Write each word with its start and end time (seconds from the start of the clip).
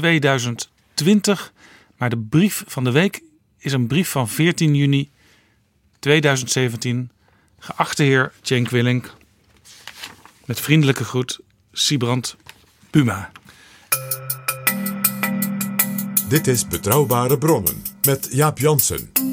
2020, 0.00 1.52
maar 1.96 2.10
de 2.10 2.18
brief 2.18 2.64
van 2.66 2.84
de 2.84 2.90
week 2.90 3.22
is 3.58 3.72
een 3.72 3.86
brief 3.86 4.10
van 4.10 4.28
14 4.28 4.74
juni 4.74 5.10
2017. 5.98 7.10
Geachte 7.58 8.02
heer 8.02 8.32
Cenk 8.42 8.68
Willink, 8.68 9.14
met 10.44 10.60
vriendelijke 10.60 11.04
groet, 11.04 11.40
Siebrand 11.72 12.36
Puma. 12.90 13.30
Dit 16.28 16.46
is 16.46 16.66
Betrouwbare 16.66 17.38
Bronnen 17.38 17.82
met 18.02 18.28
Jaap 18.30 18.58
Jansen. 18.58 19.29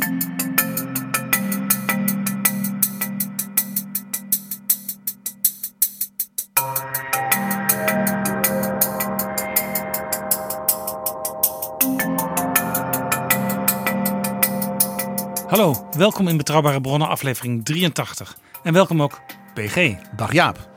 Hallo, 15.58 15.88
welkom 15.98 16.28
in 16.28 16.38
Betrouwbare 16.38 16.82
Bronnen, 16.82 17.08
aflevering 17.08 17.66
83. 17.66 18.38
En 18.64 18.74
welkom 18.74 19.02
ook 19.02 19.22
PG. 19.54 19.96
Dag 20.16 20.34
Jaap. 20.34 20.70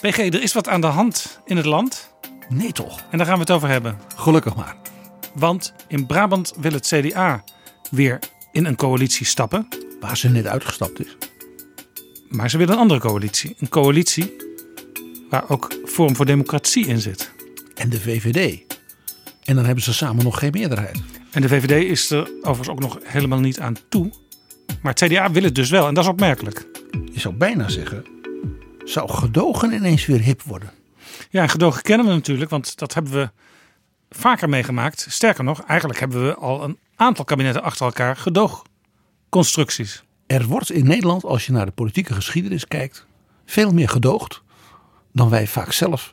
PG, 0.00 0.18
er 0.18 0.42
is 0.42 0.52
wat 0.52 0.68
aan 0.68 0.80
de 0.80 0.86
hand 0.86 1.40
in 1.44 1.56
het 1.56 1.66
land 1.66 2.14
Nee 2.48 2.72
toch? 2.72 3.00
en 3.10 3.18
daar 3.18 3.26
gaan 3.26 3.34
we 3.34 3.40
het 3.40 3.50
over 3.50 3.68
hebben. 3.68 3.98
Gelukkig 4.16 4.54
maar. 4.54 4.76
Want 5.34 5.74
in 5.88 6.06
Brabant 6.06 6.52
wil 6.60 6.72
het 6.72 6.86
CDA 6.86 7.44
weer 7.90 8.18
in 8.52 8.64
een 8.64 8.76
coalitie 8.76 9.26
stappen. 9.26 9.68
Waar 10.00 10.16
ze 10.16 10.28
net 10.28 10.46
uitgestapt 10.46 11.00
is. 11.00 11.16
Maar 12.28 12.50
ze 12.50 12.58
willen 12.58 12.74
een 12.74 12.80
andere 12.80 13.00
coalitie. 13.00 13.54
Een 13.58 13.68
coalitie 13.68 14.36
waar 15.30 15.44
ook 15.48 15.74
Forum 15.84 16.16
voor 16.16 16.26
Democratie 16.26 16.86
in 16.86 17.00
zit. 17.00 17.30
En 17.74 17.90
de 17.90 18.00
VVD. 18.00 18.62
En 19.44 19.54
dan 19.54 19.64
hebben 19.64 19.84
ze 19.84 19.94
samen 19.94 20.24
nog 20.24 20.38
geen 20.38 20.52
meerderheid. 20.52 21.21
En 21.32 21.42
de 21.42 21.48
VVD 21.48 21.90
is 21.90 22.10
er 22.10 22.30
overigens 22.40 22.68
ook 22.68 22.80
nog 22.80 22.98
helemaal 23.02 23.40
niet 23.40 23.60
aan 23.60 23.76
toe. 23.88 24.12
Maar 24.82 24.94
het 24.94 25.02
CDA 25.04 25.30
wil 25.30 25.42
het 25.42 25.54
dus 25.54 25.70
wel 25.70 25.86
en 25.86 25.94
dat 25.94 26.04
is 26.04 26.10
opmerkelijk. 26.10 26.66
Je 27.12 27.20
zou 27.20 27.34
bijna 27.34 27.68
zeggen, 27.68 28.04
zou 28.84 29.10
gedogen 29.10 29.72
ineens 29.72 30.06
weer 30.06 30.20
hip 30.20 30.42
worden. 30.42 30.70
Ja, 31.30 31.42
en 31.42 31.48
gedogen 31.48 31.82
kennen 31.82 32.06
we 32.06 32.12
natuurlijk, 32.12 32.50
want 32.50 32.78
dat 32.78 32.94
hebben 32.94 33.12
we 33.12 33.30
vaker 34.10 34.48
meegemaakt. 34.48 35.06
Sterker 35.08 35.44
nog, 35.44 35.62
eigenlijk 35.62 36.00
hebben 36.00 36.26
we 36.26 36.34
al 36.34 36.64
een 36.64 36.78
aantal 36.96 37.24
kabinetten 37.24 37.62
achter 37.62 37.86
elkaar 37.86 38.16
gedoogconstructies. 38.16 40.02
Er 40.26 40.46
wordt 40.46 40.70
in 40.70 40.86
Nederland, 40.86 41.24
als 41.24 41.46
je 41.46 41.52
naar 41.52 41.66
de 41.66 41.72
politieke 41.72 42.14
geschiedenis 42.14 42.68
kijkt, 42.68 43.06
veel 43.46 43.72
meer 43.72 43.88
gedoogd 43.88 44.42
dan 45.12 45.28
wij 45.28 45.46
vaak 45.46 45.72
zelf 45.72 46.12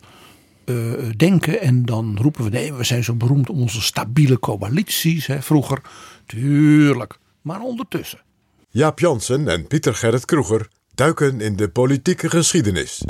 eh, 0.69 1.09
denken. 1.18 1.62
En 1.62 1.85
dan 1.85 2.18
roepen 2.22 2.44
we, 2.44 2.50
nee, 2.50 2.74
we 2.74 2.84
zijn 2.84 3.03
zo 3.03 3.16
beroemd 3.16 3.50
om 3.50 3.62
onze 3.62 3.81
stabiele 3.81 4.40
coalities. 4.40 5.28
Hè, 5.28 5.41
vroeger, 5.41 5.81
tuurlijk. 6.25 7.18
Maar 7.41 7.62
ondertussen. 7.62 8.19
Jaap 8.69 9.00
Jansen 9.00 9.47
en 9.47 9.68
Pieter 9.68 9.96
Gerrit 9.96 10.25
Kroeger 10.25 10.68
duiken 10.96 11.41
in 11.41 11.56
de 11.56 11.69
politieke 11.69 12.29
geschiedenis. 12.29 13.03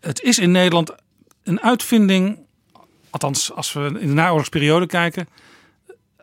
Het 0.00 0.22
is 0.22 0.38
in 0.38 0.50
Nederland 0.50 0.94
een 1.42 1.60
uitvinding, 1.60 2.38
althans 3.10 3.52
als 3.52 3.72
we 3.72 3.80
in 3.80 4.06
de 4.06 4.14
naoorlogsperiode 4.14 4.86
kijken, 4.86 5.28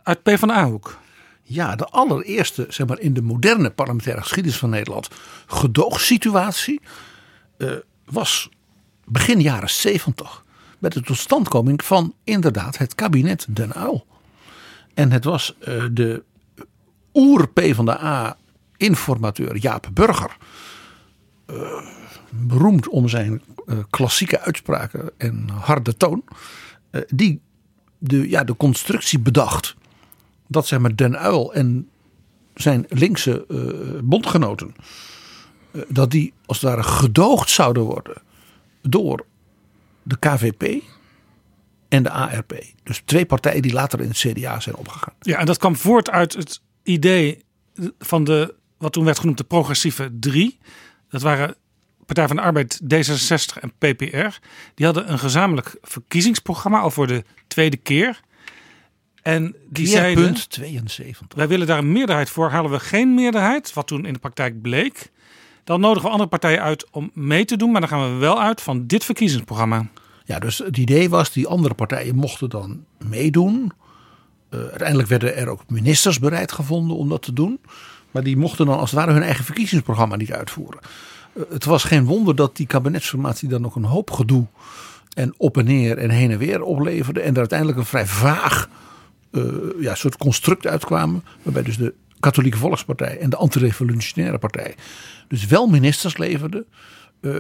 uit 0.04 0.24
PvdA-hoek. 0.24 0.98
Ja, 1.44 1.76
de 1.76 1.86
allereerste, 1.86 2.66
zeg 2.70 2.88
maar, 2.88 3.00
in 3.00 3.14
de 3.14 3.22
moderne 3.22 3.70
parlementaire 3.70 4.22
geschiedenis 4.22 4.58
van 4.58 4.70
Nederland 4.70 5.08
gedoogsituatie 5.48 6.82
eh, 7.58 7.72
was 8.06 8.50
begin 9.06 9.42
jaren 9.42 9.70
70 9.70 10.44
met 10.80 10.94
de 10.94 11.02
totstandkoming 11.02 11.84
van 11.84 12.14
inderdaad 12.24 12.78
het 12.78 12.96
kabinet 12.96 13.46
Den 13.50 13.72
Uyl. 13.78 14.06
En 14.94 15.12
het 15.12 15.24
was 15.24 15.58
eh, 15.60 15.84
de 15.92 16.24
oer-P 17.14 17.62
van 17.74 17.86
de 17.86 18.04
A 18.04 18.38
informateur 18.78 19.58
Jaap 19.58 19.90
Burger. 19.94 20.38
eh, 21.46 21.56
beroemd 22.30 22.88
om 22.88 23.10
zijn 23.10 23.42
eh, 23.66 23.78
klassieke 23.90 24.40
uitspraken 24.40 25.12
en 25.18 25.50
harde 25.50 25.98
toon. 25.98 26.24
die 27.08 27.42
de, 27.98 28.30
ja, 28.30 28.44
de 28.44 28.56
constructie 28.56 29.20
bedacht 29.20 29.76
dat 30.48 30.68
zeg 30.68 30.80
maar 30.80 30.96
Den 30.96 31.26
Uyl 31.26 31.54
en 31.54 31.90
zijn 32.54 32.86
linkse 32.90 33.46
bondgenoten 34.04 34.76
dat 35.88 36.12
die 36.12 36.34
als 36.46 36.62
het 36.62 36.70
ware 36.70 36.84
gedoogd 36.84 37.50
zouden 37.50 37.84
worden 37.84 38.22
door 38.82 39.26
de 40.04 40.18
KVP 40.20 40.84
en 41.90 42.04
de 42.04 42.10
ARP. 42.10 42.64
Dus 42.84 43.02
twee 43.06 43.26
partijen 43.26 43.62
die 43.62 43.74
later 43.74 44.02
in 44.02 44.08
het 44.08 44.18
CDA 44.18 44.60
zijn 44.60 44.76
opgegaan. 44.76 45.14
Ja, 45.20 45.38
en 45.38 45.46
dat 45.46 45.58
kwam 45.58 45.76
voort 45.76 46.10
uit 46.10 46.34
het 46.34 46.62
idee 46.84 47.44
van 48.00 48.24
de, 48.24 48.56
wat 48.78 48.94
toen 48.94 49.06
werd 49.06 49.20
genoemd 49.20 49.38
de 49.38 49.44
progressieve 49.44 50.12
drie. 50.20 50.60
Dat 51.10 51.22
waren 51.22 51.56
Partij 52.06 52.28
van 52.28 52.36
de 52.36 52.42
Arbeid, 52.42 52.82
D66 52.84 53.60
en 53.62 53.74
PPR. 53.78 54.40
Die 54.76 54.86
hadden 54.86 55.12
een 55.12 55.20
gezamenlijk 55.20 55.78
verkiezingsprogramma 55.82 56.80
al 56.80 56.92
voor 56.92 57.08
de 57.08 57.24
tweede 57.48 57.78
keer. 57.78 58.20
En 59.22 59.56
die 59.70 59.88
zeiden, 59.88 60.24
Keerpunt 60.24 60.50
72. 60.50 61.38
wij 61.38 61.48
willen 61.48 61.68
daar 61.68 61.78
een 61.78 61.92
meerderheid 61.92 62.30
voor. 62.30 62.50
Halen 62.50 62.72
we 62.72 62.80
geen 62.80 63.14
meerderheid, 63.14 63.74
wat 63.74 63.88
toen 63.88 64.06
in 64.06 64.14
de 64.14 64.20
praktijk 64.20 64.62
bleek. 64.62 65.12
Dan 65.64 65.80
nodigen 65.80 66.04
we 66.04 66.12
andere 66.12 66.30
partijen 66.30 66.62
uit 66.62 66.88
om 66.92 67.12
mee 67.14 67.46
te 67.46 67.58
doen. 67.58 67.72
Maar 67.72 67.82
dan 67.82 67.90
gaan 67.90 68.14
we 68.14 68.20
wel 68.20 68.42
uit 68.42 68.62
van 68.62 68.88
dit 68.88 69.06
verkiezingsprogramma. 69.06 69.88
Ja, 70.26 70.40
dus 70.40 70.58
het 70.58 70.78
idee 70.78 71.10
was, 71.10 71.32
die 71.32 71.48
andere 71.48 71.74
partijen 71.74 72.16
mochten 72.16 72.50
dan 72.50 72.86
meedoen. 72.98 73.72
Eh, 74.50 74.60
uiteindelijk 74.60 75.10
werden 75.10 75.36
er 75.36 75.48
ook 75.48 75.64
ministers 75.68 76.20
bereid 76.20 76.52
gevonden 76.52 76.98
om 76.98 77.10
dat 77.10 77.22
te 77.22 77.34
doen. 77.34 77.60
Maar 78.12 78.24
die 78.24 78.38
mochten 78.38 78.66
dan 78.66 78.78
als 78.78 78.92
het 78.92 79.00
ware 79.00 79.12
hun 79.12 79.24
eigen 79.24 79.46
verkiezingsprogramma 79.46 80.16
niet 80.16 80.32
uitvoeren. 80.32 80.80
Eh, 81.34 81.44
het 81.50 81.66
was 81.66 81.84
geen 81.84 82.06
wonder 82.06 82.36
dat 82.36 82.56
die 82.56 82.68
kabinetsformatie 82.68 83.50
dan 83.50 83.66
ook 83.66 83.76
een 83.76 83.84
hoop 83.84 84.12
gedoe 84.12 84.46
en 85.14 85.34
op 85.38 85.58
en 85.58 85.66
neer 85.66 85.98
en 85.98 86.10
heen 86.10 86.32
en 86.32 86.38
weer 86.38 86.62
opleverde. 86.62 87.22
En 87.22 87.32
er 87.32 87.40
uiteindelijk 87.40 87.78
een 87.80 87.86
vrij 87.86 88.06
vaag 88.06 88.70
eh, 89.32 89.44
ja, 89.80 89.96
soort 89.96 90.18
construct 90.18 90.68
uitkwamen. 90.68 91.24
Waarbij 91.42 91.64
dus 91.64 91.78
de 91.78 91.94
Katholieke 92.24 92.58
Volkspartij 92.58 93.20
en 93.20 93.30
de 93.30 93.36
Antirevolutionaire 93.36 94.38
Partij 94.38 94.76
dus 95.28 95.46
wel 95.46 95.68
ministers 95.68 96.18
leverden. 96.18 96.66
eh, 97.22 97.32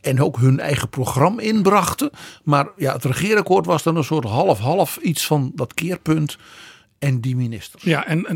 en 0.00 0.20
ook 0.22 0.38
hun 0.38 0.60
eigen 0.60 0.88
programma 0.88 1.40
inbrachten. 1.42 2.10
Maar 2.42 2.68
ja, 2.76 2.92
het 2.92 3.04
regeerakkoord 3.04 3.66
was 3.66 3.82
dan 3.82 3.96
een 3.96 4.04
soort 4.04 4.24
half-half 4.24 4.96
iets 4.96 5.26
van 5.26 5.52
dat 5.54 5.74
keerpunt 5.74 6.36
en 6.98 7.20
die 7.20 7.36
ministers. 7.36 7.82
Ja, 7.82 8.06
en, 8.06 8.26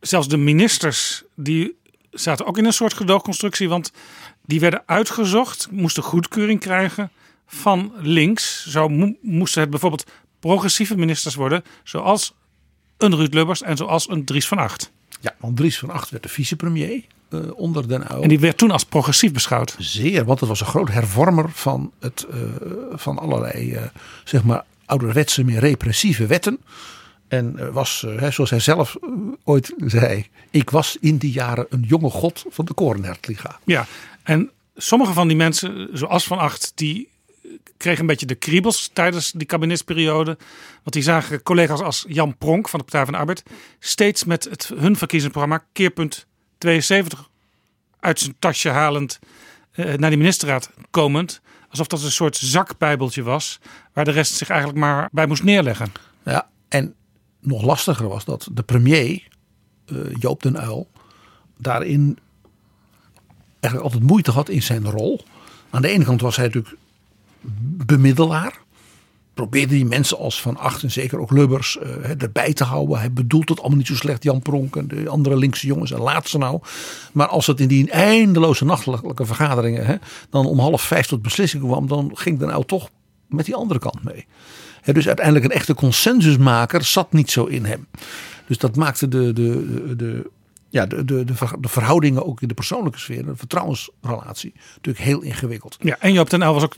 zelfs 0.00 0.28
de 0.28 0.36
ministers 0.36 1.22
die 1.36 1.76
zaten 2.10 2.46
ook 2.46 2.58
in 2.58 2.64
een 2.64 2.72
soort 2.72 2.94
gedoogconstructie. 2.94 3.68
Want 3.68 3.92
die 4.44 4.60
werden 4.60 4.82
uitgezocht, 4.86 5.68
moesten 5.70 6.02
goedkeuring 6.02 6.60
krijgen 6.60 7.10
van 7.46 7.92
links. 7.98 8.66
Zo 8.68 8.88
mo- 8.88 9.16
moesten 9.22 9.60
het 9.60 9.70
bijvoorbeeld 9.70 10.10
progressieve 10.40 10.96
ministers 10.96 11.34
worden. 11.34 11.62
Zoals 11.84 12.34
een 12.98 13.16
Ruud 13.16 13.34
Lubbers 13.34 13.62
en 13.62 13.76
zoals 13.76 14.08
een 14.08 14.24
Dries 14.24 14.48
van 14.48 14.58
Acht. 14.58 14.92
Ja, 15.20 15.34
want 15.38 15.56
Dries 15.56 15.78
van 15.78 15.90
Acht 15.90 16.10
werd 16.10 16.22
de 16.22 16.28
vicepremier 16.28 17.04
eh, 17.28 17.40
onder 17.54 17.88
Den 17.88 18.12
Uyl. 18.12 18.22
En 18.22 18.28
die 18.28 18.40
werd 18.40 18.56
toen 18.56 18.70
als 18.70 18.84
progressief 18.84 19.32
beschouwd. 19.32 19.76
Zeer, 19.78 20.24
want 20.24 20.40
het 20.40 20.48
was 20.48 20.60
een 20.60 20.66
groot 20.66 20.88
hervormer 20.88 21.50
van, 21.50 21.92
het, 22.00 22.26
eh, 22.30 22.40
van 22.92 23.18
allerlei, 23.18 23.72
eh, 23.72 23.82
zeg 24.24 24.42
maar, 24.44 24.64
ouderwetse, 24.84 25.44
meer 25.44 25.60
repressieve 25.60 26.26
wetten. 26.26 26.58
En 27.28 27.72
was, 27.72 28.06
zoals 28.30 28.50
hij 28.50 28.60
zelf 28.60 28.96
ooit 29.44 29.74
zei, 29.76 30.26
ik 30.50 30.70
was 30.70 30.96
in 31.00 31.16
die 31.16 31.32
jaren 31.32 31.66
een 31.68 31.84
jonge 31.88 32.10
god 32.10 32.44
van 32.48 32.64
de 32.64 32.72
Korenhertliga. 32.72 33.58
Ja, 33.64 33.86
en 34.22 34.50
sommige 34.76 35.12
van 35.12 35.28
die 35.28 35.36
mensen, 35.36 35.88
zoals 35.92 36.24
Van 36.24 36.38
Acht, 36.38 36.72
die 36.74 37.08
kregen 37.76 38.00
een 38.00 38.06
beetje 38.06 38.26
de 38.26 38.34
kriebels 38.34 38.90
tijdens 38.92 39.32
die 39.32 39.46
kabinetsperiode. 39.46 40.36
Want 40.82 40.92
die 40.92 41.02
zagen 41.02 41.42
collega's 41.42 41.80
als 41.80 42.04
Jan 42.08 42.36
Pronk 42.36 42.68
van 42.68 42.78
de 42.78 42.84
Partij 42.84 43.04
van 43.04 43.12
de 43.12 43.18
Arbeid 43.18 43.42
steeds 43.78 44.24
met 44.24 44.44
het, 44.44 44.72
hun 44.76 44.96
verkiezingsprogramma 44.96 45.64
Keerpunt 45.72 46.26
72 46.58 47.28
uit 48.00 48.18
zijn 48.18 48.36
tasje 48.38 48.68
halend 48.68 49.18
eh, 49.70 49.94
naar 49.94 50.10
die 50.10 50.18
ministerraad 50.18 50.70
komend. 50.90 51.40
Alsof 51.70 51.86
dat 51.86 52.02
een 52.02 52.10
soort 52.10 52.36
zakbijbeltje 52.36 53.22
was, 53.22 53.58
waar 53.92 54.04
de 54.04 54.10
rest 54.10 54.34
zich 54.34 54.48
eigenlijk 54.48 54.80
maar 54.80 55.08
bij 55.12 55.26
moest 55.26 55.42
neerleggen. 55.42 55.92
Ja, 56.24 56.48
en 56.68 56.94
nog 57.40 57.62
lastiger 57.62 58.08
was 58.08 58.24
dat 58.24 58.48
de 58.52 58.62
premier, 58.62 59.28
eh, 59.86 59.96
Joop 60.18 60.42
den 60.42 60.56
Uyl, 60.56 60.90
daarin 61.58 62.18
eigenlijk 63.60 63.92
altijd 63.92 64.10
moeite 64.10 64.30
had 64.30 64.48
in 64.48 64.62
zijn 64.62 64.90
rol. 64.90 65.24
Aan 65.70 65.82
de 65.82 65.88
ene 65.88 66.04
kant 66.04 66.20
was 66.20 66.36
hij 66.36 66.46
natuurlijk 66.46 66.76
bemiddelaar. 67.86 68.66
Probeerde 69.34 69.74
die 69.74 69.84
mensen 69.84 70.18
als 70.18 70.40
Van 70.40 70.56
Acht 70.56 70.82
en 70.82 70.90
zeker 70.90 71.18
ook 71.18 71.30
Lubbers 71.30 71.78
eh, 71.78 72.22
erbij 72.22 72.52
te 72.52 72.64
houden. 72.64 72.98
Hij 72.98 73.12
bedoelt 73.12 73.48
het 73.48 73.58
allemaal 73.58 73.78
niet 73.78 73.86
zo 73.86 73.94
slecht, 73.94 74.22
Jan 74.22 74.42
Pronk 74.42 74.76
en 74.76 74.88
de 74.88 75.08
andere 75.08 75.36
linkse 75.36 75.66
jongens. 75.66 75.90
En 75.90 76.00
laat 76.00 76.28
ze 76.28 76.38
nou. 76.38 76.60
Maar 77.12 77.26
als 77.26 77.46
het 77.46 77.60
in 77.60 77.68
die 77.68 77.90
eindeloze 77.90 78.64
nachtelijke 78.64 79.26
vergaderingen 79.26 79.86
hè, 79.86 79.94
dan 80.30 80.46
om 80.46 80.58
half 80.58 80.82
vijf 80.82 81.06
tot 81.06 81.22
beslissing 81.22 81.62
kwam. 81.62 81.88
Dan 81.88 82.10
ging 82.14 82.38
Den 82.38 82.48
Uyl 82.48 82.64
toch 82.64 82.90
met 83.28 83.44
die 83.44 83.54
andere 83.54 83.80
kant 83.80 84.04
mee. 84.04 84.26
Dus 84.84 85.06
uiteindelijk 85.06 85.44
een 85.44 85.50
echte 85.50 85.74
consensusmaker 85.74 86.84
zat 86.84 87.12
niet 87.12 87.30
zo 87.30 87.44
in 87.44 87.64
hem. 87.64 87.86
Dus 88.46 88.58
dat 88.58 88.76
maakte 88.76 89.08
de, 89.08 89.32
de, 89.32 89.82
de, 89.86 89.96
de, 89.96 90.30
ja, 90.68 90.86
de, 90.86 91.04
de, 91.04 91.24
de 91.24 91.34
ver- 91.34 91.60
de 91.60 91.68
verhoudingen 91.68 92.26
ook 92.26 92.42
in 92.42 92.48
de 92.48 92.54
persoonlijke 92.54 92.98
sfeer, 92.98 93.24
de 93.24 93.36
vertrouwensrelatie, 93.36 94.52
natuurlijk 94.74 95.04
heel 95.04 95.20
ingewikkeld. 95.20 95.76
Ja, 95.80 95.96
en 96.00 96.12
Joop 96.12 96.28
ten 96.28 96.38
was 96.38 96.62
ook 96.62 96.74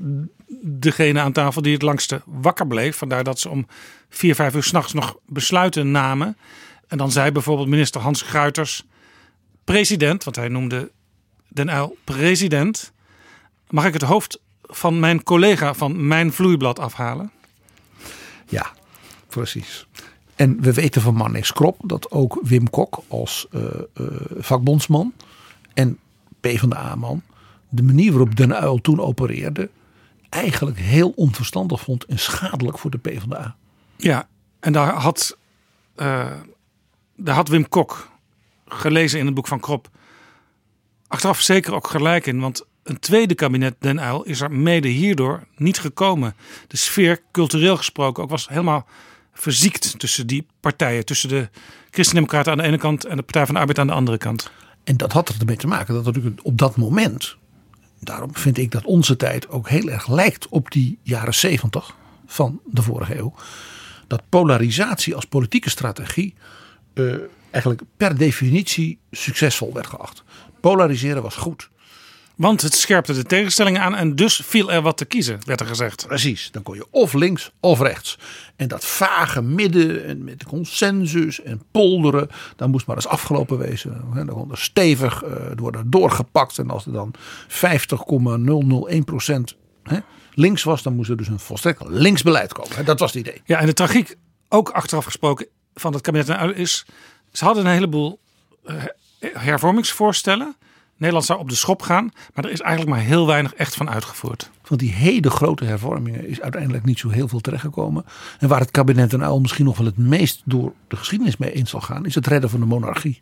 degene 0.63 1.21
aan 1.21 1.33
tafel 1.33 1.63
die 1.63 1.73
het 1.73 1.83
langste 1.83 2.23
wakker 2.25 2.67
bleef. 2.67 2.97
Vandaar 2.97 3.25
dat 3.25 3.39
ze 3.39 3.49
om 3.49 3.67
vier, 4.09 4.35
vijf 4.35 4.55
uur 4.55 4.63
s'nachts 4.63 4.93
nog 4.93 5.17
besluiten 5.27 5.91
namen. 5.91 6.37
En 6.89 6.99
dan 6.99 7.11
zei 7.11 7.31
bijvoorbeeld 7.33 7.69
minister 7.69 8.01
Hans 8.01 8.23
Gruiters, 8.23 8.85
president, 9.65 10.25
want 10.25 10.37
hij 10.37 10.49
noemde 10.49 10.91
Den 11.49 11.69
Uyl 11.69 11.97
president. 12.05 12.93
Mag 13.69 13.85
ik 13.85 13.93
het 13.93 14.03
hoofd 14.03 14.41
van 14.63 15.01
mijn 15.01 15.23
collega 15.23 15.75
van 15.75 16.07
mijn 16.07 16.33
vloeiblad 16.33 16.79
afhalen? 16.79 17.31
Ja, 18.49 18.71
precies. 19.29 19.87
En 20.37 20.61
we 20.61 20.73
weten 20.73 21.03
van 21.03 21.15
Marnix 21.15 21.53
Krop 21.53 21.77
dat 21.83 22.11
ook 22.11 22.39
Wim 22.43 22.71
Kok 22.71 23.03
als 23.09 23.47
eh, 23.51 23.63
eh, 23.95 24.05
vakbondsman 24.39 25.13
en 25.75 25.99
PvdA-man 26.41 27.23
de 27.69 27.83
manier 27.83 28.11
waarop 28.11 28.37
Den 28.37 28.63
Uyl 28.63 28.81
toen 28.81 29.01
opereerde 29.01 29.71
eigenlijk 30.31 30.79
heel 30.79 31.13
onverstandig 31.17 31.81
vond 31.81 32.05
en 32.05 32.19
schadelijk 32.19 32.79
voor 32.79 32.91
de 32.91 32.99
PvdA. 32.99 33.57
Ja, 33.97 34.29
en 34.61 34.73
daar 34.73 34.95
had, 34.95 35.37
eh, 35.95 36.33
daar 37.17 37.35
had 37.35 37.49
Wim 37.49 37.69
Kok 37.69 38.09
gelezen 38.67 39.19
in 39.19 39.27
het 39.27 39.35
boek 39.35 39.47
van 39.47 39.61
Krop. 39.61 39.89
Achteraf 41.07 41.41
zeker 41.41 41.75
ook 41.75 41.87
gelijk 41.87 42.27
in, 42.27 42.41
want 42.41 42.65
een 42.83 42.99
tweede 42.99 43.35
kabinet 43.35 43.77
Den 43.79 43.99
Uyl 43.99 44.23
is 44.23 44.41
er 44.41 44.53
mede 44.53 44.89
hierdoor 44.89 45.47
niet 45.57 45.79
gekomen. 45.79 46.35
De 46.67 46.77
sfeer, 46.77 47.23
cultureel 47.33 47.77
gesproken, 47.77 48.23
ook 48.23 48.31
was 48.31 48.49
helemaal 48.49 48.87
verziekt 49.33 49.99
tussen 49.99 50.27
die 50.27 50.47
partijen. 50.61 51.05
Tussen 51.05 51.29
de 51.29 51.49
Christen-Democraten 51.91 52.53
aan 52.53 52.59
de 52.59 52.65
ene 52.65 52.79
kant 52.79 53.05
en 53.05 53.17
de 53.17 53.23
Partij 53.23 53.45
van 53.47 53.55
de 53.55 53.61
Arbeid 53.61 53.79
aan 53.79 53.87
de 53.87 53.93
andere 53.93 54.19
kant. 54.19 54.51
En 54.85 54.97
dat 54.97 55.13
had 55.13 55.35
ermee 55.39 55.57
te 55.57 55.67
maken 55.67 55.95
dat 55.95 56.05
natuurlijk 56.05 56.41
op 56.43 56.59
dat 56.59 56.77
moment, 56.77 57.37
daarom 58.01 58.35
vind 58.37 58.59
ik 58.59 58.71
dat 58.71 58.85
onze 58.85 59.17
tijd 59.17 59.49
ook 59.49 59.69
heel 59.69 59.89
erg 59.89 60.09
lijkt 60.09 60.49
op 60.49 60.71
die 60.71 60.99
jaren 61.03 61.35
zeventig 61.35 61.97
van 62.27 62.61
de 62.65 62.83
vorige 62.83 63.19
eeuw. 63.19 63.35
Dat 64.07 64.23
polarisatie 64.29 65.15
als 65.15 65.25
politieke 65.25 65.71
strategie 65.71 66.35
eh, 66.95 67.15
eigenlijk 67.51 67.83
per 67.97 68.17
definitie 68.17 68.99
succesvol 69.11 69.73
werd 69.73 69.87
geacht. 69.87 70.23
Polariseren 70.61 71.23
was 71.23 71.37
goed. 71.37 71.71
Want 72.41 72.63
het 72.63 72.75
scherpte 72.75 73.13
de 73.13 73.23
tegenstellingen 73.23 73.81
aan 73.81 73.95
en 73.95 74.15
dus 74.15 74.41
viel 74.45 74.73
er 74.73 74.83
wat 74.83 74.97
te 74.97 75.05
kiezen, 75.05 75.39
werd 75.45 75.61
er 75.61 75.67
gezegd. 75.67 76.07
Precies, 76.07 76.49
dan 76.51 76.63
kon 76.63 76.75
je 76.75 76.87
of 76.91 77.13
links 77.13 77.51
of 77.61 77.81
rechts. 77.81 78.19
En 78.57 78.69
dat 78.69 78.85
vage 78.85 79.43
midden 79.43 80.05
en 80.05 80.25
met 80.25 80.45
consensus 80.45 81.43
en 81.43 81.63
polderen, 81.71 82.29
dan 82.57 82.71
moest 82.71 82.87
maar 82.87 82.97
eens 82.97 83.07
afgelopen 83.07 83.59
wezen. 83.59 84.05
Dan 84.15 84.27
kon 84.27 84.51
er 84.51 84.59
stevig 84.59 85.23
eh, 85.23 85.33
worden 85.57 85.91
doorgepakt. 85.91 86.59
En 86.59 86.71
als 86.71 86.87
er 86.87 86.93
dan 86.93 87.15
50,001 87.49 89.05
procent 89.05 89.57
links 90.35 90.63
was, 90.63 90.83
dan 90.83 90.95
moest 90.95 91.11
er 91.11 91.17
dus 91.17 91.29
een 91.29 91.39
volstrekt 91.39 91.83
links 91.89 92.23
beleid 92.23 92.53
komen. 92.53 92.77
Hè, 92.77 92.83
Dat 92.83 93.01
was 93.01 93.13
het 93.13 93.21
idee. 93.21 93.43
Ja, 93.45 93.59
en 93.59 93.67
de 93.67 93.73
tragiek, 93.73 94.17
ook 94.49 94.69
achteraf 94.71 95.05
gesproken, 95.05 95.47
van 95.75 95.93
het 95.93 96.03
kabinet 96.03 96.57
is... 96.57 96.87
ze 97.33 97.45
hadden 97.45 97.67
een 97.67 97.73
heleboel 97.73 98.21
eh, 98.65 98.75
hervormingsvoorstellen. 99.19 100.57
Nederland 101.01 101.27
zou 101.27 101.39
op 101.39 101.49
de 101.49 101.55
schop 101.55 101.83
gaan, 101.83 102.11
maar 102.35 102.45
er 102.45 102.51
is 102.51 102.61
eigenlijk 102.61 102.97
maar 102.97 103.07
heel 103.07 103.27
weinig 103.27 103.55
echt 103.55 103.75
van 103.75 103.91
uitgevoerd. 103.91 104.51
Van 104.63 104.77
die 104.77 104.93
hele 104.93 105.31
grote 105.31 105.65
hervormingen 105.65 106.29
is 106.29 106.41
uiteindelijk 106.41 106.85
niet 106.85 106.99
zo 106.99 107.09
heel 107.09 107.29
veel 107.29 107.41
terechtgekomen. 107.41 108.05
En 108.39 108.49
waar 108.49 108.61
het 108.61 108.71
kabinet 108.71 109.11
Den 109.11 109.21
Uyl 109.21 109.41
misschien 109.41 109.65
nog 109.65 109.77
wel 109.77 109.87
het 109.87 109.97
meest 109.99 110.43
door 110.45 110.73
de 110.89 110.97
geschiedenis 110.97 111.37
mee 111.37 111.53
eens 111.53 111.71
zal 111.71 111.81
gaan, 111.81 112.07
is 112.07 112.15
het 112.15 112.27
redden 112.27 112.51
van 112.51 112.61
de 112.61 112.67
monarchie. 112.67 113.21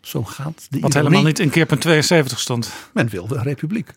Zo 0.00 0.24
gaat 0.24 0.66
de 0.70 0.80
Wat 0.80 0.94
helemaal 0.94 1.22
niet 1.22 1.38
in 1.38 1.50
keerpunt 1.50 1.80
72 1.80 2.38
stond. 2.40 2.72
Men 2.92 3.08
wilde 3.08 3.36
een 3.36 3.42
republiek. 3.42 3.90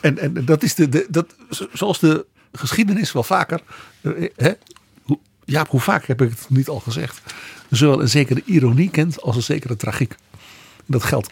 En, 0.00 0.18
en 0.18 0.44
dat 0.44 0.62
is 0.62 0.74
de, 0.74 0.88
de, 0.88 1.06
dat, 1.10 1.34
zoals 1.72 1.98
de 1.98 2.26
geschiedenis 2.52 3.12
wel 3.12 3.22
vaker. 3.22 3.60
eh, 4.00 4.30
Hè, 4.36 4.52
Jaap, 5.44 5.68
hoe 5.68 5.80
vaak 5.80 6.06
heb 6.06 6.22
ik 6.22 6.30
het 6.30 6.46
niet 6.48 6.68
al 6.68 6.80
gezegd? 6.80 7.34
Zowel 7.70 8.00
een 8.02 8.08
zekere 8.08 8.42
ironie 8.44 8.90
kent 8.90 9.22
als 9.22 9.36
een 9.36 9.42
zekere 9.42 9.76
tragiek. 9.76 10.14
Dat 10.86 11.02
geldt 11.04 11.30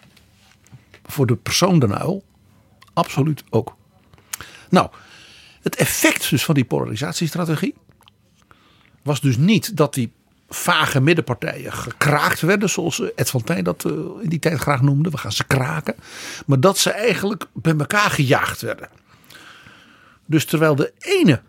voor 1.07 1.27
de 1.27 1.37
persoon 1.37 1.79
Den 1.79 1.91
Uyl 1.91 2.25
absoluut 2.93 3.45
ook. 3.51 3.77
Nou, 4.71 4.89
het 5.63 5.77
effect 5.77 6.31
dus 6.31 6.45
van 6.45 6.55
die 6.55 6.65
polarisatiestrategie 6.65 7.75
was 9.03 9.21
dus 9.21 9.37
niet 9.37 9.77
dat 9.77 9.95
die 9.95 10.13
vage 10.49 11.01
middenpartijen 11.01 11.73
gekraakt 11.73 12.41
werden, 12.41 12.71
zoals 12.71 13.15
Ed 13.15 13.31
van 13.31 13.43
Tijn 13.43 13.65
dat 13.65 13.85
eh, 13.85 13.93
in 14.21 14.29
die 14.29 14.39
tijd 14.39 14.61
graag 14.61 14.83
noemde. 14.83 15.11
We 15.11 15.17
gaan 15.17 15.33
ze 15.33 15.45
kraken. 15.45 15.95
Maar 16.47 16.61
dat 16.61 16.79
ze 16.79 16.91
eigenlijk 16.91 17.47
bij 17.53 17.75
elkaar 17.77 18.11
gejaagd 18.11 18.61
werden. 18.61 18.89
Dus 20.27 20.45
terwijl 20.45 20.75
de 20.75 20.93
ene 20.99 21.43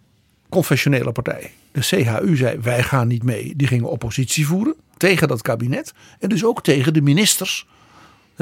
confessionele 0.49 1.11
partij, 1.11 1.53
de 1.71 1.81
CHU, 1.81 2.35
zei 2.35 2.59
wij 2.59 2.83
gaan 2.83 3.07
niet 3.07 3.23
mee. 3.23 3.53
Die 3.55 3.67
gingen 3.67 3.89
oppositie 3.89 4.47
voeren 4.47 4.75
tegen 4.97 5.27
dat 5.27 5.41
kabinet. 5.41 5.93
En 6.19 6.29
dus 6.29 6.45
ook 6.45 6.63
tegen 6.63 6.93
de 6.93 7.01
ministers. 7.01 7.67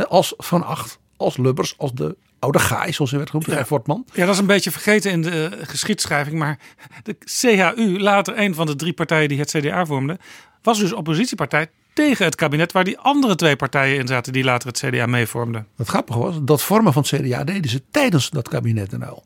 Als 0.07 0.33
Van 0.37 0.63
Acht, 0.63 0.99
als 1.23 1.37
Lubbers, 1.37 1.73
als 1.77 1.93
de 1.93 2.15
oude 2.39 2.59
Gaai, 2.59 2.93
zoals 2.93 3.09
hij 3.09 3.19
werd 3.19 3.31
genoemd, 3.31 3.51
Guy 3.51 3.65
Fortman. 3.65 4.05
Ja, 4.13 4.25
dat 4.25 4.33
is 4.33 4.39
een 4.39 4.45
beetje 4.45 4.71
vergeten 4.71 5.11
in 5.11 5.21
de 5.21 5.45
eh, 5.45 5.67
geschiedschrijving. 5.67 6.37
Maar 6.37 6.59
de 7.03 7.15
CHU, 7.19 7.99
later 7.99 8.39
een 8.39 8.55
van 8.55 8.65
de 8.65 8.75
drie 8.75 8.93
partijen 8.93 9.29
die 9.29 9.39
het 9.39 9.49
CDA 9.57 9.85
vormden, 9.85 10.17
was 10.61 10.79
dus 10.79 10.93
oppositiepartij 10.93 11.69
tegen 11.93 12.25
het 12.25 12.35
kabinet 12.35 12.71
waar 12.71 12.83
die 12.83 12.99
andere 12.99 13.35
twee 13.35 13.55
partijen 13.55 13.99
in 13.99 14.07
zaten 14.07 14.33
die 14.33 14.43
later 14.43 14.67
het 14.67 14.79
CDA 14.79 15.05
meevormden. 15.05 15.67
Het 15.75 15.87
grappige 15.87 16.19
was, 16.19 16.35
dat 16.41 16.61
vormen 16.61 16.93
van 16.93 17.05
het 17.09 17.21
CDA 17.21 17.43
deden 17.43 17.69
ze 17.69 17.81
tijdens 17.91 18.29
dat 18.29 18.47
kabinet 18.47 18.89
Den 18.89 19.01
Uyl. 19.01 19.23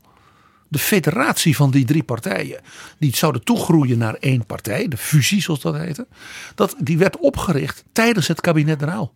De 0.67 0.79
federatie 0.79 1.55
van 1.55 1.71
die 1.71 1.85
drie 1.85 2.03
partijen, 2.03 2.61
die 2.99 3.15
zouden 3.15 3.43
toegroeien 3.43 3.97
naar 3.97 4.13
één 4.13 4.45
partij, 4.45 4.87
de 4.87 4.97
fusie 4.97 5.41
zoals 5.41 5.59
dat 5.59 5.77
heette, 5.77 6.07
dat, 6.55 6.75
die 6.79 6.97
werd 6.97 7.17
opgericht 7.17 7.83
tijdens 7.91 8.27
het 8.27 8.41
kabinet 8.41 8.79
Den 8.79 8.89
Uyl. 8.89 9.13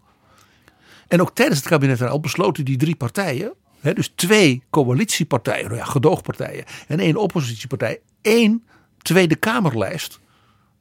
En 1.12 1.22
ook 1.22 1.36
tijdens 1.36 1.60
het 1.60 1.68
kabinet 1.68 2.02
Uyl 2.02 2.20
besloten 2.20 2.66
die 2.66 2.78
drie 2.78 2.96
partijen, 2.96 3.54
hè, 3.80 3.94
dus 3.94 4.12
twee 4.16 4.64
coalitiepartijen, 4.70 5.66
nou 5.66 5.78
ja, 5.78 5.86
gedoogpartijen 5.86 6.66
en 6.88 7.00
één 7.00 7.16
oppositiepartij, 7.16 8.00
één 8.22 8.64
Tweede 8.98 9.36
Kamerlijst 9.36 10.20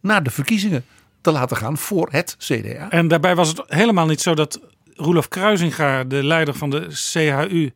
naar 0.00 0.22
de 0.22 0.30
verkiezingen 0.30 0.84
te 1.20 1.30
laten 1.30 1.56
gaan 1.56 1.76
voor 1.76 2.08
het 2.10 2.36
CDA. 2.38 2.90
En 2.90 3.08
daarbij 3.08 3.34
was 3.34 3.48
het 3.48 3.62
helemaal 3.66 4.06
niet 4.06 4.20
zo 4.20 4.34
dat 4.34 4.60
Roelof 4.94 5.28
Kruisinga, 5.28 6.04
de 6.04 6.24
leider 6.24 6.54
van 6.54 6.70
de 6.70 6.86
CHU, 6.90 7.72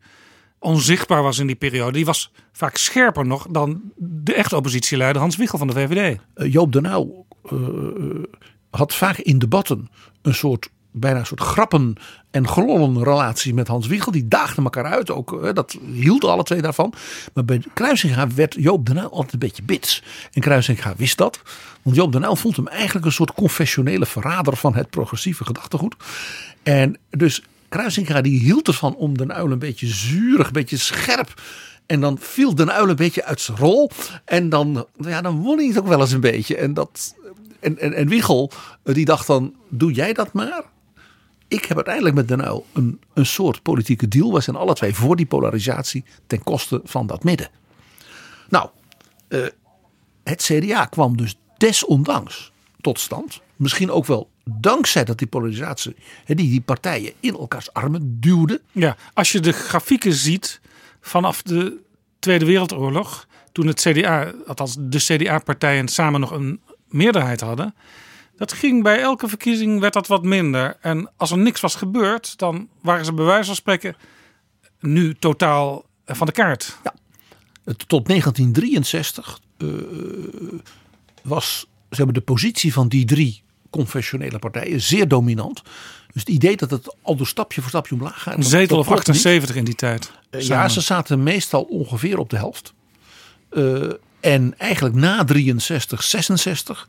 onzichtbaar 0.59 1.23
was 1.23 1.39
in 1.39 1.47
die 1.47 1.55
periode. 1.55 1.91
Die 1.91 2.05
was 2.05 2.31
vaak 2.51 2.77
scherper 2.77 3.25
nog 3.25 3.47
dan 3.49 3.81
de 3.95 4.33
echte 4.33 4.55
oppositieleider 4.55 5.21
Hans 5.21 5.35
Wiegel 5.35 5.57
van 5.57 5.67
de 5.67 5.73
VVD. 5.73 6.19
Eh, 6.33 6.51
Joop 6.53 6.71
den 6.71 6.85
Uyl 6.85 7.25
eh, 7.43 7.57
eh, 7.57 8.23
had 8.69 8.95
vaak 8.95 9.17
in 9.17 9.39
debatten 9.39 9.89
een 10.21 10.35
soort 10.35 10.69
bijna 10.95 11.19
een 11.19 11.25
soort 11.25 11.41
grappen 11.41 11.95
en 12.35 12.47
glollen 12.47 13.03
relatie 13.03 13.53
met 13.53 13.67
Hans 13.67 13.87
Wiegel. 13.87 14.11
Die 14.11 14.27
daagden 14.27 14.63
elkaar 14.63 14.85
uit, 14.85 15.11
ook, 15.11 15.55
dat 15.55 15.77
hielden 15.91 16.29
alle 16.29 16.43
twee 16.43 16.61
daarvan. 16.61 16.93
Maar 17.33 17.45
bij 17.45 17.63
Kruisinga 17.73 18.27
werd 18.27 18.55
Joop 18.59 18.85
den 18.85 18.97
Uyl 18.97 19.09
altijd 19.09 19.33
een 19.33 19.39
beetje 19.39 19.63
bits. 19.63 20.03
En 20.31 20.41
Kruisinga 20.41 20.93
wist 20.97 21.17
dat. 21.17 21.41
Want 21.81 21.95
Joop 21.95 22.11
den 22.11 22.23
Uyl 22.23 22.35
vond 22.35 22.55
hem 22.55 22.67
eigenlijk 22.67 23.05
een 23.05 23.11
soort 23.11 23.33
confessionele 23.33 24.05
verrader 24.05 24.57
van 24.57 24.75
het 24.75 24.89
progressieve 24.89 25.45
gedachtegoed. 25.45 25.95
En 26.63 26.97
dus 27.09 27.43
Kruisinga 27.69 28.21
die 28.21 28.39
hield 28.39 28.67
ervan 28.67 28.95
om 28.95 29.17
den 29.17 29.37
Uyl 29.37 29.51
een 29.51 29.59
beetje 29.59 29.87
zuurig, 29.87 30.47
een 30.47 30.53
beetje 30.53 30.77
scherp... 30.77 31.41
En 31.85 32.01
dan 32.01 32.17
viel 32.19 32.55
Den 32.55 32.69
Uyl 32.69 32.89
een 32.89 32.95
beetje 32.95 33.23
uit 33.23 33.41
zijn 33.41 33.57
rol. 33.57 33.91
En 34.25 34.49
dan, 34.49 34.85
ja, 34.97 35.21
dan 35.21 35.41
won 35.41 35.57
hij 35.57 35.67
het 35.67 35.79
ook 35.79 35.87
wel 35.87 35.99
eens 35.99 36.11
een 36.11 36.19
beetje. 36.19 36.57
En, 36.57 36.73
dat, 36.73 37.15
en, 37.59 37.79
en, 37.79 37.93
en 37.93 38.07
Wiegel, 38.07 38.51
eh, 38.83 38.93
die 38.93 39.05
dacht 39.05 39.27
dan, 39.27 39.53
doe 39.69 39.91
jij 39.91 40.13
dat 40.13 40.33
maar. 40.33 40.63
Ik 41.55 41.65
heb 41.65 41.75
uiteindelijk 41.75 42.15
met 42.15 42.27
Den 42.27 42.39
Uyl 42.39 42.65
een, 42.73 42.99
een 43.13 43.25
soort 43.25 43.61
politieke 43.61 44.07
deal. 44.07 44.33
We 44.33 44.41
zijn 44.41 44.55
alle 44.55 44.73
twee 44.73 44.95
voor 44.95 45.15
die 45.15 45.25
polarisatie 45.25 46.03
ten 46.27 46.43
koste 46.43 46.81
van 46.83 47.07
dat 47.07 47.23
midden. 47.23 47.49
Nou, 48.49 48.69
eh, 49.27 49.45
het 50.23 50.43
CDA 50.43 50.85
kwam 50.85 51.17
dus 51.17 51.37
desondanks 51.57 52.51
tot 52.81 52.99
stand. 52.99 53.41
Misschien 53.55 53.91
ook 53.91 54.05
wel 54.05 54.29
dankzij 54.43 55.03
dat 55.03 55.17
die 55.17 55.27
polarisatie 55.27 55.95
die 56.25 56.35
die 56.35 56.61
partijen 56.61 57.13
in 57.19 57.33
elkaars 57.35 57.73
armen 57.73 58.19
duwde. 58.19 58.61
Ja, 58.71 58.95
als 59.13 59.31
je 59.31 59.39
de 59.39 59.51
grafieken 59.51 60.13
ziet 60.13 60.61
vanaf 61.01 61.41
de 61.41 61.77
Tweede 62.19 62.45
Wereldoorlog, 62.45 63.27
toen 63.51 63.67
het 63.67 63.81
CDA, 63.81 64.33
althans 64.47 64.75
de 64.79 64.99
CDA-partijen 64.99 65.87
samen 65.87 66.19
nog 66.19 66.31
een 66.31 66.61
meerderheid 66.87 67.41
hadden, 67.41 67.75
dat 68.37 68.53
ging 68.53 68.83
bij 68.83 69.01
elke 69.01 69.27
verkiezing 69.27 69.79
werd 69.79 69.93
dat 69.93 70.07
wat 70.07 70.23
minder. 70.23 70.77
En 70.81 71.11
als 71.17 71.31
er 71.31 71.37
niks 71.37 71.61
was 71.61 71.75
gebeurd, 71.75 72.37
dan 72.37 72.67
waren 72.81 73.05
ze 73.05 73.13
bij 73.13 73.25
wijze 73.25 73.45
van 73.45 73.55
spreken 73.55 73.95
nu 74.79 75.15
totaal 75.15 75.85
eh, 76.05 76.15
van 76.15 76.27
de 76.27 76.33
kaart. 76.33 76.77
Ja. 76.83 76.93
Tot 77.87 78.05
1963 78.07 79.39
eh, 79.57 79.67
was 81.21 81.67
zeg 81.89 82.05
maar, 82.05 82.13
de 82.13 82.21
positie 82.21 82.73
van 82.73 82.87
die 82.87 83.05
drie 83.05 83.43
confessionele 83.69 84.39
partijen 84.39 84.81
zeer 84.81 85.07
dominant. 85.07 85.61
Dus 86.11 86.21
het 86.21 86.29
idee 86.29 86.55
dat 86.57 86.71
het 86.71 86.95
al 87.01 87.15
door 87.15 87.27
stapje 87.27 87.61
voor 87.61 87.69
stapje 87.69 87.95
omlaag 87.95 88.21
gaat. 88.21 88.37
Een 88.37 88.43
zetel 88.43 88.77
of 88.77 88.85
klopt 88.85 89.07
niet. 89.07 89.15
78 89.15 89.55
in 89.55 89.63
die 89.63 89.75
tijd. 89.75 90.11
Eh, 90.29 90.41
Ja, 90.41 90.69
ze 90.69 90.81
zaten 90.81 91.23
meestal 91.23 91.61
ongeveer 91.61 92.17
op 92.17 92.29
de 92.29 92.37
helft. 92.37 92.73
En 94.19 94.57
eigenlijk 94.57 94.95
na 94.95 95.23
63, 95.23 96.03
66, 96.03 96.87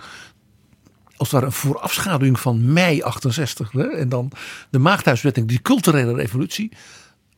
als 1.16 1.30
het 1.30 1.30
ware 1.30 1.46
een 1.46 1.52
voorafschaduwing 1.52 2.40
van 2.40 2.72
mei 2.72 3.02
68. 3.02 3.72
Hè, 3.72 3.82
en 3.88 4.08
dan 4.08 4.30
de 4.70 4.78
Maagdhuiswetting, 4.78 5.48
die 5.48 5.62
culturele 5.62 6.14
revolutie. 6.14 6.72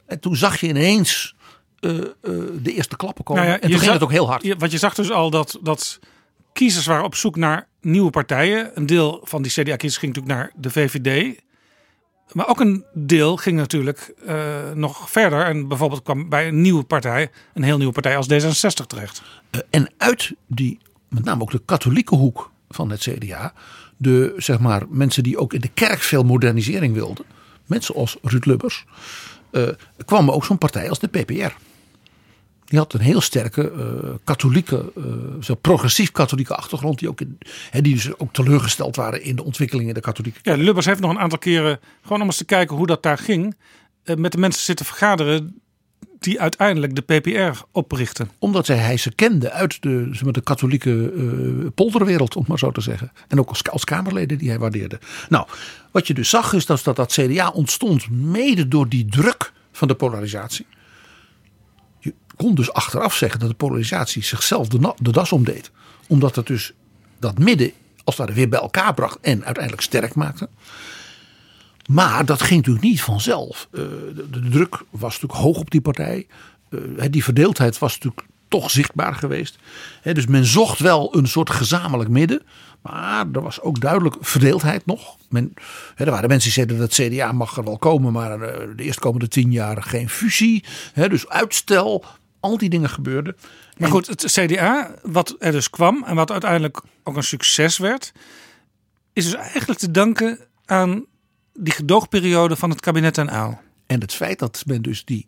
En 0.06 0.20
toen 0.20 0.36
zag 0.36 0.60
je 0.60 0.68
ineens 0.68 1.34
eh, 1.80 1.98
eh, 1.98 2.04
de 2.62 2.72
eerste 2.74 2.96
klappen 2.96 3.24
komen. 3.24 3.42
Nou 3.42 3.54
ja, 3.54 3.60
en 3.60 3.68
je 3.68 3.74
toen 3.74 3.82
ging 3.84 3.84
zag- 3.92 4.00
het 4.00 4.02
ook 4.02 4.16
heel 4.16 4.28
hard. 4.28 4.42
je- 4.42 4.56
Want 4.56 4.72
je 4.72 4.78
zag 4.78 4.94
dus 4.94 5.10
al 5.10 5.30
dat, 5.30 5.58
dat 5.62 5.98
kiezers 6.52 6.86
waren 6.86 7.04
op 7.04 7.14
zoek 7.14 7.36
naar 7.36 7.66
nieuwe 7.80 8.10
partijen. 8.10 8.70
Een 8.74 8.86
deel 8.86 9.20
van 9.24 9.42
die 9.42 9.50
CDA-kiezers 9.52 9.96
ging 10.00 10.14
natuurlijk 10.14 10.40
naar 10.40 10.52
de 10.56 10.70
VVD. 10.70 11.40
Maar 12.32 12.48
ook 12.48 12.60
een 12.60 12.84
deel 12.94 13.36
ging 13.36 13.56
natuurlijk 13.56 14.12
eh, 14.26 14.46
nog 14.74 15.10
verder. 15.10 15.44
En 15.44 15.68
bijvoorbeeld 15.68 16.02
kwam 16.02 16.28
bij 16.28 16.48
een 16.48 16.60
nieuwe 16.60 16.82
partij, 16.82 17.30
een 17.54 17.62
heel 17.62 17.76
nieuwe 17.76 17.92
partij 17.92 18.16
als 18.16 18.26
D66 18.32 18.86
terecht. 18.86 19.22
En 19.70 19.90
uit 19.96 20.32
die, 20.46 20.78
met 21.08 21.24
name 21.24 21.42
ook 21.42 21.50
de 21.50 21.62
katholieke 21.64 22.14
hoek 22.14 22.50
van 22.68 22.90
het 22.90 23.00
CDA, 23.00 23.52
de 23.96 24.34
zeg 24.36 24.58
maar 24.58 24.82
mensen 24.88 25.22
die 25.22 25.38
ook 25.38 25.52
in 25.52 25.60
de 25.60 25.70
kerk 25.74 26.00
veel 26.00 26.22
modernisering 26.22 26.94
wilden, 26.94 27.24
mensen 27.66 27.94
als 27.94 28.16
Ruud 28.22 28.44
Lubbers, 28.44 28.84
eh, 29.50 29.68
kwam 30.04 30.30
ook 30.30 30.44
zo'n 30.44 30.58
partij 30.58 30.88
als 30.88 30.98
de 30.98 31.06
PPR. 31.06 31.52
Die 32.64 32.78
had 32.78 32.92
een 32.92 33.00
heel 33.00 33.20
sterke 33.20 33.70
eh, 33.70 34.10
katholieke, 34.24 34.92
eh, 34.96 35.02
zo 35.40 35.54
progressief 35.54 36.12
katholieke 36.12 36.54
achtergrond, 36.54 36.98
die, 36.98 37.08
ook 37.08 37.18
die 37.70 37.94
dus 37.94 38.18
ook 38.18 38.32
teleurgesteld 38.32 38.96
waren 38.96 39.22
in 39.22 39.36
de 39.36 39.44
ontwikkeling 39.44 39.88
in 39.88 39.94
de 39.94 40.00
katholieke 40.00 40.38
Ja, 40.42 40.56
Lubbers 40.56 40.86
heeft 40.86 41.00
nog 41.00 41.10
een 41.10 41.18
aantal 41.18 41.38
keren, 41.38 41.80
gewoon 42.02 42.20
om 42.20 42.26
eens 42.26 42.36
te 42.36 42.44
kijken 42.44 42.76
hoe 42.76 42.86
dat 42.86 43.02
daar 43.02 43.18
ging, 43.18 43.56
met 44.04 44.32
de 44.32 44.38
mensen 44.38 44.62
zitten 44.62 44.86
vergaderen 44.86 45.60
die 46.18 46.40
uiteindelijk 46.40 46.94
de 46.94 47.02
PPR 47.02 47.62
oprichten. 47.72 48.30
Omdat 48.38 48.66
zij 48.66 48.76
hij 48.76 48.96
ze 48.96 49.14
kende 49.14 49.50
uit 49.50 49.82
de, 49.82 50.08
zeg 50.12 50.22
maar, 50.22 50.32
de 50.32 50.40
katholieke 50.40 51.12
eh, 51.16 51.70
polderwereld, 51.74 52.36
om 52.36 52.44
maar 52.46 52.58
zo 52.58 52.70
te 52.70 52.80
zeggen. 52.80 53.12
En 53.28 53.38
ook 53.38 53.54
als, 53.70 53.84
Kamerleden 53.84 54.38
die 54.38 54.48
hij 54.48 54.58
waardeerde. 54.58 54.98
Nou, 55.28 55.46
wat 55.90 56.06
je 56.06 56.14
dus 56.14 56.28
zag 56.28 56.52
is 56.52 56.66
dat 56.66 56.84
dat, 56.84 56.96
dat 56.96 57.12
CDA 57.12 57.50
ontstond 57.50 58.10
mede 58.10 58.68
door 58.68 58.88
die 58.88 59.06
druk 59.06 59.52
van 59.72 59.88
de 59.88 59.94
polarisatie. 59.94 60.66
Je 61.98 62.14
kon 62.36 62.54
dus 62.54 62.72
achteraf 62.72 63.14
zeggen 63.14 63.40
dat 63.40 63.48
de 63.48 63.54
polarisatie 63.54 64.22
zichzelf 64.24 64.68
de 64.68 64.94
das 64.98 65.32
omdeed. 65.32 65.70
Omdat 66.06 66.36
het 66.36 66.46
dus 66.46 66.72
dat 67.18 67.38
midden 67.38 67.72
als 68.04 68.16
het 68.16 68.26
ware 68.26 68.38
weer 68.38 68.48
bij 68.48 68.60
elkaar 68.60 68.94
bracht 68.94 69.18
en 69.20 69.44
uiteindelijk 69.44 69.82
sterk 69.82 70.14
maakte. 70.14 70.48
Maar 71.88 72.24
dat 72.24 72.42
ging 72.42 72.58
natuurlijk 72.58 72.84
niet 72.84 73.02
vanzelf. 73.02 73.68
Eh, 73.72 73.80
de, 74.14 74.30
de 74.30 74.48
druk 74.48 74.82
was 74.90 75.12
natuurlijk 75.12 75.40
hoog 75.40 75.58
op 75.58 75.70
die 75.70 75.80
partij. 75.80 76.26
Eh, 76.70 77.04
die 77.10 77.24
verdeeldheid 77.24 77.78
was 77.78 77.92
natuurlijk 77.92 78.26
toch 78.48 78.70
zichtbaar 78.70 79.14
geweest. 79.14 79.58
Dus 80.02 80.26
men 80.26 80.44
zocht 80.44 80.78
wel 80.78 81.16
een 81.16 81.28
soort 81.28 81.50
gezamenlijk 81.50 82.10
midden. 82.10 82.42
Maar 82.82 83.26
er 83.32 83.42
was 83.42 83.60
ook 83.60 83.80
duidelijk 83.80 84.16
verdeeldheid 84.20 84.86
nog. 84.86 85.16
Men, 85.28 85.54
er 85.96 86.10
waren 86.10 86.28
mensen 86.28 86.50
die 86.50 86.52
zeiden 86.52 86.78
dat 86.78 86.96
het 86.96 87.12
CDA 87.12 87.32
mag 87.32 87.56
er 87.56 87.64
wel 87.64 87.78
komen. 87.78 88.12
Maar 88.12 88.40
eh, 88.40 88.68
de 88.76 88.82
eerstkomende 88.82 89.28
tien 89.28 89.52
jaar 89.52 89.82
geen 89.82 90.08
fusie. 90.08 90.64
Dus 90.94 91.28
uitstel. 91.28 92.04
Al 92.40 92.58
die 92.58 92.68
dingen 92.68 92.90
gebeurden. 92.90 93.36
Maar 93.76 93.90
goed, 93.90 94.06
het 94.06 94.24
CDA, 94.24 94.94
wat 95.02 95.36
er 95.38 95.52
dus 95.52 95.70
kwam 95.70 96.04
en 96.06 96.14
wat 96.14 96.30
uiteindelijk 96.30 96.80
ook 97.04 97.16
een 97.16 97.22
succes 97.22 97.78
werd, 97.78 98.12
is 99.12 99.24
dus 99.24 99.34
eigenlijk 99.34 99.78
te 99.78 99.90
danken 99.90 100.38
aan 100.64 101.04
die 101.58 101.72
gedoogperiode 101.72 102.56
van 102.56 102.70
het 102.70 102.80
kabinet 102.80 103.14
Den 103.14 103.34
Uyl. 103.34 103.58
En 103.86 104.00
het 104.00 104.14
feit 104.14 104.38
dat 104.38 104.62
men 104.66 104.82
dus 104.82 105.04
die 105.04 105.26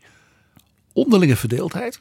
onderlinge 0.92 1.36
verdeeldheid, 1.36 2.00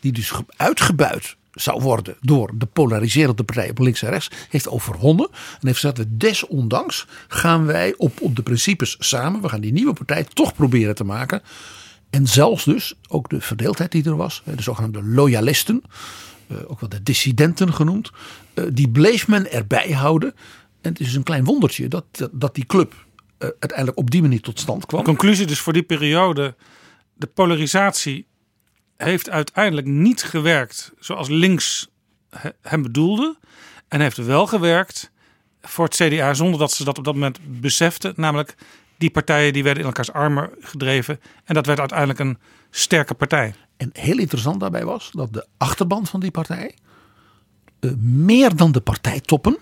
die 0.00 0.12
dus 0.12 0.30
ge- 0.30 0.44
uitgebuit 0.56 1.36
zou 1.52 1.82
worden 1.82 2.16
door 2.20 2.50
de 2.54 2.66
polariserende 2.66 3.44
partijen 3.44 3.70
op 3.70 3.78
links 3.78 4.02
en 4.02 4.10
rechts, 4.10 4.30
heeft 4.48 4.68
overwonnen. 4.68 5.28
En 5.30 5.66
heeft 5.66 5.78
gezegd, 5.80 6.04
desondanks 6.08 7.06
gaan 7.28 7.66
wij 7.66 7.94
op, 7.96 8.20
op 8.20 8.36
de 8.36 8.42
principes 8.42 8.96
samen, 8.98 9.40
we 9.40 9.48
gaan 9.48 9.60
die 9.60 9.72
nieuwe 9.72 9.92
partij 9.92 10.24
toch 10.24 10.54
proberen 10.54 10.94
te 10.94 11.04
maken. 11.04 11.42
En 12.10 12.26
zelfs 12.26 12.64
dus 12.64 12.94
ook 13.08 13.28
de 13.28 13.40
verdeeldheid 13.40 13.92
die 13.92 14.04
er 14.04 14.16
was, 14.16 14.42
de 14.44 14.62
zogenaamde 14.62 15.02
loyalisten, 15.02 15.82
eh, 16.46 16.56
ook 16.66 16.80
wel 16.80 16.88
de 16.88 17.02
dissidenten 17.02 17.74
genoemd, 17.74 18.10
eh, 18.54 18.64
die 18.72 18.88
bleef 18.88 19.28
men 19.28 19.52
erbij 19.52 19.90
houden. 19.92 20.34
En 20.80 20.90
het 20.90 21.00
is 21.00 21.06
dus 21.06 21.14
een 21.16 21.22
klein 21.22 21.44
wondertje 21.44 21.88
dat, 21.88 22.04
dat, 22.32 22.54
die 22.54 22.66
club 22.66 22.94
uiteindelijk 23.40 23.98
op 23.98 24.10
die 24.10 24.22
manier 24.22 24.40
tot 24.40 24.60
stand 24.60 24.86
kwam. 24.86 25.04
Conclusie 25.04 25.46
dus 25.46 25.60
voor 25.60 25.72
die 25.72 25.82
periode, 25.82 26.54
de 27.14 27.26
polarisatie 27.26 28.26
heeft 28.96 29.30
uiteindelijk 29.30 29.86
niet 29.86 30.22
gewerkt 30.22 30.92
zoals 30.98 31.28
links 31.28 31.88
he- 32.30 32.50
hem 32.62 32.82
bedoelde. 32.82 33.36
En 33.88 34.00
heeft 34.00 34.16
wel 34.16 34.46
gewerkt 34.46 35.10
voor 35.62 35.84
het 35.84 35.94
CDA 35.94 36.34
zonder 36.34 36.58
dat 36.58 36.72
ze 36.72 36.84
dat 36.84 36.98
op 36.98 37.04
dat 37.04 37.14
moment 37.14 37.38
beseften. 37.60 38.12
Namelijk 38.16 38.54
die 38.98 39.10
partijen 39.10 39.52
die 39.52 39.62
werden 39.62 39.82
in 39.82 39.88
elkaars 39.88 40.12
armen 40.12 40.50
gedreven. 40.60 41.20
En 41.44 41.54
dat 41.54 41.66
werd 41.66 41.78
uiteindelijk 41.78 42.18
een 42.18 42.38
sterke 42.70 43.14
partij. 43.14 43.54
En 43.76 43.90
heel 43.92 44.18
interessant 44.18 44.60
daarbij 44.60 44.84
was 44.84 45.10
dat 45.12 45.32
de 45.32 45.46
achterban 45.56 46.06
van 46.06 46.20
die 46.20 46.30
partij 46.30 46.74
eh, 47.80 47.90
meer 48.00 48.56
dan 48.56 48.72
de 48.72 48.80
partijtoppen 48.80 49.58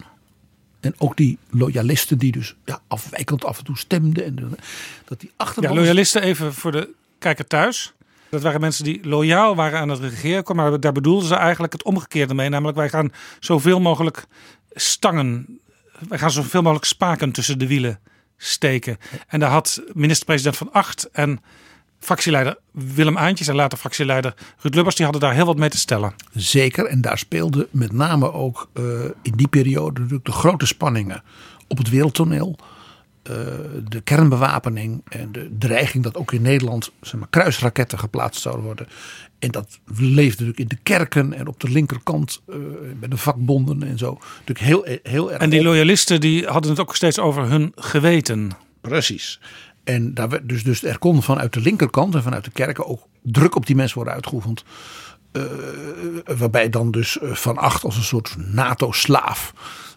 en 0.80 0.94
ook 0.98 1.16
die 1.16 1.38
loyalisten 1.50 2.18
die 2.18 2.32
dus 2.32 2.54
ja, 2.64 2.80
afwijkend 2.88 3.44
af 3.44 3.58
en 3.58 3.64
toe 3.64 3.78
stemden 3.78 4.24
en 4.24 4.56
dat 5.04 5.20
die 5.20 5.28
Ja, 5.28 5.44
achterban 5.44 5.74
loyalisten 5.74 6.22
even 6.22 6.54
voor 6.54 6.72
de 6.72 6.94
kijker 7.18 7.46
thuis. 7.46 7.92
Dat 8.30 8.42
waren 8.42 8.60
mensen 8.60 8.84
die 8.84 9.00
loyaal 9.02 9.54
waren 9.54 9.80
aan 9.80 9.88
het 9.88 10.00
regeren. 10.00 10.56
Maar 10.56 10.80
daar 10.80 10.92
bedoelden 10.92 11.28
ze 11.28 11.34
eigenlijk 11.34 11.72
het 11.72 11.82
omgekeerde 11.82 12.34
mee. 12.34 12.48
Namelijk 12.48 12.76
wij 12.76 12.88
gaan 12.88 13.12
zoveel 13.40 13.80
mogelijk 13.80 14.26
stangen. 14.70 15.60
Wij 16.08 16.18
gaan 16.18 16.30
zoveel 16.30 16.62
mogelijk 16.62 16.86
spaken 16.86 17.32
tussen 17.32 17.58
de 17.58 17.66
wielen 17.66 18.00
steken. 18.36 18.96
En 19.28 19.40
daar 19.40 19.50
had 19.50 19.82
minister-president 19.92 20.56
Van 20.56 20.72
Acht 20.72 21.08
en 21.12 21.40
fractieleider 21.98 22.58
Willem 22.70 23.18
Aantjes 23.18 23.48
en 23.48 23.54
later 23.54 23.78
fractieleider 23.78 24.34
Ruud 24.58 24.74
Lubbers, 24.74 24.96
die 24.96 25.04
hadden 25.04 25.22
daar 25.22 25.34
heel 25.34 25.46
wat 25.46 25.56
mee 25.56 25.68
te 25.68 25.78
stellen. 25.78 26.14
Zeker, 26.32 26.86
en 26.86 27.00
daar 27.00 27.18
speelden 27.18 27.66
met 27.70 27.92
name 27.92 28.32
ook 28.32 28.68
eh, 28.72 28.82
in 29.22 29.32
die 29.36 29.48
periode 29.48 30.00
natuurlijk 30.00 30.26
de 30.26 30.32
grote 30.32 30.66
spanningen 30.66 31.22
op 31.66 31.78
het 31.78 31.90
wereldtoneel. 31.90 32.58
Eh, 33.22 33.34
de 33.88 34.00
kernbewapening 34.00 35.02
en 35.08 35.32
de 35.32 35.50
dreiging 35.58 36.04
dat 36.04 36.16
ook 36.16 36.32
in 36.32 36.42
Nederland 36.42 36.92
zeg 37.00 37.20
maar, 37.20 37.28
kruisraketten 37.30 37.98
geplaatst 37.98 38.42
zouden 38.42 38.64
worden. 38.64 38.88
En 39.38 39.50
dat 39.50 39.78
leefde 39.96 40.44
natuurlijk 40.44 40.58
in 40.58 40.68
de 40.68 40.78
kerken 40.82 41.32
en 41.32 41.46
op 41.46 41.60
de 41.60 41.70
linkerkant 41.70 42.42
eh, 42.48 42.56
bij 43.00 43.08
de 43.08 43.16
vakbonden 43.16 43.82
en 43.82 43.98
zo. 43.98 44.18
Natuurlijk 44.38 44.60
heel, 44.60 44.98
heel 45.02 45.32
erg. 45.32 45.40
En 45.40 45.50
die 45.50 45.62
loyalisten 45.62 46.20
die 46.20 46.46
hadden 46.46 46.70
het 46.70 46.80
ook 46.80 46.96
steeds 46.96 47.18
over 47.18 47.48
hun 47.48 47.72
geweten. 47.74 48.50
Precies. 48.80 49.40
En 49.88 50.14
daar 50.14 50.28
werd 50.28 50.48
dus, 50.48 50.62
dus 50.62 50.82
er 50.82 50.98
kon 50.98 51.22
vanuit 51.22 51.52
de 51.52 51.60
linkerkant 51.60 52.14
en 52.14 52.22
vanuit 52.22 52.44
de 52.44 52.50
kerken 52.50 52.86
ook 52.86 53.06
druk 53.22 53.54
op 53.54 53.66
die 53.66 53.76
mensen 53.76 53.96
worden 53.96 54.14
uitgeoefend. 54.14 54.64
Uh, 55.32 55.44
waarbij 56.24 56.68
dan 56.68 56.90
dus 56.90 57.18
eh, 57.18 57.32
Van 57.32 57.56
Acht 57.56 57.84
als 57.84 57.96
een 57.96 58.02
soort 58.02 58.34
NATO-slaaf 58.36 59.52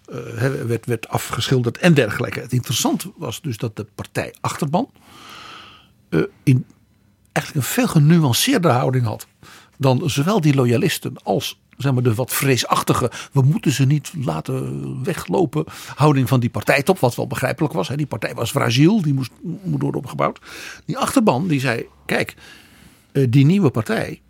uh, 0.09 0.17
werd, 0.65 0.85
werd 0.85 1.07
afgeschilderd 1.07 1.77
en 1.77 1.93
dergelijke. 1.93 2.39
Het 2.39 2.51
interessante 2.51 3.11
was 3.17 3.41
dus 3.41 3.57
dat 3.57 3.75
de 3.75 3.87
partij 3.95 4.35
Achterban 4.41 4.91
in 6.43 6.65
eigenlijk 7.31 7.65
een 7.65 7.73
veel 7.73 7.87
genuanceerde 7.87 8.69
houding 8.69 9.05
had. 9.05 9.27
Dan 9.77 10.09
zowel 10.09 10.41
die 10.41 10.55
loyalisten 10.55 11.13
als 11.23 11.60
zeg 11.77 11.93
maar, 11.93 12.03
de 12.03 12.13
wat 12.13 12.33
vreesachtige, 12.33 13.11
we 13.31 13.41
moeten 13.41 13.71
ze 13.71 13.85
niet 13.85 14.11
laten 14.23 15.03
weglopen 15.03 15.65
houding 15.95 16.27
van 16.27 16.39
die 16.39 16.49
partijtop. 16.49 16.99
Wat 16.99 17.15
wel 17.15 17.27
begrijpelijk 17.27 17.73
was. 17.73 17.87
Hè. 17.87 17.95
Die 17.95 18.05
partij 18.05 18.33
was 18.33 18.51
fragiel, 18.51 19.01
die 19.01 19.13
moest, 19.13 19.31
moet 19.41 19.81
worden 19.81 20.01
opgebouwd. 20.01 20.39
Die 20.85 20.97
achterban 20.97 21.47
die 21.47 21.59
zei, 21.59 21.85
kijk, 22.05 22.35
die 23.29 23.45
nieuwe 23.45 23.69
partij, 23.69 24.21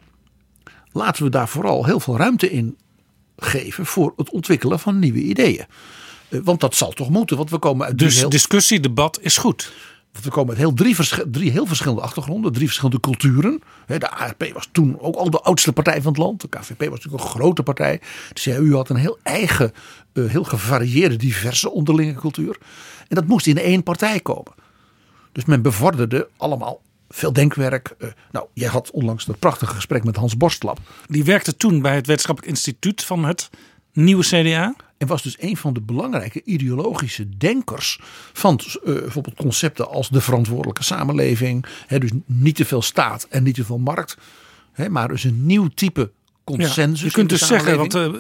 laten 0.92 1.24
we 1.24 1.30
daar 1.30 1.50
vooral 1.50 1.86
heel 1.86 2.00
veel 2.00 2.18
ruimte 2.18 2.52
in 2.52 2.78
geven 3.38 3.86
voor 3.86 4.14
het 4.16 4.30
ontwikkelen 4.30 4.80
van 4.80 5.00
nieuwe 5.00 5.22
ideeën. 5.22 5.66
Want 6.30 6.60
dat 6.60 6.76
zal 6.76 6.92
toch 6.92 7.10
moeten, 7.10 7.38
want 7.38 7.50
we 7.50 7.58
komen 7.58 7.86
uit 7.86 7.98
Dus 7.98 8.20
heel... 8.20 8.30
discussie, 8.30 8.80
debat 8.80 9.20
is 9.22 9.38
goed. 9.38 9.72
Want 10.12 10.25
we 10.25 10.32
komen 10.32 10.50
uit 10.50 10.58
heel 10.58 10.74
drie, 10.74 10.96
drie 11.32 11.51
heel 11.51 11.65
verschillende 11.65 12.01
achtergronden, 12.01 12.51
drie 12.51 12.65
verschillende 12.65 13.00
culturen. 13.00 13.62
De 13.86 14.10
ARP 14.10 14.51
was 14.53 14.70
toen 14.72 15.00
ook 15.00 15.15
al 15.15 15.30
de 15.30 15.41
oudste 15.41 15.74
partij 15.74 16.01
van 16.01 16.12
het 16.12 16.22
land. 16.22 16.41
De 16.41 16.48
KVP 16.48 16.80
was 16.80 16.89
natuurlijk 16.89 17.24
een 17.24 17.30
grote 17.30 17.63
partij. 17.63 18.01
De 18.34 18.41
CDU 18.41 18.74
had 18.74 18.89
een 18.89 18.96
heel 18.96 19.18
eigen, 19.24 19.72
heel 20.13 20.44
gevarieerde, 20.44 21.15
diverse 21.15 21.72
onderlinge 21.72 22.13
cultuur. 22.13 22.58
En 23.08 23.15
dat 23.15 23.27
moest 23.27 23.48
in 23.48 23.58
één 23.58 23.84
partij 23.84 24.20
komen. 24.20 24.53
Dus 25.32 25.46
men 25.46 25.62
bevorderde 25.62 26.30
allemaal 26.38 26.82
veel 27.10 27.34
denkwerk. 27.34 27.96
nou, 28.32 28.48
jij 28.53 28.70
had 28.70 28.91
onlangs 28.91 29.25
dat 29.25 29.39
prachtige 29.39 29.74
gesprek 29.74 30.03
met 30.03 30.15
Hans 30.15 30.38
Borstlap. 30.38 30.80
Die 31.08 31.24
werkte 31.24 31.58
toen 31.58 31.82
bij 31.82 31.96
het 31.96 32.08
Wetenschappelijk 32.08 32.53
Instituut 32.53 33.03
van 33.03 33.25
het 33.25 33.50
nieuwe 33.94 34.24
CDA. 34.24 34.75
En 35.01 35.08
was 35.08 35.24
dus 35.24 35.36
een 35.39 35.58
van 35.58 35.74
de 35.74 35.81
belangrijke 35.81 36.41
ideologische 36.43 37.38
denkers 37.38 38.00
van 38.34 38.60
uh, 38.63 39.00
bijvoorbeeld 39.00 39.36
concepten 39.36 39.89
als 39.89 40.10
de 40.10 40.22
verantwoordelijke 40.22 40.84
samenleving. 40.84 41.65
Hè, 41.88 42.00
dus 42.00 42.12
niet 42.25 42.55
te 42.55 42.65
veel 42.65 42.81
staat 42.81 43.27
en 43.29 43.43
niet 43.43 43.55
te 43.55 43.65
veel 43.65 43.77
markt. 43.77 44.17
Hè, 44.72 44.89
maar 44.89 45.08
dus 45.08 45.24
een 45.24 45.46
nieuw 45.46 45.67
type 45.67 46.12
consensus. 46.43 47.00
Ja, 47.00 47.05
je 47.05 47.12
kunt 47.12 47.29
dus 47.29 47.48
zeggen, 47.48 47.77
want 47.77 47.96
uh, 47.96 48.13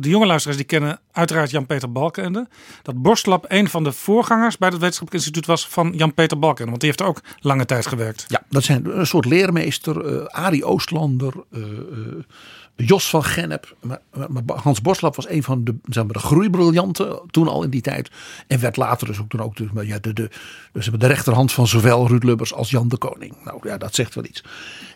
de 0.00 0.08
jonge 0.08 0.26
luisteraars 0.26 0.58
die 0.58 0.66
kennen 0.66 1.00
uiteraard 1.12 1.50
Jan-Peter 1.50 1.92
Balkenende. 1.92 2.48
Dat 2.82 3.02
Borstlap 3.02 3.44
een 3.48 3.68
van 3.68 3.84
de 3.84 3.92
voorgangers 3.92 4.58
bij 4.58 4.68
het 4.68 4.78
wetenschappelijk 4.78 5.24
instituut 5.24 5.46
was 5.46 5.68
van 5.68 5.92
Jan-Peter 5.96 6.38
Balkenende. 6.38 6.70
Want 6.70 6.80
die 6.80 6.88
heeft 6.88 7.00
er 7.00 7.06
ook 7.06 7.20
lange 7.40 7.64
tijd 7.64 7.86
gewerkt. 7.86 8.24
Ja, 8.28 8.42
dat 8.48 8.64
zijn 8.64 8.98
een 8.98 9.06
soort 9.06 9.24
leermeester. 9.24 10.12
Uh, 10.12 10.24
Arie 10.26 10.64
Oostlander, 10.64 11.32
uh, 11.50 11.62
Jos 12.86 13.10
van 13.10 13.24
Gennep. 13.24 13.76
Maar, 13.80 14.00
maar, 14.28 14.42
Hans 14.56 14.80
Boslap 14.80 15.16
was 15.16 15.28
een 15.28 15.42
van 15.42 15.64
de, 15.64 15.74
zeg 15.84 16.04
maar, 16.04 16.12
de 16.12 16.18
groeibriljanten 16.18 17.20
toen 17.30 17.48
al 17.48 17.62
in 17.62 17.70
die 17.70 17.80
tijd. 17.80 18.10
En 18.46 18.60
werd 18.60 18.76
later 18.76 19.06
dus 19.06 19.18
ook, 19.18 19.28
toen 19.28 19.40
ook 19.40 19.56
de, 19.56 19.68
ja, 19.86 19.98
de, 19.98 20.12
de, 20.12 20.30
dus 20.72 20.86
de 20.86 21.06
rechterhand 21.06 21.52
van 21.52 21.66
zowel 21.66 22.08
Ruud 22.08 22.22
Lubbers 22.22 22.54
als 22.54 22.70
Jan 22.70 22.88
de 22.88 22.96
Koning. 22.96 23.36
Nou 23.44 23.68
ja, 23.68 23.78
dat 23.78 23.94
zegt 23.94 24.14
wel 24.14 24.24
iets. 24.24 24.44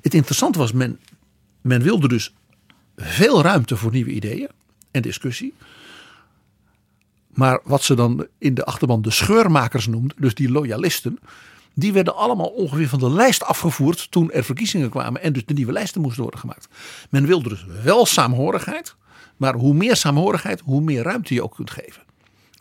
Het 0.00 0.14
interessante 0.14 0.58
was, 0.58 0.72
men, 0.72 1.00
men 1.60 1.82
wilde 1.82 2.08
dus 2.08 2.34
veel 2.96 3.42
ruimte 3.42 3.76
voor 3.76 3.90
nieuwe 3.90 4.10
ideeën 4.10 4.48
en 4.90 5.02
discussie. 5.02 5.54
Maar 7.28 7.60
wat 7.64 7.82
ze 7.82 7.94
dan 7.94 8.26
in 8.38 8.54
de 8.54 8.64
achterban 8.64 9.02
de 9.02 9.10
scheurmakers 9.10 9.86
noemden, 9.86 10.16
dus 10.20 10.34
die 10.34 10.50
loyalisten, 10.50 11.18
die 11.74 11.92
werden 11.92 12.16
allemaal 12.16 12.46
ongeveer 12.46 12.88
van 12.88 12.98
de 12.98 13.10
lijst 13.10 13.44
afgevoerd 13.44 14.10
toen 14.10 14.30
er 14.30 14.44
verkiezingen 14.44 14.90
kwamen 14.90 15.22
en 15.22 15.32
dus 15.32 15.44
de 15.46 15.54
nieuwe 15.54 15.72
lijsten 15.72 16.00
moesten 16.00 16.22
worden 16.22 16.40
gemaakt. 16.40 16.68
Men 17.10 17.26
wilde 17.26 17.48
dus 17.48 17.66
wel 17.82 18.06
saamhorigheid, 18.06 18.94
maar 19.36 19.54
hoe 19.54 19.74
meer 19.74 19.96
saamhorigheid, 19.96 20.60
hoe 20.64 20.80
meer 20.80 21.02
ruimte 21.02 21.34
je 21.34 21.42
ook 21.42 21.54
kunt 21.54 21.70
geven. 21.70 22.02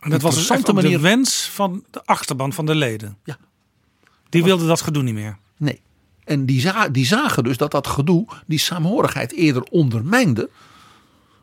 En 0.00 0.10
dat 0.10 0.22
was 0.22 0.34
dus 0.34 0.72
manier... 0.72 0.90
de 0.90 1.00
wens 1.00 1.48
van 1.52 1.84
de 1.90 2.04
achterban 2.04 2.52
van 2.52 2.66
de 2.66 2.74
leden. 2.74 3.18
Ja. 3.24 3.38
Die 4.28 4.44
wilden 4.44 4.66
dat 4.66 4.80
gedoe 4.80 5.02
niet 5.02 5.14
meer. 5.14 5.38
Nee. 5.56 5.80
En 6.24 6.46
die, 6.46 6.90
die 6.90 7.06
zagen 7.06 7.44
dus 7.44 7.56
dat 7.56 7.70
dat 7.70 7.86
gedoe 7.86 8.26
die 8.46 8.58
saamhorigheid 8.58 9.32
eerder 9.32 9.62
ondermijnde. 9.62 10.50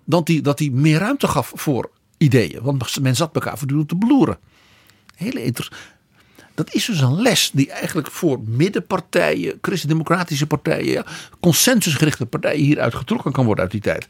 Dan 0.06 0.24
die, 0.24 0.42
dat 0.42 0.58
die 0.58 0.72
meer 0.72 1.00
ruimte 1.00 1.28
gaf 1.28 1.52
voor 1.56 1.90
ideeën. 2.18 2.62
Want 2.62 3.00
men 3.02 3.16
zat 3.16 3.36
elkaar 3.36 3.58
voortdurend 3.58 3.90
te 3.90 3.96
bloeren. 3.96 4.38
Hele 5.16 5.44
interessant. 5.44 5.82
Dat 6.60 6.74
is 6.74 6.86
dus 6.86 7.02
een 7.02 7.22
les 7.22 7.52
die 7.54 7.72
eigenlijk 7.72 8.12
voor 8.12 8.40
middenpartijen, 8.46 9.58
christendemocratische 9.62 10.48
partijen, 10.48 10.92
ja, 10.92 11.06
consensusgerichte 11.40 12.26
partijen 12.26 12.66
hieruit 12.66 12.96
getrokken 12.96 13.32
kan 13.32 13.46
worden 13.46 13.64
uit 13.64 13.72
die 13.72 13.82
tijd. 13.82 14.08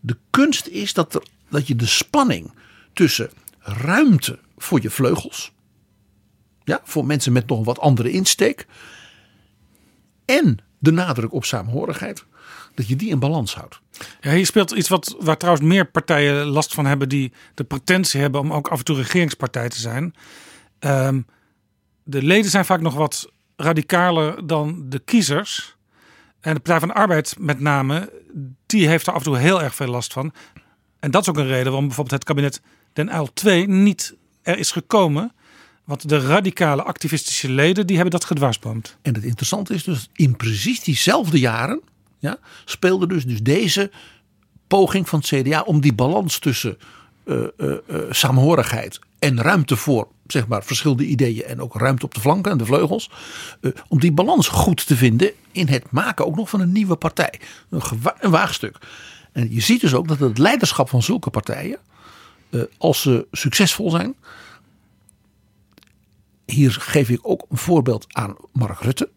De 0.00 0.16
kunst 0.30 0.66
is 0.66 0.92
dat, 0.92 1.14
er, 1.14 1.22
dat 1.48 1.66
je 1.66 1.76
de 1.76 1.86
spanning 1.86 2.52
tussen 2.92 3.30
ruimte 3.58 4.38
voor 4.56 4.82
je 4.82 4.90
vleugels, 4.90 5.52
ja, 6.64 6.80
voor 6.84 7.06
mensen 7.06 7.32
met 7.32 7.46
nog 7.46 7.58
een 7.58 7.64
wat 7.64 7.78
andere 7.78 8.10
insteek, 8.10 8.66
en 10.24 10.58
de 10.78 10.90
nadruk 10.90 11.32
op 11.32 11.44
saamhorigheid, 11.44 12.24
dat 12.74 12.88
je 12.88 12.96
die 12.96 13.10
in 13.10 13.18
balans 13.18 13.54
houdt. 13.54 13.80
Ja, 14.20 14.32
hier 14.32 14.46
speelt 14.46 14.70
iets 14.70 14.88
wat, 14.88 15.16
waar 15.20 15.36
trouwens 15.36 15.66
meer 15.66 15.86
partijen 15.86 16.46
last 16.46 16.74
van 16.74 16.86
hebben 16.86 17.08
die 17.08 17.32
de 17.54 17.64
potentie 17.64 18.20
hebben 18.20 18.40
om 18.40 18.52
ook 18.52 18.68
af 18.68 18.78
en 18.78 18.84
toe 18.84 18.96
regeringspartij 18.96 19.68
te 19.68 19.80
zijn. 19.80 20.14
Um, 20.80 21.26
de 22.10 22.22
leden 22.22 22.50
zijn 22.50 22.64
vaak 22.64 22.80
nog 22.80 22.94
wat 22.94 23.30
radicaler 23.56 24.46
dan 24.46 24.84
de 24.88 24.98
kiezers. 24.98 25.76
En 26.40 26.54
de 26.54 26.60
Partij 26.60 26.78
van 26.78 26.88
de 26.88 26.94
Arbeid 26.94 27.36
met 27.38 27.60
name, 27.60 28.12
die 28.66 28.88
heeft 28.88 29.06
er 29.06 29.12
af 29.12 29.18
en 29.18 29.24
toe 29.24 29.38
heel 29.38 29.62
erg 29.62 29.74
veel 29.74 29.86
last 29.86 30.12
van. 30.12 30.32
En 30.98 31.10
dat 31.10 31.22
is 31.22 31.28
ook 31.28 31.36
een 31.36 31.46
reden 31.46 31.64
waarom 31.64 31.86
bijvoorbeeld 31.86 32.16
het 32.16 32.24
kabinet 32.24 32.60
Den 32.92 33.14
Uyl 33.14 33.32
2 33.32 33.68
niet 33.68 34.14
er 34.42 34.58
is 34.58 34.70
gekomen. 34.70 35.32
Want 35.84 36.08
de 36.08 36.20
radicale 36.20 36.82
activistische 36.82 37.50
leden 37.50 37.86
die 37.86 37.96
hebben 37.96 38.14
dat 38.14 38.24
gedwarsboomd. 38.24 38.96
En 39.02 39.14
het 39.14 39.24
interessante 39.24 39.74
is 39.74 39.84
dus 39.84 40.08
in 40.12 40.36
precies 40.36 40.80
diezelfde 40.82 41.38
jaren 41.38 41.80
ja, 42.18 42.38
speelde 42.64 43.06
dus, 43.06 43.24
dus 43.24 43.42
deze 43.42 43.90
poging 44.66 45.08
van 45.08 45.18
het 45.18 45.28
CDA 45.28 45.60
om 45.60 45.80
die 45.80 45.92
balans 45.92 46.38
tussen 46.38 46.78
uh, 47.24 47.36
uh, 47.56 47.76
uh, 47.88 48.00
saamhorigheid 48.10 48.98
en 49.20 49.42
ruimte 49.42 49.76
voor 49.76 50.08
zeg 50.32 50.46
maar, 50.46 50.64
verschillende 50.64 51.04
ideeën 51.04 51.44
en 51.44 51.60
ook 51.60 51.74
ruimte 51.74 52.04
op 52.04 52.14
de 52.14 52.20
flanken 52.20 52.52
en 52.52 52.58
de 52.58 52.64
vleugels. 52.64 53.10
Uh, 53.60 53.72
om 53.88 54.00
die 54.00 54.12
balans 54.12 54.48
goed 54.48 54.86
te 54.86 54.96
vinden 54.96 55.32
in 55.52 55.68
het 55.68 55.90
maken 55.90 56.26
ook 56.26 56.36
nog 56.36 56.48
van 56.48 56.60
een 56.60 56.72
nieuwe 56.72 56.96
partij. 56.96 57.40
Een, 57.70 57.82
een 58.18 58.30
waagstuk. 58.30 58.78
En 59.32 59.54
je 59.54 59.60
ziet 59.60 59.80
dus 59.80 59.94
ook 59.94 60.08
dat 60.08 60.18
het 60.18 60.38
leiderschap 60.38 60.88
van 60.88 61.02
zulke 61.02 61.30
partijen, 61.30 61.78
uh, 62.50 62.62
als 62.78 63.00
ze 63.00 63.26
succesvol 63.32 63.90
zijn. 63.90 64.14
Hier 66.46 66.72
geef 66.72 67.08
ik 67.08 67.20
ook 67.22 67.46
een 67.48 67.56
voorbeeld 67.56 68.06
aan 68.08 68.36
Mark 68.52 68.80
Rutte, 68.80 69.10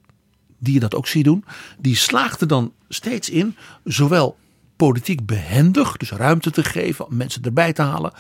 die 0.58 0.74
je 0.74 0.80
dat 0.80 0.96
ook 0.96 1.08
ziet 1.08 1.24
doen. 1.24 1.46
Die 1.80 1.96
slaagde 1.96 2.46
dan 2.46 2.74
steeds 2.90 3.30
in, 3.30 3.56
zowel 3.84 4.38
politiek 4.76 5.26
behendig, 5.26 5.98
dus 5.98 6.12
ruimte 6.12 6.52
te 6.52 6.64
geven, 6.64 7.06
mensen 7.10 7.42
erbij 7.42 7.74
te 7.74 7.82
halen, 7.82 8.14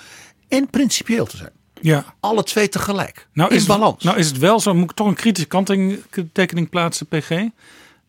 en 0.47 0.69
principieel 0.69 1.25
te 1.25 1.37
zijn. 1.37 1.62
Ja. 1.83 2.15
Alle 2.19 2.43
twee 2.43 2.69
tegelijk. 2.69 3.27
Nou 3.33 3.49
in 3.49 3.55
is 3.55 3.65
balans. 3.65 3.93
Het, 3.93 4.03
nou 4.03 4.17
is 4.17 4.27
het 4.27 4.37
wel 4.37 4.59
zo, 4.59 4.73
moet 4.73 4.89
ik 4.89 4.95
toch 4.95 5.07
een 5.07 5.13
kritische 5.13 5.47
kanttekening 5.47 6.69
plaatsen, 6.69 7.07
PG. 7.07 7.47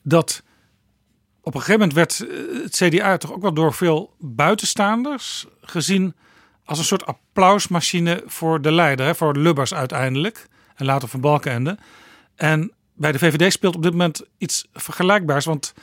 Dat 0.03 0.43
op 1.41 1.55
een 1.55 1.61
gegeven 1.61 1.81
moment 1.81 1.93
werd 1.93 2.21
eh, 2.21 2.63
het 2.63 2.77
CDA 2.77 3.17
toch 3.17 3.33
ook 3.33 3.43
wel 3.43 3.55
door 3.55 3.75
veel 3.75 4.15
buitenstaanders 4.19 5.47
gezien 5.61 6.15
als 6.65 6.79
een 6.79 6.85
soort 6.85 7.07
applausmachine 7.07 8.23
voor 8.27 8.61
de 8.61 8.73
leider, 8.73 9.07
hè, 9.07 9.15
voor 9.15 9.37
Lubbers 9.37 9.75
uiteindelijk. 9.75 10.47
En 10.75 10.87
later 10.87 11.09
van 11.09 11.21
Balkenende. 11.21 11.79
En 12.37 12.73
bij 12.95 13.13
de 13.13 13.19
VVD 13.19 13.53
speelt 13.53 13.77
op 13.77 13.83
dit 13.83 13.93
moment 13.93 14.23
iets 14.39 14.67
vergelijkbaars. 14.73 15.45
Want 15.45 15.75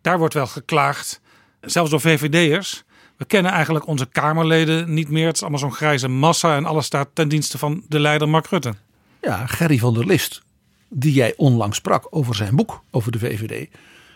daar 0.00 0.18
wordt 0.18 0.34
wel 0.34 0.46
geklaagd, 0.46 1.20
zelfs 1.60 1.90
door 1.90 2.00
VVD'ers 2.00 2.84
we 3.20 3.26
kennen 3.26 3.52
eigenlijk 3.52 3.86
onze 3.86 4.06
Kamerleden 4.06 4.94
niet 4.94 5.08
meer. 5.08 5.26
Het 5.26 5.34
is 5.34 5.40
allemaal 5.40 5.60
zo'n 5.60 5.72
grijze 5.72 6.08
massa 6.08 6.56
en 6.56 6.64
alles 6.64 6.86
staat 6.86 7.08
ten 7.12 7.28
dienste 7.28 7.58
van 7.58 7.82
de 7.88 8.00
leider 8.00 8.28
Mark 8.28 8.46
Rutte. 8.46 8.74
Ja, 9.22 9.46
Gerry 9.46 9.78
van 9.78 9.94
der 9.94 10.06
List, 10.06 10.42
die 10.88 11.12
jij 11.12 11.34
onlangs 11.36 11.76
sprak 11.76 12.06
over 12.10 12.34
zijn 12.34 12.56
boek 12.56 12.82
over 12.90 13.12
de 13.12 13.18
VVD. 13.18 13.68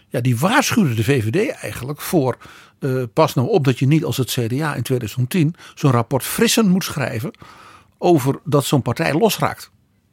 Ja, 0.08 0.20
die 0.20 0.38
waarschuwde 0.38 0.94
de 0.94 1.04
VVD 1.04 1.50
eigenlijk 1.50 2.00
voor. 2.00 2.36
Uh, 2.80 3.02
pas 3.12 3.34
nou 3.34 3.48
op 3.48 3.64
dat 3.64 3.78
je 3.78 3.86
niet 3.86 4.04
als 4.04 4.16
het 4.16 4.30
CDA 4.30 4.74
in 4.74 4.82
2010 4.82 5.54
zo'n 5.74 5.90
rapport 5.90 6.24
frissen 6.24 6.68
moet 6.68 6.84
schrijven. 6.84 7.30
over 7.98 8.40
dat 8.44 8.64
zo'n 8.64 8.82
partij 8.82 9.14
losraakt 9.14 9.70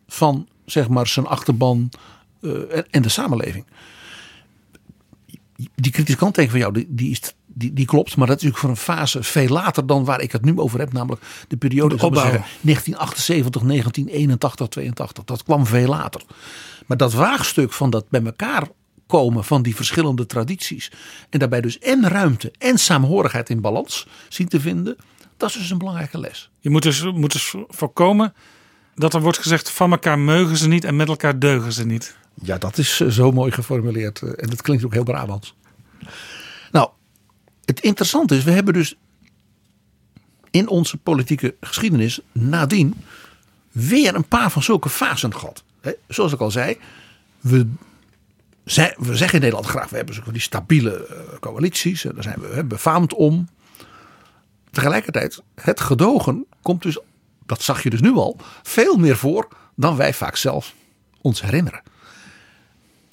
van 0.08 0.48
zeg 0.66 0.90
maar 0.90 1.08
zijn 1.08 1.26
achterban 1.26 1.90
en, 2.42 2.86
en 2.90 3.02
de 3.02 3.10
samenleving 3.10 3.66
die 5.76 5.92
kritische 5.92 6.20
kanttekening 6.20 6.52
van 6.52 6.60
jou, 6.60 6.74
die, 6.74 6.96
die, 6.96 7.12
is, 7.12 7.36
die, 7.54 7.74
die 7.74 7.86
klopt, 7.86 8.16
maar 8.18 8.28
dat 8.28 8.36
is 8.38 8.44
natuurlijk 8.44 8.60
voor 8.60 8.92
een 8.92 8.98
fase 8.98 9.24
veel 9.24 9.48
later 9.48 9.88
dan 9.88 10.06
waar 10.06 10.22
ik 10.22 10.32
het 10.32 10.46
nu 10.46 10.58
over 10.60 10.80
heb, 10.80 10.94
namelijk 10.94 11.22
de 11.48 11.58
periode 11.58 11.94
De 11.96 12.00
zal 12.00 12.10
ik 12.10 12.16
maar 12.16 12.24
opbouw. 12.26 12.40
zeggen, 12.42 12.60
1978, 12.62 13.62
1981, 13.62 14.68
82. 14.68 15.24
Dat 15.24 15.44
kwam 15.44 15.66
veel 15.66 15.88
later. 15.88 16.22
Maar 16.88 16.98
dat 16.98 17.14
waagstuk 17.14 17.72
van 17.74 17.90
dat 17.90 18.10
bij 18.10 18.22
elkaar 18.24 18.68
komen 19.08 19.44
van 19.44 19.62
die 19.62 19.76
verschillende 19.76 20.26
tradities 20.26 20.92
en 21.30 21.40
daarbij 21.40 21.62
dus 21.62 21.80
en 21.80 22.08
ruimte 22.08 22.52
en 22.58 22.78
saamhorigheid 22.78 23.50
in 23.50 23.62
balans 23.62 24.08
zien 24.30 24.48
te 24.48 24.60
vinden, 24.60 24.96
dat 25.38 25.50
is 25.50 25.56
dus 25.56 25.70
een 25.70 25.78
belangrijke 25.78 26.20
les. 26.20 26.50
Je 26.60 26.70
moet 26.70 26.84
dus, 26.84 27.04
moet 27.04 27.32
dus 27.32 27.54
voorkomen 27.68 28.34
dat 28.96 29.14
er 29.14 29.22
wordt 29.22 29.38
gezegd 29.38 29.70
van 29.72 29.92
elkaar 29.92 30.20
meugen 30.20 30.58
ze 30.58 30.68
niet 30.68 30.84
en 30.84 30.96
met 30.96 31.08
elkaar 31.08 31.40
deugen 31.40 31.74
ze 31.74 31.86
niet. 31.86 32.16
Ja, 32.44 32.58
dat 32.58 32.78
is 32.78 33.00
eh, 33.00 33.08
zo 33.08 33.32
mooi 33.32 33.52
geformuleerd. 33.52 34.22
eh, 34.22 34.30
En 34.36 34.50
dat 34.50 34.62
klinkt 34.62 34.86
ook 34.86 34.94
heel 34.94 35.04
Brabants. 35.04 35.56
Het 37.72 37.80
interessante 37.80 38.36
is, 38.36 38.44
we 38.44 38.52
hebben 38.52 38.74
dus 38.74 38.96
in 40.50 40.68
onze 40.68 40.98
politieke 40.98 41.56
geschiedenis 41.62 42.20
nadien 42.32 42.96
weer 43.72 44.16
een 44.16 44.28
paar 44.28 44.52
van 44.52 44.64
zulke 44.64 44.90
fasen 44.90 45.36
gehad. 45.36 45.64
Zoals 46.08 46.34
ik 46.34 46.40
al 46.40 46.52
zei, 46.52 46.78
we, 47.40 47.68
we 48.98 49.16
zeggen 49.16 49.34
in 49.34 49.40
Nederland 49.40 49.66
graag, 49.66 49.90
we 49.90 49.96
hebben 49.96 50.24
die 50.32 50.42
stabiele 50.42 51.08
eh, 51.08 51.40
coalities. 51.40 52.02
Daar 52.02 52.24
zijn 52.24 52.40
we 52.40 52.64
befaamd 52.64 53.14
om. 53.14 53.50
Tegelijkertijd, 54.72 55.42
het 55.56 55.80
gedogen 55.80 56.46
komt 56.62 56.82
dus, 56.82 57.00
dat 57.46 57.62
zag 57.62 57.84
je 57.84 57.90
dus 57.90 58.02
nu 58.02 58.14
al, 58.14 58.38
veel 58.64 58.98
meer 58.98 59.18
voor 59.18 59.48
dan 59.76 59.96
wij 59.96 60.14
vaak 60.14 60.36
zelf 60.36 60.74
ons 61.22 61.42
herinneren. 61.42 61.82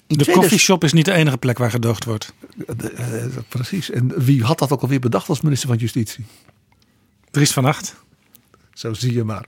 De 0.09 0.15
2000 0.15 0.45
koffieshop 0.45 0.83
is 0.83 0.93
niet 0.93 1.05
de 1.05 1.13
enige 1.13 1.37
plek 1.37 1.57
waar 1.57 1.71
gedoogd 1.71 2.05
wordt. 2.05 2.33
Eh, 2.67 3.25
eh, 3.25 3.31
precies. 3.47 3.89
En 3.89 4.23
wie 4.23 4.43
had 4.43 4.59
dat 4.59 4.71
ook 4.71 4.81
alweer 4.81 4.99
bedacht 4.99 5.29
als 5.29 5.41
minister 5.41 5.69
van 5.69 5.77
Justitie? 5.77 6.25
Dries 7.31 7.51
van 7.51 7.65
Acht. 7.65 7.95
Zo 8.73 8.93
zie 8.93 9.13
je 9.13 9.23
maar. 9.23 9.45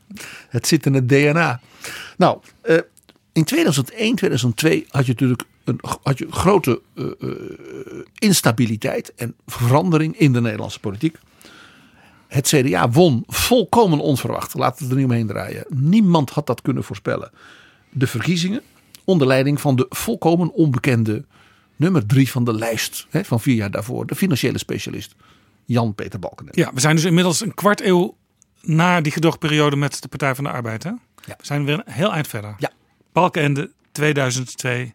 Het 0.49 0.67
zit 0.67 0.85
in 0.85 0.93
het 0.93 1.09
DNA. 1.09 1.59
Nou, 2.17 2.39
eh, 2.61 2.77
in 3.33 3.43
2001, 3.43 4.15
2002 4.15 4.85
had 4.89 5.05
je 5.05 5.11
natuurlijk 5.11 5.43
een, 5.63 5.79
had 6.03 6.17
je 6.17 6.27
grote 6.29 6.81
instabiliteit 8.17 9.13
en 9.15 9.35
verandering 9.47 10.17
in 10.17 10.33
de 10.33 10.41
Nederlandse 10.41 10.79
politiek. 10.79 11.17
Het 12.27 12.47
CDA 12.47 12.89
won 12.89 13.23
volkomen 13.27 13.99
onverwacht. 13.99 14.53
Laten 14.53 14.77
we 14.77 14.83
het 14.83 14.91
er 14.91 14.97
niet 14.97 15.05
omheen 15.05 15.27
draaien. 15.27 15.65
Niemand 15.69 16.29
had 16.29 16.47
dat 16.47 16.61
kunnen 16.61 16.83
voorspellen. 16.83 17.31
De 17.89 18.07
verkiezingen 18.07 18.61
onder 19.11 19.27
leiding 19.27 19.61
van 19.61 19.75
de 19.75 19.85
volkomen 19.89 20.53
onbekende 20.53 21.25
nummer 21.75 22.05
drie 22.05 22.31
van 22.31 22.43
de 22.43 22.53
lijst 22.53 23.07
hè, 23.09 23.23
van 23.23 23.39
vier 23.39 23.55
jaar 23.55 23.71
daarvoor. 23.71 24.05
De 24.05 24.15
financiële 24.15 24.57
specialist 24.57 25.15
Jan-Peter 25.65 26.19
Balkenende. 26.19 26.61
Ja, 26.61 26.71
we 26.73 26.79
zijn 26.79 26.95
dus 26.95 27.05
inmiddels 27.05 27.41
een 27.41 27.53
kwart 27.53 27.81
eeuw 27.81 28.17
na 28.61 29.01
die 29.01 29.11
gedoogperiode 29.11 29.75
met 29.75 30.01
de 30.01 30.07
Partij 30.07 30.35
van 30.35 30.43
de 30.43 30.49
Arbeid. 30.49 30.83
Hè? 30.83 30.89
Ja. 30.89 31.35
We 31.37 31.45
zijn 31.45 31.65
weer 31.65 31.73
een 31.85 31.93
heel 31.93 32.13
eind 32.13 32.27
verder. 32.27 32.55
Ja. 32.57 32.71
Balkenende 33.11 33.71
2002. 33.91 34.93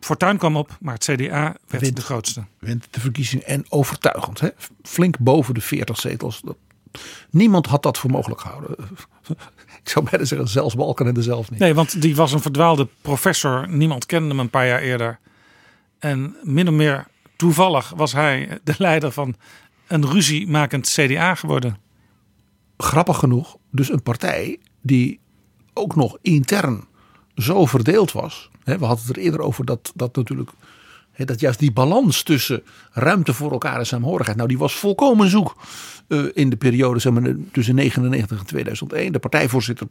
Fortuin 0.00 0.38
kwam 0.38 0.56
op, 0.56 0.76
maar 0.80 0.94
het 0.94 1.04
CDA 1.04 1.56
werd 1.66 1.82
Wint. 1.82 1.96
de 1.96 2.02
grootste. 2.02 2.44
wint 2.58 2.86
de 2.90 3.00
verkiezing 3.00 3.42
en 3.42 3.64
overtuigend. 3.68 4.40
Hè? 4.40 4.48
Flink 4.82 5.18
boven 5.18 5.54
de 5.54 5.60
40 5.60 6.00
zetels. 6.00 6.42
Niemand 7.30 7.66
had 7.66 7.82
dat 7.82 7.98
voor 7.98 8.10
mogelijk 8.10 8.40
gehouden. 8.40 8.76
Ik 9.82 9.88
zou 9.88 10.06
bijna 10.10 10.24
zeggen, 10.24 10.48
zelfs 10.48 10.74
Balkenende 10.74 11.22
zelf 11.22 11.50
niet. 11.50 11.58
Nee, 11.58 11.74
want 11.74 12.02
die 12.02 12.16
was 12.16 12.32
een 12.32 12.40
verdwaalde 12.40 12.88
professor. 13.02 13.68
Niemand 13.68 14.06
kende 14.06 14.28
hem 14.28 14.38
een 14.38 14.50
paar 14.50 14.66
jaar 14.66 14.80
eerder. 14.80 15.18
En 15.98 16.36
min 16.42 16.68
of 16.68 16.74
meer 16.74 17.06
toevallig 17.36 17.92
was 17.96 18.12
hij 18.12 18.60
de 18.64 18.74
leider 18.78 19.12
van 19.12 19.34
een 19.86 20.06
ruziemakend 20.06 20.88
CDA 20.88 21.34
geworden. 21.34 21.76
Grappig 22.76 23.18
genoeg, 23.18 23.56
dus 23.70 23.90
een 23.90 24.02
partij 24.02 24.58
die 24.80 25.20
ook 25.72 25.96
nog 25.96 26.18
intern 26.22 26.84
zo 27.34 27.66
verdeeld 27.66 28.12
was. 28.12 28.50
Hè? 28.64 28.78
We 28.78 28.84
hadden 28.84 29.06
het 29.06 29.16
er 29.16 29.22
eerder 29.22 29.40
over 29.40 29.64
dat, 29.64 29.92
dat 29.94 30.16
natuurlijk... 30.16 30.50
dat 31.16 31.40
juist 31.40 31.58
die 31.58 31.72
balans 31.72 32.22
tussen 32.22 32.62
ruimte 32.90 33.32
voor 33.32 33.52
elkaar 33.52 33.78
en 33.78 33.86
saamhorigheid. 33.86 34.36
Nou, 34.36 34.48
die 34.48 34.58
was 34.58 34.74
volkomen 34.74 35.28
zoek 35.28 35.56
eh, 36.08 36.24
in 36.32 36.50
de 36.50 36.56
periode 36.56 36.98
zeg 36.98 37.12
maar, 37.12 37.22
tussen 37.52 37.76
1999 37.76 38.38
en 38.38 38.46
2001. 38.46 39.12
De 39.12 39.18
partijvoorzitter 39.18 39.86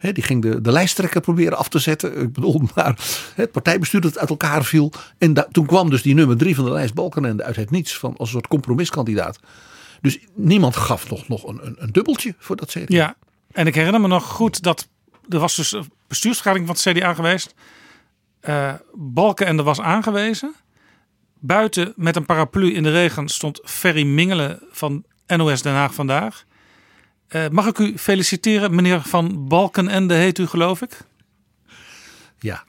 eh, 0.00 0.14
die 0.14 0.22
ging 0.22 0.42
de, 0.42 0.60
de 0.60 0.72
lijsttrekker 0.72 1.20
proberen 1.20 1.58
af 1.58 1.68
te 1.68 1.78
zetten. 1.78 2.20
Ik 2.20 2.32
bedoel, 2.32 2.62
maar 2.74 2.98
het 3.34 3.52
partijbestuur 3.52 4.00
dat 4.00 4.18
uit 4.18 4.30
elkaar 4.30 4.64
viel. 4.64 4.92
En 5.18 5.34
da- 5.34 5.48
toen 5.52 5.66
kwam 5.66 5.90
dus 5.90 6.02
die 6.02 6.14
nummer 6.14 6.36
drie 6.36 6.54
van 6.54 6.64
de 6.64 6.70
lijst 6.70 6.94
Balkenende 6.94 7.42
uit 7.42 7.56
het 7.56 7.70
niets. 7.70 7.98
Van, 7.98 8.10
als 8.10 8.28
een 8.28 8.34
soort 8.34 8.46
compromiskandidaat. 8.46 9.38
Dus 10.00 10.18
niemand 10.34 10.76
gaf 10.76 11.10
nog, 11.10 11.28
nog 11.28 11.46
een, 11.46 11.76
een, 11.76 11.92
dubbeltje 11.92 12.34
voor 12.38 12.56
dat 12.56 12.70
CDA. 12.70 12.84
Ja, 12.86 13.16
en 13.52 13.66
ik 13.66 13.74
herinner 13.74 14.00
me 14.00 14.08
nog 14.08 14.24
goed 14.24 14.62
dat 14.62 14.88
er 15.28 15.38
was 15.38 15.56
dus 15.56 15.72
een 15.72 16.66
van 16.66 16.66
het 16.66 16.80
CDA 16.80 17.14
geweest. 17.14 17.54
Eh 18.40 18.74
Balkenende 18.94 19.62
was 19.62 19.80
aangewezen. 19.80 20.54
Buiten 21.40 21.92
met 21.96 22.16
een 22.16 22.26
paraplu 22.26 22.72
in 22.74 22.82
de 22.82 22.90
regen 22.90 23.28
stond 23.28 23.60
Ferry 23.64 24.06
Mingelen 24.06 24.60
van 24.70 25.04
NOS 25.26 25.62
Den 25.62 25.72
Haag 25.72 25.94
vandaag. 25.94 26.44
Eh, 27.28 27.48
mag 27.48 27.66
ik 27.66 27.78
u 27.78 27.98
feliciteren, 27.98 28.74
meneer 28.74 29.00
Van 29.02 29.48
Balkenende 29.48 30.14
heet 30.14 30.38
u 30.38 30.46
geloof 30.46 30.82
ik? 30.82 31.00
Ja, 32.38 32.64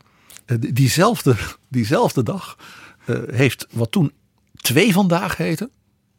Eh, 0.45 0.57
die- 0.59 0.73
diezelfde, 0.73 1.35
diezelfde 1.67 2.23
dag 2.23 2.57
eh, 3.05 3.17
heeft 3.31 3.67
wat 3.71 3.91
toen 3.91 4.11
twee 4.55 4.93
vandaag 4.93 5.37
heette. 5.37 5.69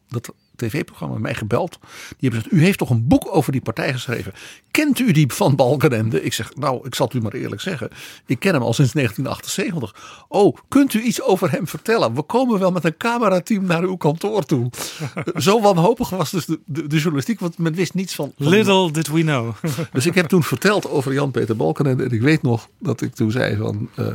Dat 0.08 0.32
tv-programma 0.68 1.18
mij 1.18 1.34
gebeld. 1.34 1.78
Die 1.80 1.88
hebben 2.18 2.40
gezegd, 2.40 2.54
u 2.60 2.64
heeft 2.64 2.78
toch 2.78 2.90
een 2.90 3.06
boek 3.06 3.28
over 3.30 3.52
die 3.52 3.60
partij 3.60 3.92
geschreven. 3.92 4.32
Kent 4.70 4.98
u 4.98 5.12
die 5.12 5.32
van 5.32 5.56
Balkenende? 5.56 6.22
Ik 6.22 6.32
zeg, 6.32 6.54
nou, 6.54 6.86
ik 6.86 6.94
zal 6.94 7.06
het 7.06 7.14
u 7.14 7.20
maar 7.20 7.32
eerlijk 7.32 7.60
zeggen. 7.60 7.88
Ik 8.26 8.38
ken 8.38 8.52
hem 8.52 8.62
al 8.62 8.72
sinds 8.72 8.92
1978. 8.92 10.24
Oh, 10.28 10.56
kunt 10.68 10.94
u 10.94 11.00
iets 11.00 11.22
over 11.22 11.50
hem 11.50 11.68
vertellen? 11.68 12.14
We 12.14 12.22
komen 12.22 12.58
wel 12.58 12.70
met 12.70 12.84
een 12.84 12.96
camerateam 12.96 13.64
naar 13.64 13.82
uw 13.82 13.96
kantoor 13.96 14.44
toe. 14.44 14.70
Zo 15.36 15.60
wanhopig 15.60 16.10
was 16.10 16.30
dus 16.30 16.44
de, 16.44 16.60
de, 16.64 16.86
de 16.86 16.96
journalistiek, 16.96 17.40
want 17.40 17.58
men 17.58 17.74
wist 17.74 17.94
niets 17.94 18.14
van... 18.14 18.32
van 18.38 18.48
Little 18.48 18.90
did 18.90 19.08
we 19.08 19.20
know. 19.20 19.54
dus 19.92 20.06
ik 20.06 20.14
heb 20.14 20.26
toen 20.26 20.42
verteld 20.42 20.88
over 20.88 21.12
Jan-Peter 21.12 21.56
Balkenende. 21.56 22.04
En 22.04 22.10
ik 22.10 22.20
weet 22.20 22.42
nog 22.42 22.68
dat 22.78 23.00
ik 23.00 23.14
toen 23.14 23.30
zei 23.30 23.56
van... 23.56 23.88
eh, 23.94 24.06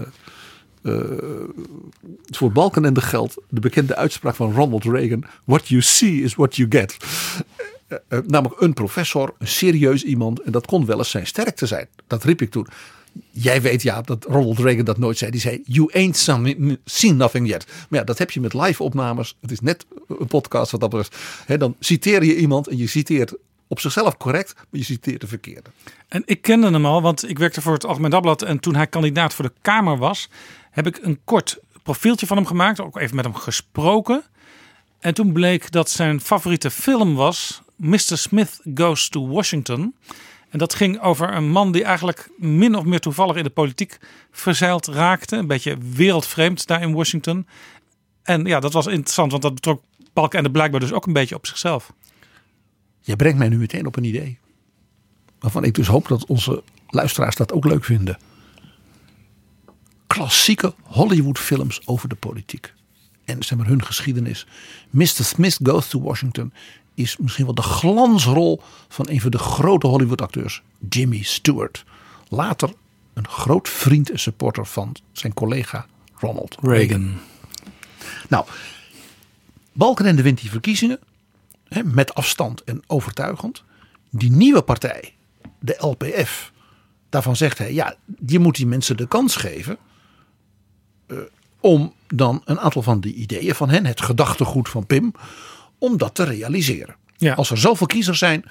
eh, 0.85 0.93
voor 2.25 2.51
Balkenende 2.51 3.01
geldt 3.01 3.37
de 3.49 3.59
bekende 3.59 3.95
uitspraak 3.95 4.35
van 4.35 4.53
Ronald 4.53 4.83
Reagan. 4.83 5.23
What 5.45 5.67
you 5.67 5.81
see 5.81 6.21
is 6.21 6.35
what 6.35 6.55
you 6.55 6.69
get. 6.71 6.97
Eh, 7.87 7.97
eh, 8.07 8.19
namelijk 8.25 8.61
een 8.61 8.73
professor, 8.73 9.33
een 9.39 9.47
serieus 9.47 10.03
iemand. 10.03 10.41
En 10.41 10.51
dat 10.51 10.65
kon 10.65 10.85
wel 10.85 10.97
eens 10.97 11.09
zijn 11.09 11.27
sterkte 11.27 11.65
zijn. 11.65 11.87
Dat 12.07 12.23
riep 12.23 12.41
ik 12.41 12.51
toen. 12.51 12.67
Jij 13.31 13.61
weet 13.61 13.81
ja 13.81 14.01
dat 14.01 14.25
Ronald 14.25 14.59
Reagan 14.59 14.85
dat 14.85 14.97
nooit 14.97 15.17
zei. 15.17 15.31
Die 15.31 15.39
zei, 15.39 15.61
you 15.65 15.89
ain't 15.93 16.17
some- 16.17 16.77
seen 16.85 17.17
nothing 17.17 17.47
yet. 17.47 17.65
Maar 17.89 17.99
ja, 17.99 18.05
dat 18.05 18.17
heb 18.17 18.31
je 18.31 18.39
met 18.41 18.53
live 18.53 18.83
opnames. 18.83 19.37
Het 19.41 19.51
is 19.51 19.59
net 19.59 19.85
een 20.07 20.27
podcast 20.27 20.71
wat 20.71 20.79
dat 20.79 20.89
betreft. 20.89 21.15
Hè, 21.45 21.57
dan 21.57 21.75
citeer 21.79 22.23
je 22.23 22.35
iemand 22.35 22.67
en 22.67 22.77
je 22.77 22.87
citeert 22.87 23.33
op 23.67 23.79
zichzelf 23.79 24.17
correct. 24.17 24.53
Maar 24.55 24.65
je 24.79 24.83
citeert 24.83 25.21
de 25.21 25.27
verkeerde. 25.27 25.69
En 26.07 26.23
ik 26.25 26.41
kende 26.41 26.71
hem 26.71 26.85
al, 26.85 27.01
want 27.01 27.29
ik 27.29 27.39
werkte 27.39 27.61
voor 27.61 27.73
het 27.73 27.85
Algemeen 27.85 28.11
Dagblad. 28.11 28.41
En 28.41 28.59
toen 28.59 28.75
hij 28.75 28.87
kandidaat 28.87 29.33
voor 29.33 29.45
de 29.45 29.53
Kamer 29.61 29.97
was, 29.97 30.29
heb 30.75 30.87
ik 30.87 30.99
een 31.01 31.19
kort 31.23 31.59
profieltje 31.83 32.27
van 32.27 32.37
hem 32.37 32.45
gemaakt. 32.45 32.79
Ook 32.79 32.97
even 32.97 33.15
met 33.15 33.25
hem 33.25 33.35
gesproken. 33.35 34.23
En 34.99 35.13
toen 35.13 35.33
bleek 35.33 35.71
dat 35.71 35.89
zijn 35.89 36.21
favoriete 36.21 36.71
film 36.71 37.15
was 37.15 37.61
Mr. 37.75 37.97
Smith 38.17 38.59
Goes 38.75 39.09
to 39.09 39.27
Washington. 39.27 39.95
En 40.49 40.59
dat 40.59 40.73
ging 40.73 41.01
over 41.01 41.33
een 41.33 41.49
man 41.49 41.71
die 41.71 41.83
eigenlijk 41.83 42.29
min 42.37 42.75
of 42.75 42.83
meer 42.83 42.99
toevallig 42.99 43.35
in 43.35 43.43
de 43.43 43.49
politiek 43.49 43.97
verzeild 44.31 44.87
raakte. 44.87 45.35
Een 45.35 45.47
beetje 45.47 45.77
wereldvreemd 45.93 46.67
daar 46.67 46.81
in 46.81 46.93
Washington. 46.93 47.47
En 48.23 48.45
ja, 48.45 48.59
dat 48.59 48.73
was 48.73 48.87
interessant, 48.87 49.31
want 49.31 49.43
dat 49.43 49.53
betrok 49.53 49.81
Balkenende 50.13 50.51
blijkbaar 50.51 50.79
dus 50.79 50.93
ook 50.93 51.05
een 51.05 51.13
beetje 51.13 51.35
op 51.35 51.45
zichzelf. 51.45 51.93
Je 53.01 53.15
brengt 53.15 53.37
mij 53.37 53.49
nu 53.49 53.57
meteen 53.57 53.85
op 53.85 53.95
een 53.95 54.03
idee. 54.03 54.39
Waarvan 55.39 55.63
ik 55.63 55.73
dus 55.73 55.87
hoop 55.87 56.07
dat 56.07 56.25
onze 56.25 56.63
luisteraars 56.89 57.35
dat 57.35 57.51
ook 57.51 57.65
leuk 57.65 57.83
vinden. 57.83 58.17
Klassieke 60.15 60.73
Hollywoodfilms 60.81 61.87
over 61.87 62.09
de 62.09 62.15
politiek. 62.15 62.73
En 63.25 63.43
zeg 63.43 63.57
maar 63.57 63.67
hun 63.67 63.83
geschiedenis. 63.83 64.47
Mr. 64.89 65.07
Smith 65.07 65.59
Goes 65.63 65.87
to 65.87 66.01
Washington 66.01 66.53
is 66.93 67.17
misschien 67.17 67.45
wel 67.45 67.53
de 67.53 67.61
glansrol 67.61 68.61
van 68.87 69.09
een 69.09 69.21
van 69.21 69.31
de 69.31 69.37
grote 69.37 69.87
Hollywood 69.87 70.21
acteurs. 70.21 70.61
Jimmy 70.89 71.21
Stewart. 71.21 71.83
Later 72.27 72.73
een 73.13 73.27
groot 73.27 73.69
vriend 73.69 74.09
en 74.11 74.19
supporter 74.19 74.65
van 74.65 74.95
zijn 75.11 75.33
collega 75.33 75.85
Ronald 76.15 76.57
Reagan. 76.61 77.17
Nou, 78.29 78.45
Balkenende 79.73 80.21
wint 80.21 80.41
die 80.41 80.49
verkiezingen 80.49 80.99
hè, 81.67 81.83
met 81.83 82.13
afstand 82.13 82.63
en 82.63 82.83
overtuigend. 82.87 83.63
Die 84.09 84.31
nieuwe 84.31 84.61
partij, 84.61 85.13
de 85.59 85.75
LPF, 85.79 86.51
daarvan 87.09 87.35
zegt 87.35 87.57
hij: 87.57 87.73
ja, 87.73 87.95
je 88.25 88.39
moet 88.39 88.55
die 88.55 88.67
mensen 88.67 88.97
de 88.97 89.07
kans 89.07 89.35
geven 89.35 89.77
om 91.59 91.93
dan 92.07 92.41
een 92.45 92.59
aantal 92.59 92.81
van 92.81 92.99
die 92.99 93.13
ideeën 93.13 93.55
van 93.55 93.69
hen, 93.69 93.85
het 93.85 94.01
gedachtegoed 94.01 94.69
van 94.69 94.85
Pim, 94.85 95.13
om 95.77 95.97
dat 95.97 96.15
te 96.15 96.23
realiseren. 96.23 96.95
Ja. 97.17 97.33
Als 97.33 97.51
er 97.51 97.57
zoveel 97.57 97.87
kiezers 97.87 98.19
zijn 98.19 98.45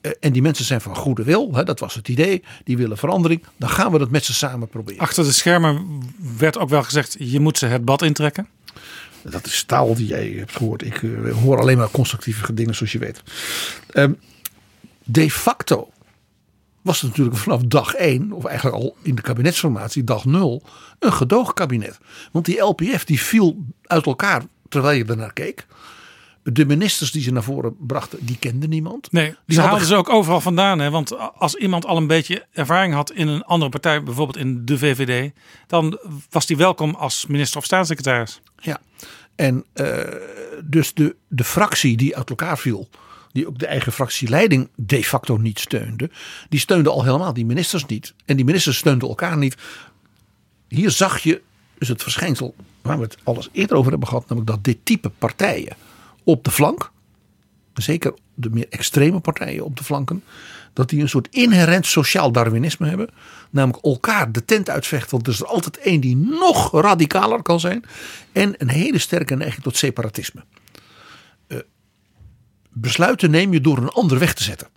eh, 0.00 0.10
en 0.20 0.32
die 0.32 0.42
mensen 0.42 0.64
zijn 0.64 0.80
van 0.80 0.96
goede 0.96 1.22
wil, 1.22 1.50
hè, 1.54 1.64
dat 1.64 1.80
was 1.80 1.94
het 1.94 2.08
idee, 2.08 2.42
die 2.64 2.76
willen 2.76 2.98
verandering, 2.98 3.42
dan 3.56 3.68
gaan 3.68 3.92
we 3.92 3.98
dat 3.98 4.10
met 4.10 4.24
ze 4.24 4.34
samen 4.34 4.68
proberen. 4.68 5.00
Achter 5.00 5.24
de 5.24 5.32
schermen 5.32 6.02
werd 6.38 6.58
ook 6.58 6.68
wel 6.68 6.82
gezegd, 6.82 7.16
je 7.18 7.40
moet 7.40 7.58
ze 7.58 7.66
het 7.66 7.84
bad 7.84 8.02
intrekken. 8.02 8.48
Dat 9.22 9.46
is 9.46 9.62
taal 9.62 9.94
die 9.94 10.06
jij 10.06 10.34
hebt 10.36 10.56
gehoord. 10.56 10.84
Ik 10.84 11.02
eh, 11.02 11.32
hoor 11.32 11.60
alleen 11.60 11.78
maar 11.78 11.90
constructieve 11.90 12.54
dingen 12.54 12.74
zoals 12.74 12.92
je 12.92 12.98
weet. 12.98 13.22
Ehm, 13.92 14.12
de 15.04 15.30
facto 15.30 15.90
was 16.86 17.00
het 17.00 17.10
natuurlijk 17.10 17.36
vanaf 17.36 17.62
dag 17.62 17.94
1, 17.94 18.32
of 18.32 18.44
eigenlijk 18.44 18.76
al 18.76 18.96
in 19.02 19.14
de 19.14 19.22
kabinetsformatie, 19.22 20.04
dag 20.04 20.24
0, 20.24 20.62
een 20.98 21.12
gedoogkabinet. 21.12 21.98
Want 22.32 22.44
die 22.44 22.60
LPF 22.60 23.04
die 23.04 23.20
viel 23.20 23.64
uit 23.82 24.06
elkaar 24.06 24.42
terwijl 24.68 24.98
je 24.98 25.04
ernaar 25.04 25.32
keek. 25.32 25.66
De 26.42 26.66
ministers 26.66 27.12
die 27.12 27.22
ze 27.22 27.32
naar 27.32 27.42
voren 27.42 27.76
brachten, 27.78 28.18
die 28.26 28.38
kenden 28.38 28.68
niemand. 28.68 29.12
Nee, 29.12 29.24
die 29.24 29.36
hadden 29.58 29.64
haalden 29.64 29.86
ze 29.86 29.94
ook 29.94 30.08
overal 30.08 30.40
vandaan. 30.40 30.78
Hè? 30.78 30.90
Want 30.90 31.18
als 31.34 31.54
iemand 31.54 31.86
al 31.86 31.96
een 31.96 32.06
beetje 32.06 32.46
ervaring 32.52 32.94
had 32.94 33.12
in 33.12 33.28
een 33.28 33.44
andere 33.44 33.70
partij, 33.70 34.02
bijvoorbeeld 34.02 34.38
in 34.38 34.64
de 34.64 34.78
VVD, 34.78 35.32
dan 35.66 35.98
was 36.30 36.46
die 36.46 36.56
welkom 36.56 36.94
als 36.94 37.26
minister 37.26 37.58
of 37.58 37.64
staatssecretaris. 37.64 38.40
Ja, 38.56 38.80
en 39.34 39.64
eh, 39.72 39.98
dus 40.64 40.94
de, 40.94 41.16
de 41.28 41.44
fractie 41.44 41.96
die 41.96 42.16
uit 42.16 42.30
elkaar 42.30 42.58
viel, 42.58 42.88
die 43.36 43.48
ook 43.48 43.58
de 43.58 43.66
eigen 43.66 43.92
fractieleiding 43.92 44.68
de 44.74 45.04
facto 45.04 45.36
niet 45.36 45.58
steunde, 45.58 46.10
die 46.48 46.60
steunde 46.60 46.90
al 46.90 47.04
helemaal 47.04 47.32
die 47.32 47.46
ministers 47.46 47.86
niet. 47.86 48.14
En 48.24 48.36
die 48.36 48.44
ministers 48.44 48.76
steunden 48.76 49.08
elkaar 49.08 49.36
niet. 49.36 49.56
Hier 50.68 50.90
zag 50.90 51.18
je 51.18 51.42
dus 51.78 51.88
het 51.88 52.02
verschijnsel 52.02 52.54
waar 52.82 52.96
we 52.96 53.02
het 53.02 53.16
alles 53.22 53.48
eerder 53.52 53.76
over 53.76 53.90
hebben 53.90 54.08
gehad, 54.08 54.28
namelijk 54.28 54.50
dat 54.50 54.64
dit 54.64 54.78
type 54.82 55.08
partijen 55.08 55.76
op 56.24 56.44
de 56.44 56.50
flank, 56.50 56.90
zeker 57.74 58.14
de 58.34 58.50
meer 58.50 58.66
extreme 58.70 59.20
partijen 59.20 59.64
op 59.64 59.76
de 59.76 59.84
flanken, 59.84 60.24
dat 60.72 60.88
die 60.88 61.00
een 61.00 61.08
soort 61.08 61.28
inherent 61.30 61.86
sociaal 61.86 62.32
darwinisme 62.32 62.88
hebben. 62.88 63.08
Namelijk 63.50 63.84
elkaar 63.84 64.32
de 64.32 64.44
tent 64.44 64.70
uitvechten. 64.70 65.10
Want 65.10 65.26
er 65.26 65.32
is 65.32 65.40
er 65.40 65.46
altijd 65.46 65.78
één 65.78 66.00
die 66.00 66.16
nog 66.16 66.72
radicaler 66.72 67.42
kan 67.42 67.60
zijn. 67.60 67.84
En 68.32 68.54
een 68.58 68.68
hele 68.68 68.98
sterke 68.98 69.34
neiging 69.34 69.62
tot 69.62 69.76
separatisme. 69.76 70.42
Besluiten 72.78 73.30
neem 73.30 73.52
je 73.52 73.60
door 73.60 73.78
een 73.78 73.88
ander 73.88 74.18
weg 74.18 74.34
te 74.34 74.42
zetten. 74.42 74.68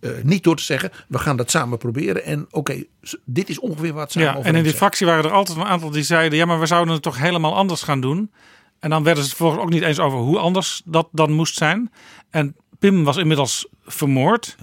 Eh, 0.00 0.10
niet 0.22 0.44
door 0.44 0.56
te 0.56 0.62
zeggen, 0.62 0.90
we 1.08 1.18
gaan 1.18 1.36
dat 1.36 1.50
samen 1.50 1.78
proberen. 1.78 2.24
En 2.24 2.46
oké, 2.50 2.84
dit 3.24 3.48
is 3.48 3.58
ongeveer 3.58 3.98
het 3.98 4.12
samen 4.12 4.28
Ja, 4.28 4.34
over 4.34 4.50
en 4.50 4.56
in 4.56 4.62
die 4.62 4.72
fractie 4.72 5.06
waren 5.06 5.24
er 5.24 5.30
altijd 5.30 5.58
een 5.58 5.64
aantal 5.64 5.90
die 5.90 6.02
zeiden, 6.02 6.38
ja, 6.38 6.44
maar 6.44 6.60
we 6.60 6.66
zouden 6.66 6.94
het 6.94 7.02
toch 7.02 7.18
helemaal 7.18 7.54
anders 7.54 7.82
gaan 7.82 8.00
doen. 8.00 8.30
En 8.78 8.90
dan 8.90 9.02
werden 9.02 9.22
ze 9.22 9.28
het 9.28 9.38
vervolgens 9.38 9.66
ook 9.66 9.72
niet 9.72 9.82
eens 9.82 9.98
over 9.98 10.18
hoe 10.18 10.38
anders 10.38 10.82
dat 10.84 11.08
dan 11.12 11.32
moest 11.32 11.54
zijn. 11.54 11.92
En 12.30 12.56
Pim 12.78 13.04
was 13.04 13.16
inmiddels 13.16 13.68
vermoord. 13.84 14.56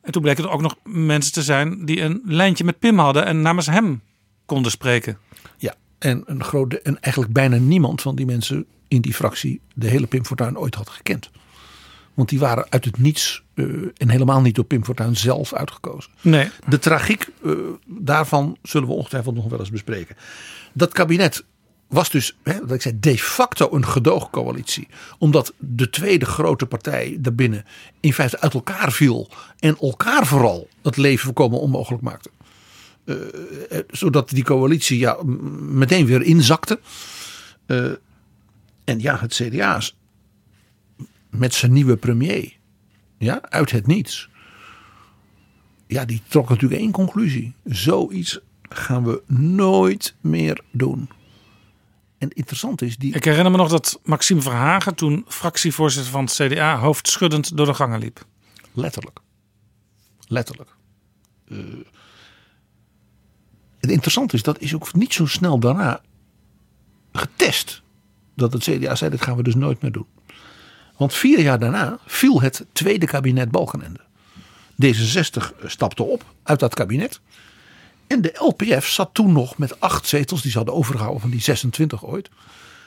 En 0.00 0.12
toen 0.12 0.22
bleken 0.22 0.44
er 0.44 0.50
ook 0.50 0.62
nog 0.62 0.76
mensen 0.84 1.32
te 1.32 1.42
zijn 1.42 1.84
die 1.84 2.00
een 2.00 2.22
lijntje 2.24 2.64
met 2.64 2.78
Pim 2.78 2.98
hadden 2.98 3.24
en 3.24 3.42
namens 3.42 3.66
hem 3.66 4.02
konden 4.46 4.70
spreken. 4.70 5.18
Ja, 5.56 5.74
en, 5.98 6.22
een 6.26 6.44
grote, 6.44 6.80
en 6.80 7.00
eigenlijk 7.00 7.32
bijna 7.32 7.56
niemand 7.56 8.02
van 8.02 8.14
die 8.16 8.26
mensen 8.26 8.66
in 8.88 9.00
die 9.00 9.14
fractie 9.14 9.60
de 9.74 9.88
hele 9.88 10.06
Pim 10.06 10.24
Fortuyn 10.24 10.58
ooit 10.58 10.74
had 10.74 10.88
gekend. 10.88 11.30
Want 12.20 12.32
die 12.32 12.40
waren 12.40 12.66
uit 12.68 12.84
het 12.84 12.98
niets 12.98 13.42
eh, 13.54 13.64
en 13.96 14.08
helemaal 14.08 14.40
niet 14.40 14.54
door 14.54 14.64
Pim 14.64 14.84
Fortuyn 14.84 15.16
zelf 15.16 15.54
uitgekozen. 15.54 16.10
Nee, 16.20 16.50
De 16.68 16.78
tragiek 16.78 17.28
eh, 17.44 17.52
daarvan 17.86 18.56
zullen 18.62 18.88
we 18.88 18.94
ongetwijfeld 18.94 19.34
nog 19.34 19.48
wel 19.48 19.58
eens 19.58 19.70
bespreken. 19.70 20.16
Dat 20.72 20.92
kabinet 20.92 21.44
was 21.88 22.10
dus, 22.10 22.36
hè, 22.42 22.60
wat 22.60 22.72
ik 22.72 22.82
zei, 22.82 22.96
de 23.00 23.18
facto 23.18 23.68
een 23.72 23.86
gedoogcoalitie. 23.86 24.88
Omdat 25.18 25.52
de 25.58 25.90
tweede 25.90 26.24
grote 26.24 26.66
partij 26.66 27.16
daarbinnen 27.20 27.64
in 28.00 28.12
feite 28.12 28.40
uit 28.40 28.54
elkaar 28.54 28.92
viel. 28.92 29.30
En 29.58 29.76
elkaar 29.78 30.26
vooral 30.26 30.68
het 30.82 30.96
leven 30.96 31.24
voorkomen 31.24 31.60
onmogelijk 31.60 32.02
maakte. 32.02 32.30
Eh, 33.04 33.16
zodat 33.90 34.28
die 34.28 34.44
coalitie 34.44 34.98
ja, 34.98 35.18
meteen 35.60 36.06
weer 36.06 36.22
inzakte. 36.22 36.80
En 38.84 39.00
ja, 39.00 39.18
het 39.20 39.34
CDA 39.34 39.76
is 39.76 39.94
met 41.30 41.54
zijn 41.54 41.72
nieuwe 41.72 41.96
premier. 41.96 42.58
Ja, 43.18 43.42
uit 43.42 43.70
het 43.70 43.86
niets 43.86 44.30
ja, 45.90 46.04
die 46.04 46.22
trok 46.28 46.48
natuurlijk 46.48 46.80
één 46.80 46.90
conclusie. 46.90 47.54
Zoiets 47.64 48.40
gaan 48.62 49.04
we 49.04 49.22
nooit 49.26 50.14
meer 50.20 50.60
doen. 50.70 51.10
En 52.18 52.30
interessant 52.30 52.82
is, 52.82 52.96
die, 52.96 53.14
ik 53.14 53.24
herinner 53.24 53.50
me 53.50 53.56
nog 53.56 53.68
dat 53.68 54.00
Maxime 54.04 54.40
Verhagen 54.40 54.94
toen 54.94 55.24
fractievoorzitter 55.28 56.12
van 56.12 56.24
het 56.24 56.32
CDA 56.32 56.78
hoofdschuddend 56.78 57.56
door 57.56 57.66
de 57.66 57.74
gangen 57.74 57.98
liep. 57.98 58.26
letterlijk. 58.72 59.20
Letterlijk. 60.26 60.76
Eh, 61.48 61.58
het 63.78 63.90
interessante 63.90 64.34
is, 64.34 64.42
dat 64.42 64.60
is 64.60 64.74
ook 64.74 64.94
niet 64.94 65.12
zo 65.12 65.26
snel 65.26 65.58
daarna 65.58 66.00
getest. 67.12 67.82
Dat 68.34 68.52
het 68.52 68.62
CDA 68.62 68.94
zei, 68.94 69.10
dat 69.10 69.22
gaan 69.22 69.36
we 69.36 69.42
dus 69.42 69.54
nooit 69.54 69.82
meer 69.82 69.92
doen. 69.92 70.06
Want 71.00 71.14
vier 71.14 71.40
jaar 71.40 71.58
daarna 71.58 71.98
viel 72.06 72.40
het 72.40 72.64
tweede 72.72 73.06
kabinet 73.06 73.50
Balkenende. 73.50 74.00
D66 74.84 75.64
stapte 75.64 76.02
op 76.02 76.24
uit 76.42 76.60
dat 76.60 76.74
kabinet. 76.74 77.20
En 78.06 78.20
de 78.20 78.34
LPF 78.34 78.88
zat 78.88 79.10
toen 79.12 79.32
nog 79.32 79.58
met 79.58 79.80
acht 79.80 80.06
zetels 80.06 80.42
die 80.42 80.50
ze 80.50 80.56
hadden 80.56 80.74
overgehouden 80.74 81.20
van 81.20 81.30
die 81.30 81.40
26 81.40 82.04
ooit. 82.04 82.28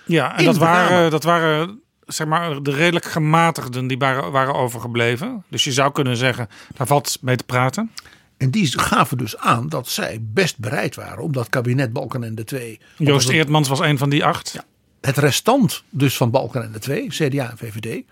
Ja, 0.06 0.38
en 0.38 0.46
dat 0.46 0.58
waren, 0.58 1.12
dat 1.12 1.24
waren 1.24 1.80
zeg 2.06 2.28
maar, 2.28 2.64
de 2.64 2.72
redelijk 2.72 3.06
gematigden 3.06 3.88
die 3.88 3.98
waren, 3.98 4.32
waren 4.32 4.56
overgebleven. 4.56 5.44
Dus 5.50 5.64
je 5.64 5.72
zou 5.72 5.92
kunnen 5.92 6.18
zeggen, 6.18 6.48
daar 6.76 6.88
valt 6.88 7.18
mee 7.22 7.36
te 7.36 7.44
praten. 7.44 7.92
En 8.38 8.52
die 8.52 8.80
gaven 8.80 9.18
dus 9.18 9.38
aan 9.38 9.70
dat 9.70 9.88
zij 9.88 10.18
best 10.22 10.58
bereid 10.58 10.96
waren 10.96 11.24
om 11.24 11.32
dat 11.32 11.50
kabinet 11.50 11.94
Balkenende 11.94 12.44
2. 12.44 12.80
Joost 12.98 13.30
Eertmans 13.30 13.68
was 13.68 13.80
een 13.80 13.98
van 13.98 14.10
die 14.10 14.26
acht. 14.26 14.66
Het 15.06 15.18
restant 15.18 15.84
dus 15.90 16.18
van 16.18 16.32
Balkenende 16.32 16.80
2, 16.80 17.08
CDA 17.08 17.50
en 17.50 17.58
VVD, 17.58 18.04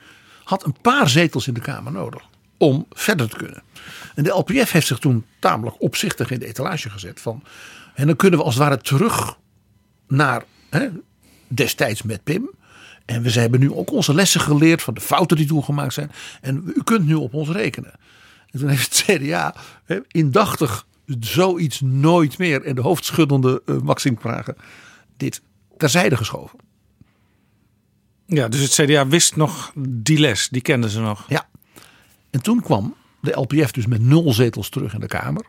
had 0.43 0.65
een 0.65 0.75
paar 0.81 1.09
zetels 1.09 1.47
in 1.47 1.53
de 1.53 1.59
Kamer 1.59 1.91
nodig 1.91 2.21
om 2.57 2.85
verder 2.89 3.29
te 3.29 3.37
kunnen. 3.37 3.63
En 4.15 4.23
de 4.23 4.29
LPF 4.29 4.71
heeft 4.71 4.87
zich 4.87 4.99
toen 4.99 5.25
tamelijk 5.39 5.75
opzichtig 5.81 6.31
in 6.31 6.39
de 6.39 6.45
etalage 6.45 6.89
gezet 6.89 7.21
van. 7.21 7.43
En 7.93 8.07
dan 8.07 8.15
kunnen 8.15 8.39
we 8.39 8.45
als 8.45 8.53
het 8.53 8.63
ware 8.63 8.77
terug 8.77 9.37
naar 10.07 10.43
hè, 10.69 10.89
destijds 11.47 12.01
met 12.01 12.23
Pim. 12.23 12.49
En 13.05 13.21
we 13.21 13.31
hebben 13.31 13.59
nu 13.59 13.71
ook 13.73 13.91
onze 13.91 14.13
lessen 14.13 14.41
geleerd 14.41 14.81
van 14.81 14.93
de 14.93 15.01
fouten 15.01 15.37
die 15.37 15.45
toen 15.45 15.63
gemaakt 15.63 15.93
zijn. 15.93 16.11
En 16.41 16.63
u 16.75 16.83
kunt 16.83 17.05
nu 17.05 17.13
op 17.13 17.33
ons 17.33 17.49
rekenen. 17.49 17.91
En 18.51 18.59
toen 18.59 18.69
heeft 18.69 19.05
het 19.07 19.17
CDA 19.17 19.55
indachtig 20.07 20.85
zoiets 21.19 21.81
nooit 21.81 22.37
meer. 22.37 22.63
En 22.63 22.75
de 22.75 22.81
hoofdschuddende 22.81 23.61
uh, 23.65 23.77
Maxime 23.77 24.15
Pragen 24.15 24.55
dit 25.17 25.41
terzijde 25.77 26.17
geschoven. 26.17 26.59
Ja, 28.33 28.47
dus 28.47 28.59
het 28.59 28.71
CDA 28.71 29.07
wist 29.07 29.35
nog 29.35 29.71
die 29.77 30.19
les, 30.19 30.49
die 30.49 30.61
kenden 30.61 30.89
ze 30.89 30.99
nog. 30.99 31.25
Ja. 31.27 31.47
En 32.29 32.41
toen 32.41 32.61
kwam 32.61 32.95
de 33.21 33.31
LPF 33.31 33.71
dus 33.71 33.85
met 33.85 34.01
nul 34.01 34.33
zetels 34.33 34.69
terug 34.69 34.93
in 34.93 34.99
de 34.99 35.07
Kamer. 35.07 35.45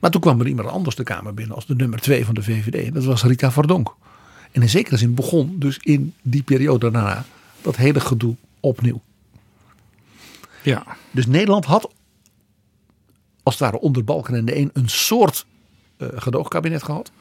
Maar 0.00 0.10
toen 0.10 0.20
kwam 0.20 0.40
er 0.40 0.46
iemand 0.46 0.68
anders 0.68 0.96
de 0.96 1.02
Kamer 1.02 1.34
binnen 1.34 1.54
als 1.54 1.66
de 1.66 1.74
nummer 1.74 2.00
twee 2.00 2.24
van 2.24 2.34
de 2.34 2.42
VVD. 2.42 2.86
En 2.86 2.92
dat 2.92 3.04
was 3.04 3.22
Rita 3.22 3.52
Verdonk. 3.52 3.94
En 4.52 4.62
in 4.62 4.68
zekere 4.68 4.96
zin 4.96 5.14
begon 5.14 5.58
dus 5.58 5.78
in 5.78 6.14
die 6.22 6.42
periode 6.42 6.90
daarna 6.90 7.24
dat 7.62 7.76
hele 7.76 8.00
gedoe 8.00 8.36
opnieuw. 8.60 9.00
Ja. 10.62 10.86
Dus 11.10 11.26
Nederland 11.26 11.64
had 11.64 11.90
als 13.42 13.54
het 13.54 13.62
ware 13.62 13.80
onder 13.80 14.04
Balkenende 14.04 14.52
1 14.52 14.70
een 14.72 14.88
soort 14.88 15.46
uh, 15.98 16.08
gedoogkabinet 16.14 16.82
gehad. 16.82 17.12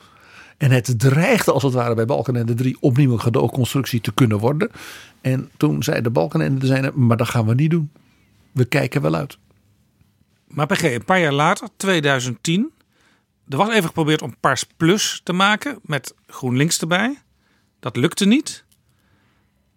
En 0.57 0.71
het 0.71 0.99
dreigde 0.99 1.51
als 1.51 1.63
het 1.63 1.73
ware 1.73 1.95
bij 1.95 2.05
Balkenende 2.05 2.53
3 2.53 2.77
opnieuw 2.79 3.11
een 3.11 3.21
gedoogconstructie 3.21 4.01
te 4.01 4.13
kunnen 4.13 4.39
worden. 4.39 4.69
En 5.21 5.49
toen 5.57 5.83
zei 5.83 6.01
de 6.01 6.09
Balkenende 6.09 6.65
zijn 6.65 6.91
maar 6.95 7.17
dat 7.17 7.29
gaan 7.29 7.45
we 7.45 7.53
niet 7.53 7.71
doen. 7.71 7.91
We 8.51 8.65
kijken 8.65 9.01
wel 9.01 9.15
uit. 9.15 9.37
Maar 10.47 10.65
PG, 10.65 10.83
een 10.83 11.05
paar 11.05 11.19
jaar 11.19 11.33
later, 11.33 11.67
2010, 11.77 12.71
er 13.49 13.57
was 13.57 13.69
even 13.69 13.87
geprobeerd 13.87 14.21
om 14.21 14.35
Pars 14.39 14.63
Plus 14.77 15.21
te 15.23 15.33
maken 15.33 15.79
met 15.81 16.13
GroenLinks 16.27 16.79
erbij. 16.79 17.21
Dat 17.79 17.95
lukte 17.95 18.25
niet. 18.25 18.65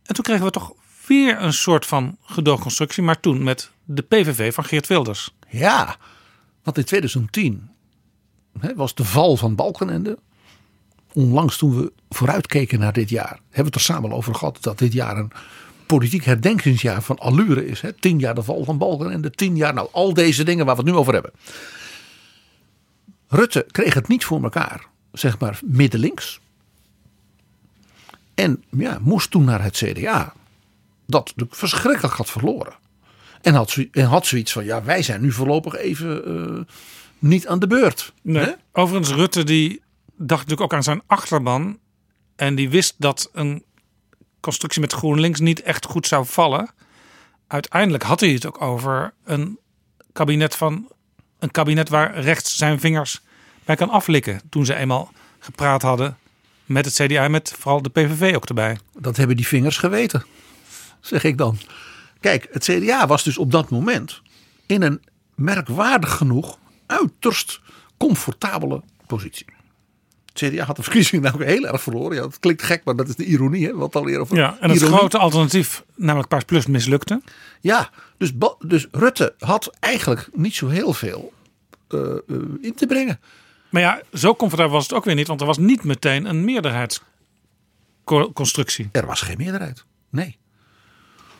En 0.02 0.14
toen 0.14 0.24
kregen 0.24 0.44
we 0.44 0.50
toch 0.50 0.72
weer 1.06 1.42
een 1.42 1.52
soort 1.52 1.86
van 1.86 2.16
gedoogconstructie, 2.22 3.02
maar 3.02 3.20
toen 3.20 3.42
met 3.42 3.70
de 3.84 4.02
PVV 4.02 4.54
van 4.54 4.64
Geert 4.64 4.86
Wilders. 4.86 5.34
Ja, 5.48 5.96
want 6.62 6.78
in 6.78 6.84
2010 6.84 7.70
hè, 8.58 8.74
was 8.74 8.94
de 8.94 9.04
val 9.04 9.36
van 9.36 9.54
Balkenende. 9.54 10.18
Onlangs 11.16 11.56
toen 11.56 11.76
we 11.76 11.92
vooruitkeken 12.08 12.78
naar 12.78 12.92
dit 12.92 13.08
jaar, 13.08 13.28
hebben 13.28 13.50
we 13.50 13.62
het 13.62 13.74
er 13.74 13.80
samen 13.80 14.12
over 14.12 14.34
gehad 14.34 14.58
dat 14.60 14.78
dit 14.78 14.92
jaar 14.92 15.16
een 15.16 15.32
politiek 15.86 16.24
herdenkingsjaar 16.24 17.02
van 17.02 17.18
allure 17.18 17.66
is. 17.66 17.80
Hè? 17.80 17.92
Tien 17.92 18.18
jaar 18.18 18.34
de 18.34 18.42
val 18.42 18.64
van 18.64 18.78
Balkenende, 18.78 19.30
tien 19.30 19.56
jaar, 19.56 19.74
nou 19.74 19.88
al 19.92 20.14
deze 20.14 20.44
dingen 20.44 20.66
waar 20.66 20.76
we 20.76 20.82
het 20.82 20.90
nu 20.90 20.96
over 20.96 21.12
hebben. 21.12 21.32
Rutte 23.28 23.66
kreeg 23.70 23.94
het 23.94 24.08
niet 24.08 24.24
voor 24.24 24.42
elkaar, 24.42 24.86
zeg 25.12 25.38
maar 25.38 25.60
middenlinks. 25.64 26.40
En 28.34 28.64
ja, 28.70 28.98
moest 29.00 29.30
toen 29.30 29.44
naar 29.44 29.62
het 29.62 29.76
CDA. 29.76 30.32
Dat 31.06 31.32
verschrikkelijk 31.48 32.14
had 32.14 32.30
verloren. 32.30 32.74
En 33.42 33.54
had, 33.54 33.76
en 33.92 34.04
had 34.04 34.26
zoiets 34.26 34.52
van, 34.52 34.64
ja, 34.64 34.84
wij 34.84 35.02
zijn 35.02 35.20
nu 35.20 35.32
voorlopig 35.32 35.76
even 35.76 36.24
eh, 36.24 36.74
niet 37.18 37.46
aan 37.46 37.58
de 37.58 37.66
beurt. 37.66 38.12
Nee. 38.22 38.44
Hè? 38.44 38.52
Overigens, 38.72 39.12
Rutte 39.12 39.44
die 39.44 39.84
dacht 40.16 40.40
natuurlijk 40.40 40.60
ook 40.60 40.74
aan 40.74 40.82
zijn 40.82 41.02
achterban. 41.06 41.78
En 42.36 42.54
die 42.54 42.70
wist 42.70 42.94
dat 42.98 43.30
een 43.32 43.64
constructie 44.40 44.80
met 44.80 44.92
GroenLinks 44.92 45.40
niet 45.40 45.62
echt 45.62 45.86
goed 45.86 46.06
zou 46.06 46.26
vallen. 46.26 46.70
Uiteindelijk 47.46 48.02
had 48.02 48.20
hij 48.20 48.30
het 48.30 48.46
ook 48.46 48.62
over 48.62 49.14
een 49.24 49.58
kabinet 50.12 50.56
van 50.56 50.88
een 51.38 51.50
kabinet 51.50 51.88
waar 51.88 52.18
rechts 52.18 52.56
zijn 52.56 52.80
vingers 52.80 53.20
bij 53.64 53.76
kan 53.76 53.90
aflikken. 53.90 54.40
Toen 54.50 54.64
ze 54.64 54.74
eenmaal 54.74 55.12
gepraat 55.38 55.82
hadden 55.82 56.16
met 56.64 56.84
het 56.84 56.94
CDA 56.94 57.28
met 57.28 57.54
vooral 57.58 57.82
de 57.82 57.88
PVV 57.88 58.34
ook 58.34 58.44
erbij. 58.48 58.78
Dat 58.98 59.16
hebben 59.16 59.36
die 59.36 59.46
vingers 59.46 59.78
geweten, 59.78 60.24
zeg 61.00 61.24
ik 61.24 61.38
dan. 61.38 61.58
Kijk, 62.20 62.48
het 62.50 62.64
CDA 62.64 63.06
was 63.06 63.24
dus 63.24 63.38
op 63.38 63.50
dat 63.50 63.70
moment 63.70 64.22
in 64.66 64.82
een 64.82 65.02
merkwaardig 65.34 66.16
genoeg 66.16 66.58
uiterst 66.86 67.60
comfortabele 67.96 68.82
positie. 69.06 69.55
CDA 70.36 70.64
had 70.64 70.76
de 70.76 70.82
verkiezingen 70.82 71.22
nou 71.24 71.34
ook 71.34 71.42
heel 71.42 71.66
erg 71.66 71.82
verloren. 71.82 72.16
Ja, 72.16 72.22
dat 72.22 72.38
klinkt 72.38 72.62
gek, 72.62 72.84
maar 72.84 72.96
dat 72.96 73.08
is 73.08 73.16
de 73.16 73.24
ironie. 73.24 73.66
Hè? 73.66 73.74
Wat 73.74 73.96
alweer 73.96 74.18
over 74.18 74.36
Ja, 74.36 74.56
en 74.60 74.68
het 74.70 74.78
ironie. 74.78 74.98
grote 74.98 75.18
alternatief, 75.18 75.84
namelijk 75.94 76.28
Paars 76.28 76.44
Plus, 76.44 76.66
mislukte. 76.66 77.22
Ja, 77.60 77.90
dus, 78.18 78.32
dus 78.58 78.86
Rutte 78.90 79.34
had 79.38 79.76
eigenlijk 79.80 80.28
niet 80.32 80.54
zo 80.54 80.68
heel 80.68 80.92
veel 80.92 81.32
eh, 81.88 82.00
eh, 82.00 82.16
in 82.60 82.74
te 82.74 82.86
brengen. 82.86 83.20
Maar 83.70 83.82
ja, 83.82 84.00
zo 84.12 84.34
comfortabel 84.34 84.72
was 84.72 84.82
het 84.82 84.92
ook 84.92 85.04
weer 85.04 85.14
niet, 85.14 85.26
want 85.26 85.40
er 85.40 85.46
was 85.46 85.58
niet 85.58 85.84
meteen 85.84 86.24
een 86.24 86.44
meerderheidsconstructie. 86.44 88.88
Er 88.92 89.06
was 89.06 89.20
geen 89.20 89.36
meerderheid. 89.36 89.84
Nee. 90.10 90.36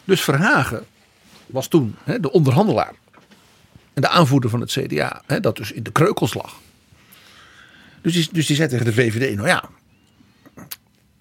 Dus 0.05 0.21
Verhagen 0.21 0.85
was 1.47 1.69
toen 1.69 1.97
hè, 2.05 2.21
de 2.21 2.33
onderhandelaar. 2.33 2.93
En 3.95 4.03
de 4.03 4.09
aanvoerder 4.09 4.51
van 4.51 4.61
het 4.61 4.71
CDA. 4.71 5.23
Hè, 5.27 5.41
dat 5.41 5.57
dus 5.57 5.73
in 5.73 5.83
de 5.83 5.93
kreukels 5.93 6.35
lag. 6.35 6.57
Dus 8.07 8.15
die, 8.15 8.29
dus 8.33 8.47
die 8.47 8.57
zei 8.57 8.69
tegen 8.69 8.85
de 8.85 8.93
VVD. 8.93 9.37
Nou 9.37 9.49
ja. 9.49 9.69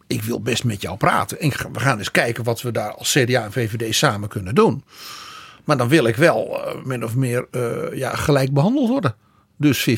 Ik 0.07 0.23
wil 0.23 0.41
best 0.41 0.63
met 0.63 0.81
jou 0.81 0.97
praten. 0.97 1.39
En 1.39 1.49
we 1.49 1.79
gaan 1.79 1.97
eens 1.97 2.11
kijken 2.11 2.43
wat 2.43 2.61
we 2.61 2.71
daar 2.71 2.91
als 2.91 3.11
CDA 3.11 3.43
en 3.43 3.51
VVD 3.51 3.95
samen 3.95 4.29
kunnen 4.29 4.55
doen. 4.55 4.83
Maar 5.63 5.77
dan 5.77 5.87
wil 5.87 6.05
ik 6.05 6.15
wel 6.15 6.65
eh, 6.65 6.83
min 6.83 7.03
of 7.03 7.15
meer 7.15 7.47
eh, 7.51 7.97
ja, 7.97 8.15
gelijk 8.15 8.53
behandeld 8.53 8.89
worden. 8.89 9.15
Dus 9.57 9.89
50-50. 9.89 9.93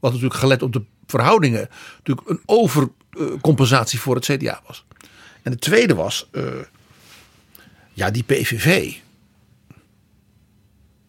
Wat 0.00 0.12
natuurlijk 0.12 0.40
gelet 0.40 0.62
op 0.62 0.72
de 0.72 0.82
verhoudingen. 1.06 1.68
Natuurlijk 1.96 2.28
een 2.28 2.42
overcompensatie 2.46 4.00
voor 4.00 4.14
het 4.14 4.24
CDA 4.24 4.60
was. 4.66 4.86
En 5.42 5.50
de 5.50 5.58
tweede 5.58 5.94
was, 5.94 6.28
eh, 6.32 6.42
ja, 7.92 8.10
die 8.10 8.24
PVV. 8.24 8.94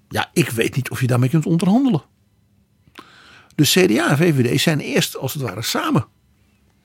Ja, 0.09 0.29
ik 0.33 0.49
weet 0.49 0.75
niet 0.75 0.89
of 0.89 1.01
je 1.01 1.07
daarmee 1.07 1.29
kunt 1.29 1.45
onderhandelen. 1.45 2.03
Dus 3.57 3.71
CDA 3.71 4.09
en 4.09 4.17
VVD 4.17 4.61
zijn 4.61 4.79
eerst 4.79 5.17
als 5.17 5.33
het 5.33 5.41
ware 5.43 5.61
samen 5.61 6.05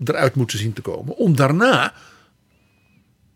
eruit 0.04 0.34
moeten 0.34 0.58
zien 0.58 0.72
te 0.72 0.82
komen. 0.82 1.16
Om 1.16 1.36
daarna 1.36 1.92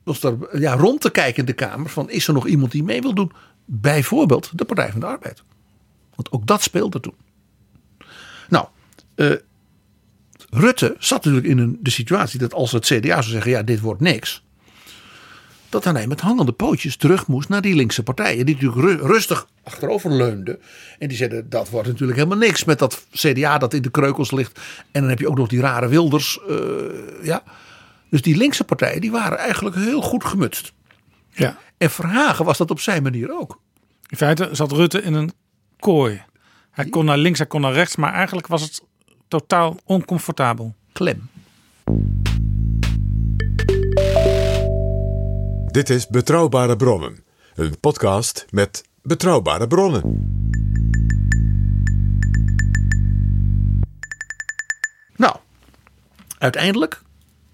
als 0.04 0.22
er, 0.22 0.60
ja, 0.60 0.74
rond 0.74 1.00
te 1.00 1.10
kijken 1.10 1.38
in 1.38 1.44
de 1.44 1.52
Kamer 1.52 1.90
van 1.90 2.10
is 2.10 2.28
er 2.28 2.34
nog 2.34 2.46
iemand 2.46 2.72
die 2.72 2.82
mee 2.82 3.00
wil 3.00 3.14
doen. 3.14 3.32
Bijvoorbeeld 3.64 4.58
de 4.58 4.64
Partij 4.64 4.90
van 4.90 5.00
de 5.00 5.06
Arbeid. 5.06 5.42
Want 6.14 6.32
ook 6.32 6.46
dat 6.46 6.62
speelde 6.62 7.00
toen. 7.00 7.14
Nou, 8.48 8.66
eh, 9.14 9.32
Rutte 10.50 10.96
zat 10.98 11.24
natuurlijk 11.24 11.52
in 11.52 11.58
een, 11.58 11.78
de 11.80 11.90
situatie 11.90 12.38
dat 12.38 12.54
als 12.54 12.72
het 12.72 12.84
CDA 12.84 13.22
zou 13.22 13.32
zeggen: 13.32 13.50
ja, 13.50 13.62
dit 13.62 13.80
wordt 13.80 14.00
niks. 14.00 14.44
Dat 15.68 15.84
hij 15.84 16.06
met 16.06 16.20
hangende 16.20 16.52
pootjes 16.52 16.96
terug 16.96 17.26
moest 17.26 17.48
naar 17.48 17.60
die 17.60 17.74
linkse 17.74 18.02
partijen. 18.02 18.46
Die 18.46 18.54
natuurlijk 18.54 19.00
ru- 19.00 19.06
rustig 19.06 19.46
achterover 19.62 20.12
leunden. 20.12 20.58
En 20.98 21.08
die 21.08 21.16
zeiden: 21.16 21.48
dat 21.48 21.68
wordt 21.70 21.88
natuurlijk 21.88 22.18
helemaal 22.18 22.38
niks 22.38 22.64
met 22.64 22.78
dat 22.78 23.06
CDA 23.12 23.58
dat 23.58 23.74
in 23.74 23.82
de 23.82 23.90
kreukels 23.90 24.30
ligt. 24.30 24.60
En 24.90 25.00
dan 25.00 25.10
heb 25.10 25.18
je 25.18 25.28
ook 25.28 25.36
nog 25.36 25.48
die 25.48 25.60
rare 25.60 25.88
Wilders. 25.88 26.38
eh, 26.48 26.56
ja. 27.22 27.42
Dus 28.10 28.22
die 28.22 28.36
linkse 28.36 28.64
partijen 28.64 29.00
die 29.00 29.10
waren 29.10 29.38
eigenlijk 29.38 29.76
heel 29.76 30.02
goed 30.02 30.24
gemutst. 30.24 30.72
Ja. 31.30 31.58
En 31.78 31.90
Verhagen 31.90 32.44
was 32.44 32.58
dat 32.58 32.70
op 32.70 32.80
zijn 32.80 33.02
manier 33.02 33.38
ook. 33.38 33.60
In 34.08 34.16
feite 34.16 34.48
zat 34.52 34.72
Rutte 34.72 35.02
in 35.02 35.14
een 35.14 35.32
kooi. 35.78 36.22
Hij 36.70 36.84
kon 36.88 37.04
naar 37.04 37.18
links, 37.18 37.38
hij 37.38 37.46
kon 37.48 37.60
naar 37.60 37.72
rechts, 37.72 37.96
maar 37.96 38.12
eigenlijk 38.12 38.46
was 38.46 38.62
het 38.62 38.82
totaal 39.28 39.76
oncomfortabel. 39.84 40.74
Klem. 40.92 41.28
Dit 45.76 45.90
is 45.90 46.06
Betrouwbare 46.06 46.76
Bronnen, 46.76 47.24
een 47.54 47.80
podcast 47.80 48.46
met 48.50 48.84
betrouwbare 49.02 49.66
bronnen. 49.66 50.02
Nou, 55.16 55.36
uiteindelijk 56.38 57.02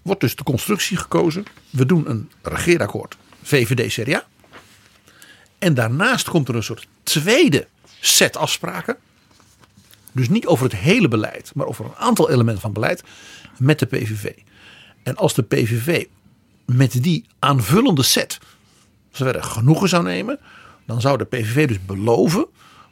wordt 0.01 0.21
dus 0.21 0.35
de 0.35 0.43
constructie 0.43 0.97
gekozen. 0.97 1.43
We 1.69 1.85
doen 1.85 2.09
een 2.09 2.31
regeerakkoord 2.41 3.17
VVD-CDA. 3.41 4.25
En 5.59 5.73
daarnaast 5.73 6.29
komt 6.29 6.47
er 6.47 6.55
een 6.55 6.63
soort 6.63 6.87
tweede 7.03 7.67
set 7.99 8.37
afspraken. 8.37 8.97
Dus 10.11 10.29
niet 10.29 10.45
over 10.45 10.65
het 10.65 10.75
hele 10.75 11.07
beleid, 11.07 11.51
maar 11.55 11.67
over 11.67 11.85
een 11.85 11.95
aantal 11.95 12.29
elementen 12.29 12.61
van 12.61 12.73
beleid 12.73 13.03
met 13.57 13.79
de 13.79 13.85
PVV. 13.85 14.31
En 15.03 15.15
als 15.15 15.33
de 15.33 15.43
PVV 15.43 16.05
met 16.65 17.03
die 17.03 17.25
aanvullende 17.39 18.03
set 18.03 18.37
zover 19.11 19.43
genoegen 19.43 19.89
zou 19.89 20.03
nemen, 20.03 20.39
dan 20.85 21.01
zou 21.01 21.17
de 21.17 21.25
PVV 21.25 21.67
dus 21.67 21.85
beloven 21.85 22.47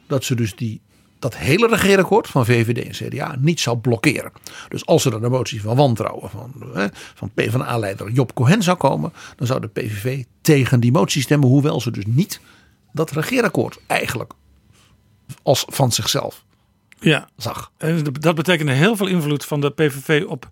dat 0.06 0.24
ze 0.24 0.34
dus 0.34 0.56
die, 0.56 0.80
dat 1.18 1.36
hele 1.36 1.66
regeerakkoord 1.66 2.26
van 2.26 2.44
VVD 2.44 2.86
en 2.86 3.08
CDA 3.08 3.36
niet 3.38 3.60
zou 3.60 3.76
blokkeren. 3.78 4.32
Dus 4.68 4.86
als 4.86 5.04
er 5.04 5.14
een 5.14 5.30
motie 5.30 5.60
van 5.62 5.76
wantrouwen 5.76 6.30
van, 6.30 6.52
hè, 6.72 6.86
van 6.92 7.30
PvdA-leider 7.34 8.10
Job 8.10 8.34
Cohen 8.34 8.62
zou 8.62 8.76
komen, 8.76 9.12
dan 9.36 9.46
zou 9.46 9.60
de 9.60 9.68
PVV 9.68 10.24
tegen 10.40 10.80
die 10.80 10.92
motie 10.92 11.22
stemmen, 11.22 11.48
hoewel 11.48 11.80
ze 11.80 11.90
dus 11.90 12.04
niet 12.06 12.40
dat 12.92 13.10
regeerakkoord 13.10 13.78
eigenlijk 13.86 14.32
als 15.42 15.64
van 15.68 15.92
zichzelf 15.92 16.44
Ja, 16.98 17.28
zag. 17.36 17.72
en 17.76 18.02
dat 18.12 18.34
betekende 18.34 18.72
heel 18.72 18.96
veel 18.96 19.06
invloed 19.06 19.44
van 19.44 19.60
de 19.60 19.70
PVV 19.70 20.24
op 20.26 20.50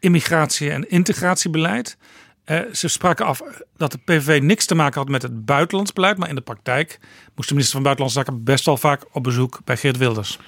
immigratie- 0.00 0.70
en 0.70 0.90
integratiebeleid. 0.90 1.96
Eh, 2.44 2.60
ze 2.72 2.88
spraken 2.88 3.26
af 3.26 3.42
dat 3.76 3.92
de 3.92 3.98
PVV 3.98 4.42
niks 4.42 4.66
te 4.66 4.74
maken 4.74 5.00
had 5.00 5.08
met 5.08 5.22
het 5.22 5.44
buitenlands 5.44 5.92
beleid, 5.92 6.18
maar 6.18 6.28
in 6.28 6.34
de 6.34 6.40
praktijk 6.40 6.98
moest 7.34 7.48
de 7.48 7.54
minister 7.54 7.72
van 7.74 7.82
Buitenlandse 7.82 8.18
Zaken 8.18 8.44
best 8.44 8.64
wel 8.64 8.76
vaak 8.76 9.06
op 9.12 9.22
bezoek 9.22 9.60
bij 9.64 9.76
Geert 9.76 9.96
Wilders. 9.96 10.38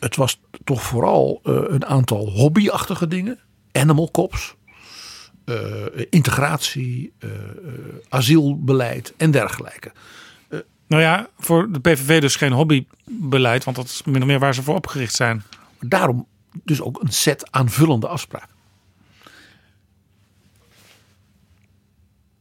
Het 0.00 0.16
was 0.16 0.40
toch 0.64 0.82
vooral 0.82 1.40
eh, 1.44 1.54
een 1.66 1.86
aantal 1.86 2.30
hobbyachtige 2.30 3.08
dingen. 3.08 3.38
Animal 3.72 4.10
cops, 4.10 4.54
eh, 5.44 5.56
integratie, 6.10 7.12
asielbeleid 8.08 9.14
en 9.16 9.30
dergelijke. 9.30 9.92
Nou 10.86 11.02
ja, 11.02 11.28
voor 11.38 11.72
de 11.72 11.80
PVV 11.80 12.20
dus 12.20 12.36
geen 12.36 12.52
hobbybeleid, 12.52 13.64
want 13.64 13.76
dat 13.76 13.86
is 13.86 14.02
min 14.04 14.20
of 14.20 14.26
meer 14.26 14.38
waar 14.38 14.54
ze 14.54 14.62
voor 14.62 14.74
opgericht 14.74 15.14
zijn. 15.14 15.42
Daarom 15.80 16.26
dus 16.64 16.80
ook 16.80 17.02
een 17.02 17.12
set 17.12 17.50
aanvullende 17.50 18.08
afspraken. 18.08 18.57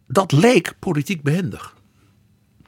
Dat 0.08 0.32
leek 0.32 0.74
politiek 0.80 1.22
behendig. 1.22 1.76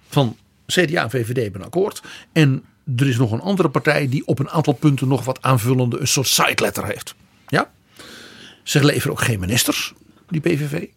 Van 0.09 0.37
CDA 0.67 1.03
en 1.03 1.09
VVD 1.09 1.35
hebben 1.41 1.61
een 1.61 1.67
akkoord. 1.67 2.01
En 2.31 2.63
er 2.95 3.07
is 3.07 3.17
nog 3.17 3.31
een 3.31 3.41
andere 3.41 3.69
partij 3.69 4.09
die 4.09 4.25
op 4.27 4.39
een 4.39 4.49
aantal 4.49 4.73
punten 4.73 5.07
nog 5.07 5.25
wat 5.25 5.41
aanvullende, 5.41 5.99
een 5.99 6.07
soort 6.07 6.27
side 6.27 6.61
letter 6.63 6.85
heeft. 6.85 7.15
Ja? 7.47 7.71
Ze 8.63 8.83
leveren 8.85 9.11
ook 9.11 9.21
geen 9.21 9.39
ministers, 9.39 9.93
die 10.27 10.41
PVV. 10.41 10.87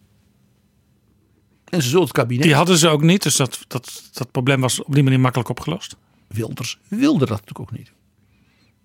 En 1.64 1.82
ze 1.82 1.88
zullen 1.88 2.04
het 2.04 2.12
kabinet. 2.12 2.42
Die 2.44 2.54
hadden 2.54 2.76
ze 2.78 2.88
ook 2.88 3.02
niet, 3.02 3.22
dus 3.22 3.36
dat, 3.36 3.64
dat, 3.68 4.02
dat 4.12 4.30
probleem 4.30 4.60
was 4.60 4.82
op 4.82 4.94
die 4.94 5.02
manier 5.02 5.20
makkelijk 5.20 5.48
opgelost. 5.48 5.96
Wilders 6.26 6.78
wilde 6.88 7.18
dat 7.26 7.28
natuurlijk 7.46 7.60
ook 7.60 7.72
niet. 7.78 7.92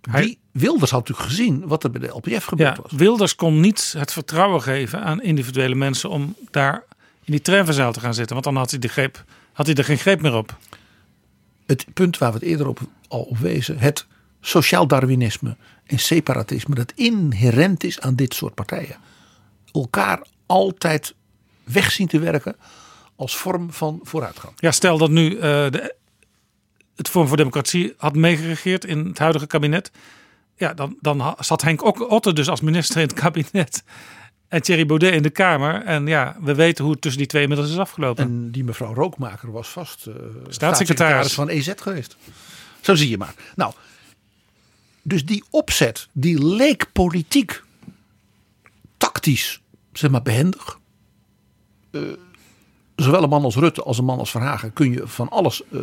Hij- 0.02 0.22
Die 0.22 0.40
Wilders 0.52 0.92
had 0.92 1.00
natuurlijk 1.08 1.30
gezien 1.30 1.68
wat 1.68 1.84
er 1.84 1.92
bij 1.92 2.00
de 2.02 2.08
LPF 2.08 2.46
gebeurd 2.46 2.76
Ja, 2.76 2.82
was. 2.82 2.92
Wilders 2.92 3.36
kon 3.36 3.60
niet 3.60 3.94
het 3.98 4.14
vertrouwen 4.14 4.62
geven 4.62 5.04
aan 5.04 5.22
individuele 5.22 5.76
mensen 5.76 6.10
om 6.10 6.36
daar 6.52 6.84
in 7.28 7.34
die 7.34 7.42
treinverzaal 7.42 7.92
te 7.92 8.00
gaan 8.00 8.14
zitten. 8.14 8.34
Want 8.34 8.46
dan 8.46 8.56
had 8.56 8.70
hij, 8.70 8.80
de 8.80 8.88
greep, 8.88 9.24
had 9.54 9.66
hij 9.66 9.76
er 9.76 9.84
geen 9.84 9.98
greep 9.98 10.22
meer 10.22 10.36
op. 10.36 10.58
het 11.66 11.86
punt 11.94 12.18
waar 12.18 12.32
we 12.32 12.38
het 12.38 12.48
eerder 12.48 12.68
op, 12.68 12.80
al 13.08 13.22
op 13.22 13.38
wezen, 13.38 13.78
het 13.78 14.06
sociaal 14.42 14.88
darwinisme 14.88 15.56
en 15.86 16.00
separatisme, 16.00 16.76
dat 16.76 16.92
inherent 16.96 17.84
is 17.84 18.00
aan 18.00 18.16
dit 18.16 18.34
soort 18.34 18.54
partijen. 18.54 18.98
Elkaar 19.72 20.22
altijd 20.46 21.16
weg 21.64 21.92
zien 21.92 22.08
te 22.08 22.20
werken 22.20 22.56
als 23.16 23.38
vorm 23.38 23.72
van 23.74 24.00
vooruitgang. 24.04 24.54
Ja, 24.56 24.72
stel 24.72 24.98
dat 24.98 25.10
nu 25.10 25.36
eh, 25.36 25.42
de, 25.42 25.96
het 26.96 27.10
Vorm 27.10 27.28
voor 27.28 27.38
Democratie 27.38 27.94
had 27.98 28.16
meegeregeerd 28.16 28.86
in 28.86 29.06
het 29.06 29.18
huidige 29.18 29.48
kabinet. 29.48 29.92
Ja, 30.56 30.74
dan, 30.74 30.98
dan 31.02 31.36
zat 31.40 31.62
Henk 31.62 31.86
Ook- 31.86 32.12
Otte 32.12 32.34
dus 32.34 32.50
als 32.50 32.62
minister 32.62 33.02
in 33.02 33.08
het 33.08 33.14
kabinet. 33.20 33.84
En 34.48 34.62
Thierry 34.62 34.86
Baudet 34.86 35.14
in 35.14 35.22
de 35.22 35.30
Kamer. 35.30 35.84
En 35.84 36.08
ja, 36.08 36.36
we 36.42 36.56
weten 36.56 36.84
hoe 36.84 36.94
het 36.94 37.02
tussen 37.02 37.20
die 37.20 37.30
twee 37.30 37.42
inmiddels 37.42 37.70
is 37.70 37.78
afgelopen. 37.78 38.24
En 38.24 38.52
die 38.52 38.64
mevrouw 38.64 38.94
Rookmaker 38.94 39.52
was 39.52 39.68
vast 39.68 40.06
uh, 40.08 40.16
staatssecretaris 40.48 41.34
van 41.34 41.50
EZ 41.50 41.72
geweest. 41.76 42.18
Zo 42.82 42.96
zie 42.96 43.10
je 43.10 43.18
maar. 43.18 43.34
Nou, 43.56 43.74
dus 45.02 45.26
die 45.26 45.44
opzet, 45.50 46.08
die 46.12 46.46
leek 46.46 46.92
politiek, 46.92 47.64
tactisch, 48.98 49.62
zeg 49.94 50.12
maar 50.12 50.22
behendig. 50.22 50.80
Uh, 51.92 52.02
zowel 52.96 53.24
een 53.24 53.30
man 53.30 53.44
als 53.44 53.56
Rutte 53.56 53.84
als 53.84 53.98
een 53.98 54.06
man 54.06 54.20
als 54.20 54.32
Verhagen 54.32 54.74
kun 54.74 54.92
je 54.92 55.08
van 55.08 55.30
alles 55.30 55.62
uh, 55.72 55.82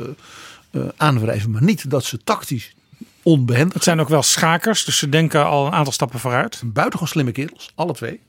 uh, 0.70 0.88
aanwrijven, 0.96 1.50
maar 1.50 1.62
niet 1.62 1.90
dat 1.90 2.04
ze 2.04 2.18
tactisch 2.24 2.74
onbehendig 3.22 3.74
Het 3.74 3.82
zijn 3.82 4.00
ook 4.00 4.08
wel 4.08 4.22
schakers, 4.22 4.84
dus 4.84 4.98
ze 4.98 5.08
denken 5.08 5.46
al 5.46 5.66
een 5.66 5.72
aantal 5.72 5.92
stappen 5.92 6.18
vooruit. 6.18 6.60
Buitengewoon 6.64 7.08
slimme 7.08 7.32
kerels, 7.32 7.72
alle 7.74 7.92
twee. 7.92 8.20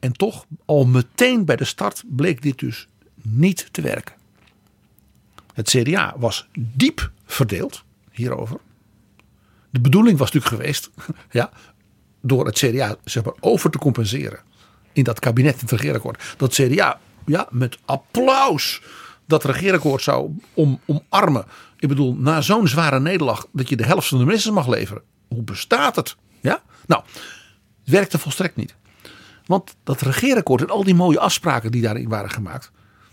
En 0.00 0.12
toch, 0.12 0.46
al 0.64 0.86
meteen 0.86 1.44
bij 1.44 1.56
de 1.56 1.64
start 1.64 2.02
bleek 2.06 2.42
dit 2.42 2.58
dus 2.58 2.88
niet 3.22 3.68
te 3.70 3.80
werken. 3.80 4.14
Het 5.54 5.68
CDA 5.68 6.14
was 6.18 6.48
diep 6.58 7.10
verdeeld 7.26 7.84
hierover. 8.10 8.60
De 9.70 9.80
bedoeling 9.80 10.18
was 10.18 10.32
natuurlijk 10.32 10.62
geweest, 10.62 10.90
ja, 11.30 11.50
door 12.20 12.46
het 12.46 12.58
CDA 12.58 12.96
zeg 13.04 13.22
over 13.40 13.70
te 13.70 13.78
compenseren 13.78 14.40
in 14.92 15.04
dat 15.04 15.18
kabinet 15.18 15.54
in 15.54 15.60
het 15.60 15.70
regeerakkoord. 15.70 16.34
Dat 16.36 16.52
CDA 16.52 17.00
ja, 17.26 17.48
met 17.50 17.78
applaus 17.84 18.82
dat 19.26 19.44
regeerakkoord 19.44 20.02
zou 20.02 20.30
om, 20.54 20.80
omarmen. 20.86 21.44
Ik 21.78 21.88
bedoel, 21.88 22.14
na 22.14 22.40
zo'n 22.40 22.68
zware 22.68 23.00
nederlaag 23.00 23.46
dat 23.52 23.68
je 23.68 23.76
de 23.76 23.84
helft 23.84 24.08
van 24.08 24.18
de 24.18 24.24
ministers 24.24 24.54
mag 24.54 24.66
leveren. 24.66 25.02
Hoe 25.28 25.42
bestaat 25.42 25.96
het? 25.96 26.16
Ja? 26.40 26.62
Nou, 26.86 27.02
het 27.80 27.90
werkte 27.90 28.18
volstrekt 28.18 28.56
niet. 28.56 28.74
Want 29.48 29.76
dat 29.84 30.00
regeerakkoord 30.00 30.60
en 30.60 30.70
al 30.70 30.84
die 30.84 30.94
mooie 30.94 31.18
afspraken 31.18 31.72
die 31.72 31.82
daarin 31.82 32.08
waren 32.08 32.30
gemaakt. 32.30 32.70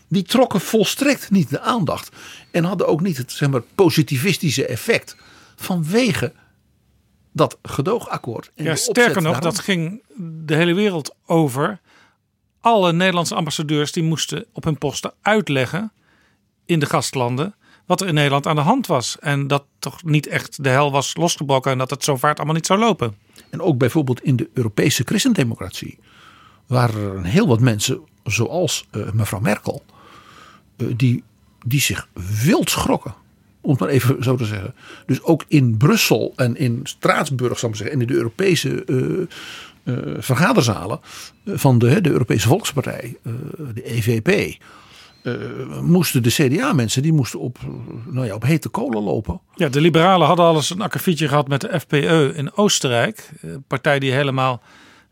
Die 0.08 0.24
trokken 0.24 0.62
volstrekt 0.62 1.32
niet 1.32 1.50
de 1.50 1.60
aandacht. 1.60 2.16
En 2.52 2.64
hadden 2.64 2.88
ook 2.88 3.02
niet 3.02 3.18
het 3.18 3.32
zeg 3.32 3.50
maar, 3.50 3.62
positivistische 3.76 4.66
effect. 4.66 5.16
Vanwege 5.56 6.34
dat 7.32 7.58
gedoogakkoord. 7.62 8.52
En 8.56 8.64
ja, 8.64 8.76
sterker 8.76 9.22
nog, 9.22 9.40
dat 9.40 9.60
ging 9.60 10.02
de 10.18 10.56
hele 10.56 10.74
wereld 10.74 11.16
over. 11.26 11.80
Alle 12.62 12.94
Nederlandse 12.94 13.36
ambassadeurs 13.36 13.92
die 13.92 14.04
moesten 14.04 14.46
op 14.52 14.64
hun 14.64 14.78
posten 14.78 15.14
uitleggen 15.22 15.92
in 16.66 16.80
de 16.80 16.86
gastlanden 16.86 17.56
wat 17.86 18.02
er 18.02 18.08
in 18.08 18.14
Nederland 18.14 18.48
aan 18.48 18.56
de 18.56 18.62
hand 18.62 18.88
was. 18.88 19.18
En 19.20 19.48
dat 19.48 19.66
toch 19.80 20.04
niet 20.04 20.28
echt 20.28 20.64
de 20.64 20.70
hel 20.70 20.92
was 20.92 21.16
losgebroken 21.16 21.72
en 21.72 21.78
dat 21.78 21.90
het 21.90 22.04
zo 22.04 22.16
vaart 22.16 22.38
allemaal 22.38 22.56
niet 22.56 22.66
zou 22.66 22.80
lopen. 22.80 23.18
En 23.50 23.62
ook 23.62 23.78
bijvoorbeeld 23.78 24.24
in 24.24 24.36
de 24.36 24.50
Europese 24.54 25.04
christendemocratie 25.04 26.00
waren 26.68 27.18
er 27.18 27.24
heel 27.26 27.48
wat 27.48 27.60
mensen, 27.60 28.00
zoals 28.24 28.88
uh, 28.92 29.12
mevrouw 29.12 29.40
Merkel, 29.40 29.84
uh, 30.78 30.94
die, 30.96 31.24
die 31.66 31.82
zich 31.82 32.08
wild 32.44 32.70
schrokken. 32.70 33.16
Om 33.62 33.72
het 33.72 33.80
maar 33.80 33.90
even 33.90 34.24
zo 34.24 34.36
te 34.36 34.46
zeggen. 34.46 34.74
Dus 35.06 35.24
ook 35.24 35.44
in 35.48 35.78
Brussel 35.78 36.34
en 36.36 36.58
in 36.58 36.80
Straatsburg, 36.84 37.60
zal 37.60 37.70
ik 37.70 37.76
zeggen, 37.76 37.96
en 37.96 38.02
in 38.02 38.08
de 38.08 38.14
Europese 38.14 38.84
uh, 38.86 39.28
vergaderzalen 40.18 41.00
van 41.46 41.80
de, 41.80 42.02
de 42.02 42.10
Europese 42.10 42.48
Volkspartij, 42.48 43.18
de 43.74 43.84
EVP. 43.84 44.58
moesten 45.82 46.24
de 46.24 46.30
CDA-mensen 46.30 47.02
die 47.02 47.14
moesten 47.14 47.40
op, 47.40 47.58
nou 48.10 48.26
ja, 48.26 48.34
op 48.36 48.44
hete 48.44 48.70
kolen 48.70 49.04
lopen. 49.04 49.42
Ja, 49.56 49.70
de 49.70 49.82
liberalen 49.82 50.28
hadden 50.28 50.46
alles 50.46 50.70
een 50.70 50.82
akkefietje 50.82 51.28
gehad 51.28 51.48
met 51.48 51.62
de 51.62 51.80
FPE 51.80 52.34
in 52.36 52.54
Oostenrijk. 52.54 53.30
Een 53.42 53.64
partij 53.68 54.00
die 54.00 54.12
helemaal 54.12 54.62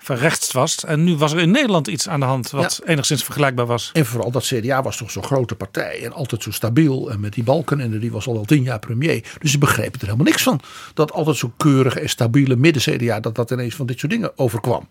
verrechts 0.04 0.52
was. 0.52 0.86
En 0.86 1.04
nu 1.04 1.16
was 1.16 1.32
er 1.34 1.40
in 1.40 1.52
Nederland 1.52 1.88
iets 1.88 2.10
aan 2.10 2.20
de 2.20 2.26
hand 2.26 2.50
wat 2.50 2.82
enigszins 2.86 3.24
vergelijkbaar 3.24 3.66
was. 3.66 3.90
En 3.94 4.06
vooral 4.06 4.32
dat 4.32 4.44
CDA 4.44 4.82
was 4.82 4.98
toch 4.98 5.12
zo'n 5.12 5.24
grote 5.24 5.56
partij 5.56 6.04
en 6.04 6.14
altijd 6.14 6.44
zo 6.44 6.52
stabiel. 6.52 7.12
En 7.12 7.20
met 7.20 7.34
die 7.34 7.44
balken 7.44 7.80
en 7.80 8.00
die 8.00 8.12
was 8.12 8.28
al 8.28 8.34
wel 8.34 8.46
tien 8.46 8.64
jaar 8.64 8.80
premier. 8.80 9.24
Dus 9.40 9.52
ze 9.52 9.58
begrepen 9.58 10.00
er 10.00 10.06
helemaal 10.06 10.26
niks 10.26 10.44
van. 10.44 10.60
Dat 10.94 11.12
altijd 11.12 11.38
zo 11.38 11.54
keurige 11.58 12.00
en 12.00 12.10
stabiele 12.10 12.56
midden-CDA 12.56 13.20
dat 13.20 13.36
dat 13.36 13.52
ineens 13.52 13.76
van 13.76 13.86
dit 13.86 14.00
soort 14.00 14.12
dingen 14.12 14.38
overkwam. 14.38 14.88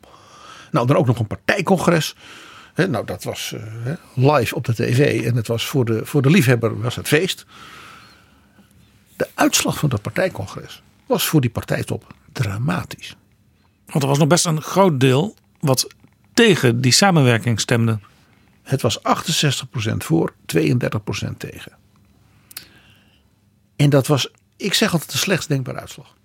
Nou, 0.70 0.86
dan 0.86 0.96
ook 0.96 1.06
nog 1.06 1.18
een 1.18 1.26
partijcongres. 1.26 2.14
He, 2.74 2.86
nou, 2.86 3.06
dat 3.06 3.24
was 3.24 3.54
uh, 3.54 3.92
live 4.14 4.54
op 4.54 4.64
de 4.64 4.74
tv 4.74 5.24
en 5.26 5.36
het 5.36 5.46
was 5.46 5.66
voor 5.66 5.84
de, 5.84 6.06
voor 6.06 6.22
de 6.22 6.30
liefhebber 6.30 6.80
was 6.80 6.96
het 6.96 7.08
feest. 7.08 7.46
De 9.16 9.28
uitslag 9.34 9.78
van 9.78 9.88
dat 9.88 10.02
partijcongres 10.02 10.82
was 11.06 11.26
voor 11.26 11.40
die 11.40 11.50
partijtop 11.50 12.14
dramatisch. 12.32 13.16
Want 13.92 14.04
er 14.04 14.10
was 14.10 14.18
nog 14.18 14.28
best 14.28 14.46
een 14.46 14.62
groot 14.62 15.00
deel 15.00 15.34
wat 15.60 15.86
tegen 16.34 16.80
die 16.80 16.92
samenwerking 16.92 17.60
stemde. 17.60 17.98
Het 18.62 18.82
was 18.82 18.98
68% 18.98 19.02
voor, 19.96 20.34
32% 20.56 21.36
tegen. 21.36 21.72
En 23.76 23.90
dat 23.90 24.06
was, 24.06 24.30
ik 24.56 24.74
zeg 24.74 24.92
altijd, 24.92 25.12
de 25.12 25.18
slechtst 25.18 25.48
denkbare 25.48 25.80
uitslag. 25.80 26.16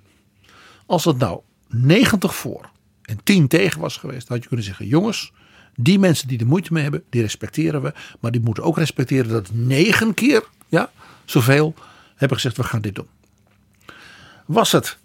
Als 0.85 1.05
het 1.05 1.17
nou 1.17 1.41
90 1.67 2.35
voor 2.35 2.69
en 3.01 3.19
10 3.23 3.47
tegen 3.47 3.81
was 3.81 3.97
geweest, 3.97 4.27
had 4.27 4.41
je 4.41 4.47
kunnen 4.47 4.65
zeggen: 4.65 4.87
jongens, 4.87 5.31
die 5.75 5.99
mensen 5.99 6.27
die 6.27 6.39
er 6.39 6.47
moeite 6.47 6.73
mee 6.73 6.83
hebben, 6.83 7.03
die 7.09 7.21
respecteren 7.21 7.81
we. 7.81 7.93
Maar 8.19 8.31
die 8.31 8.41
moeten 8.41 8.63
ook 8.63 8.77
respecteren 8.77 9.31
dat 9.31 9.49
negen 9.53 10.13
keer, 10.13 10.43
ja, 10.67 10.91
zoveel, 11.25 11.73
hebben 12.15 12.37
gezegd: 12.37 12.57
we 12.57 12.63
gaan 12.63 12.81
dit 12.81 12.95
doen. 12.95 13.07
Was 14.45 14.71
het 14.71 14.97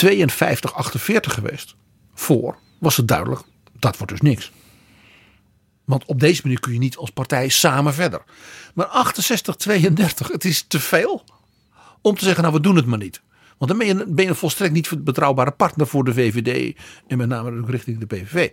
52, 0.00 0.74
48 0.74 1.34
geweest 1.34 1.74
voor, 2.14 2.58
was 2.78 2.96
het 2.96 3.08
duidelijk, 3.08 3.42
dat 3.78 3.96
wordt 3.96 4.12
dus 4.12 4.20
niks. 4.20 4.52
Want 5.84 6.04
op 6.04 6.20
deze 6.20 6.40
manier 6.42 6.60
kun 6.60 6.72
je 6.72 6.78
niet 6.78 6.96
als 6.96 7.10
partij 7.10 7.48
samen 7.48 7.94
verder. 7.94 8.22
Maar 8.74 8.86
68, 8.86 9.56
32, 9.56 10.28
het 10.28 10.44
is 10.44 10.64
te 10.68 10.80
veel 10.80 11.24
om 12.00 12.14
te 12.14 12.24
zeggen, 12.24 12.42
nou 12.42 12.54
we 12.54 12.60
doen 12.60 12.76
het 12.76 12.86
maar 12.86 12.98
niet. 12.98 13.20
Want 13.58 13.70
dan 13.70 13.78
ben 13.78 13.86
je, 13.86 14.06
ben 14.06 14.24
je 14.24 14.30
een 14.30 14.36
volstrekt 14.36 14.72
niet 14.72 15.04
betrouwbare 15.04 15.50
partner 15.50 15.86
voor 15.86 16.04
de 16.04 16.12
VVD 16.12 16.76
en 17.06 17.18
met 17.18 17.28
name 17.28 17.60
ook 17.60 17.70
richting 17.70 17.98
de 17.98 18.06
PVV. 18.06 18.48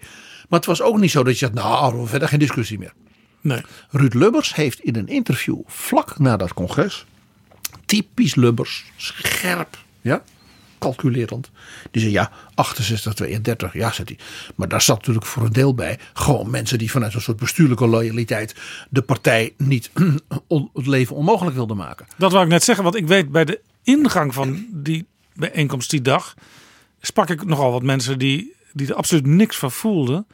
Maar 0.49 0.59
het 0.59 0.65
was 0.65 0.81
ook 0.81 0.99
niet 0.99 1.11
zo 1.11 1.23
dat 1.23 1.33
je 1.33 1.39
zegt, 1.39 1.53
nou 1.53 2.07
verder 2.07 2.27
geen 2.27 2.39
discussie 2.39 2.79
meer. 2.79 2.93
Nee. 3.41 3.61
Ruud 3.89 4.13
Lubbers 4.13 4.55
heeft 4.55 4.79
in 4.79 4.95
een 4.95 5.07
interview 5.07 5.59
vlak 5.65 6.19
na 6.19 6.37
dat 6.37 6.53
congres, 6.53 7.05
typisch 7.85 8.35
Lubbers, 8.35 8.85
scherp, 8.95 9.77
ja, 10.01 10.23
calculerend. 10.79 11.51
Die 11.91 12.01
zei 12.01 12.13
ja, 12.13 12.31
68, 12.53 13.13
32, 13.13 13.73
ja, 13.73 13.91
zegt 13.91 14.09
hij. 14.09 14.17
Maar 14.55 14.67
daar 14.67 14.81
zat 14.81 14.97
natuurlijk 14.97 15.25
voor 15.25 15.43
een 15.43 15.53
deel 15.53 15.73
bij 15.73 15.99
gewoon 16.13 16.49
mensen 16.49 16.77
die 16.77 16.91
vanuit 16.91 17.13
een 17.13 17.21
soort 17.21 17.37
bestuurlijke 17.37 17.87
loyaliteit 17.87 18.55
de 18.89 19.01
partij 19.01 19.53
niet 19.57 19.91
het 20.73 20.87
leven 20.87 21.15
onmogelijk 21.15 21.55
wilden 21.55 21.77
maken. 21.77 22.05
Dat 22.17 22.31
wou 22.31 22.43
ik 22.43 22.51
net 22.51 22.63
zeggen, 22.63 22.83
want 22.83 22.95
ik 22.95 23.07
weet 23.07 23.31
bij 23.31 23.45
de 23.45 23.61
ingang 23.83 24.33
van 24.33 24.65
die 24.71 25.07
bijeenkomst 25.33 25.89
die 25.89 26.01
dag 26.01 26.33
sprak 27.01 27.29
ik 27.29 27.45
nogal 27.45 27.71
wat 27.71 27.83
mensen 27.83 28.19
die, 28.19 28.53
die 28.73 28.87
er 28.87 28.95
absoluut 28.95 29.25
niks 29.25 29.57
van 29.57 29.71
voelden. 29.71 30.27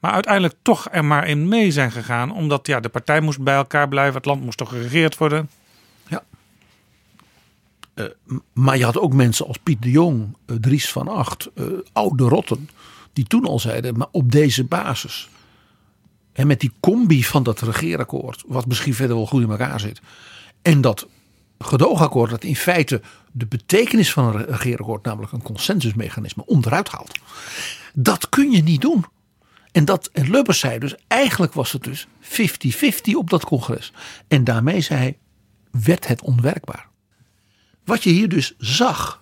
Maar 0.00 0.12
uiteindelijk 0.12 0.54
toch 0.62 0.88
er 0.90 1.04
maar 1.04 1.28
in 1.28 1.48
mee 1.48 1.70
zijn 1.70 1.92
gegaan. 1.92 2.32
Omdat 2.32 2.66
ja, 2.66 2.80
de 2.80 2.88
partij 2.88 3.20
moest 3.20 3.40
bij 3.40 3.54
elkaar 3.54 3.88
blijven. 3.88 4.14
Het 4.14 4.24
land 4.24 4.44
moest 4.44 4.58
toch 4.58 4.68
geregeerd 4.68 5.16
worden. 5.16 5.50
Uh, 7.98 8.04
maar 8.52 8.78
je 8.78 8.84
had 8.84 8.98
ook 8.98 9.12
mensen 9.12 9.46
als 9.46 9.56
Piet 9.56 9.82
de 9.82 9.90
Jong, 9.90 10.36
uh, 10.46 10.56
Dries 10.56 10.92
van 10.92 11.08
Acht, 11.08 11.50
uh, 11.54 11.66
oude 11.92 12.24
rotten. 12.24 12.68
Die 13.12 13.24
toen 13.24 13.44
al 13.44 13.58
zeiden, 13.58 13.96
maar 13.96 14.08
op 14.10 14.32
deze 14.32 14.64
basis. 14.64 15.28
En 16.32 16.46
met 16.46 16.60
die 16.60 16.72
combi 16.80 17.24
van 17.24 17.42
dat 17.42 17.60
regeerakkoord. 17.60 18.44
Wat 18.46 18.66
misschien 18.66 18.94
verder 18.94 19.16
wel 19.16 19.26
goed 19.26 19.42
in 19.42 19.50
elkaar 19.50 19.80
zit. 19.80 20.00
En 20.62 20.80
dat 20.80 21.06
gedoogakkoord 21.58 22.30
dat 22.30 22.44
in 22.44 22.56
feite 22.56 23.00
de 23.32 23.46
betekenis 23.46 24.12
van 24.12 24.24
een 24.24 24.44
regeerakkoord. 24.44 25.04
Namelijk 25.04 25.32
een 25.32 25.42
consensusmechanisme 25.42 26.46
onderuit 26.46 26.88
haalt. 26.88 27.18
Dat 27.94 28.28
kun 28.28 28.50
je 28.50 28.62
niet 28.62 28.80
doen. 28.80 29.04
En, 29.72 29.84
dat, 29.84 30.10
en 30.12 30.30
Lubbers 30.30 30.58
zei 30.58 30.78
dus, 30.78 30.94
eigenlijk 31.06 31.52
was 31.52 31.72
het 31.72 31.84
dus 31.84 32.06
50-50 32.22 33.14
op 33.16 33.30
dat 33.30 33.44
congres. 33.44 33.92
En 34.28 34.44
daarmee 34.44 34.80
zei 34.80 35.00
hij, 35.00 35.18
werd 35.70 36.06
het 36.06 36.22
onwerkbaar. 36.22 36.87
Wat 37.88 38.02
je 38.02 38.10
hier 38.10 38.28
dus 38.28 38.54
zag, 38.58 39.20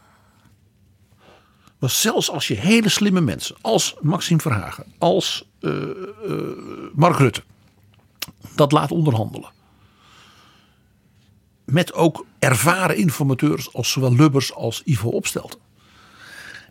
was 1.78 2.00
zelfs 2.00 2.30
als 2.30 2.48
je 2.48 2.54
hele 2.54 2.88
slimme 2.88 3.20
mensen, 3.20 3.56
als 3.60 3.94
Maxime 4.00 4.40
Verhagen, 4.40 4.86
als 4.98 5.48
uh, 5.60 5.72
uh, 6.26 6.40
Mark 6.94 7.18
Rutte, 7.18 7.42
dat 8.54 8.72
laat 8.72 8.90
onderhandelen. 8.90 9.50
Met 11.64 11.92
ook 11.92 12.26
ervaren 12.38 12.96
informateurs 12.96 13.72
als 13.72 13.90
zowel 13.90 14.14
Lubbers 14.14 14.52
als 14.54 14.82
Ivo 14.84 15.08
Opstelten. 15.08 15.58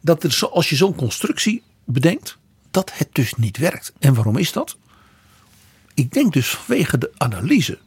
Dat 0.01 0.41
als 0.51 0.69
je 0.69 0.75
zo'n 0.75 0.95
constructie 0.95 1.63
bedenkt, 1.83 2.37
dat 2.71 2.97
het 2.97 3.09
dus 3.11 3.33
niet 3.33 3.57
werkt. 3.57 3.93
En 3.99 4.13
waarom 4.13 4.37
is 4.37 4.51
dat? 4.51 4.77
Ik 5.93 6.11
denk 6.11 6.33
dus 6.33 6.49
vanwege 6.49 6.97
de 6.97 7.11
analyse 7.17 7.77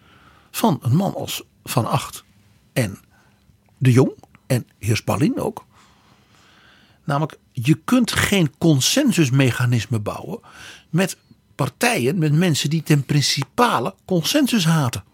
van 0.51 0.79
een 0.83 0.97
man 0.97 1.15
als 1.15 1.43
Van 1.65 1.87
Acht 1.87 2.25
en 2.73 2.99
de 3.79 3.93
Jong 3.93 4.13
en 4.47 4.67
heer 4.79 4.97
Spallin 4.97 5.39
ook. 5.41 5.67
Namelijk, 7.05 7.39
je 7.53 7.75
kunt 7.75 8.13
geen 8.13 8.59
consensusmechanisme 8.59 9.99
bouwen 9.99 10.41
met 10.91 11.17
partijen, 11.55 12.19
met 12.19 12.33
mensen 12.33 12.71
die 12.71 12.83
ten 12.83 13.05
principale 13.05 13.95
consensus 14.05 14.65
haten. 14.65 15.05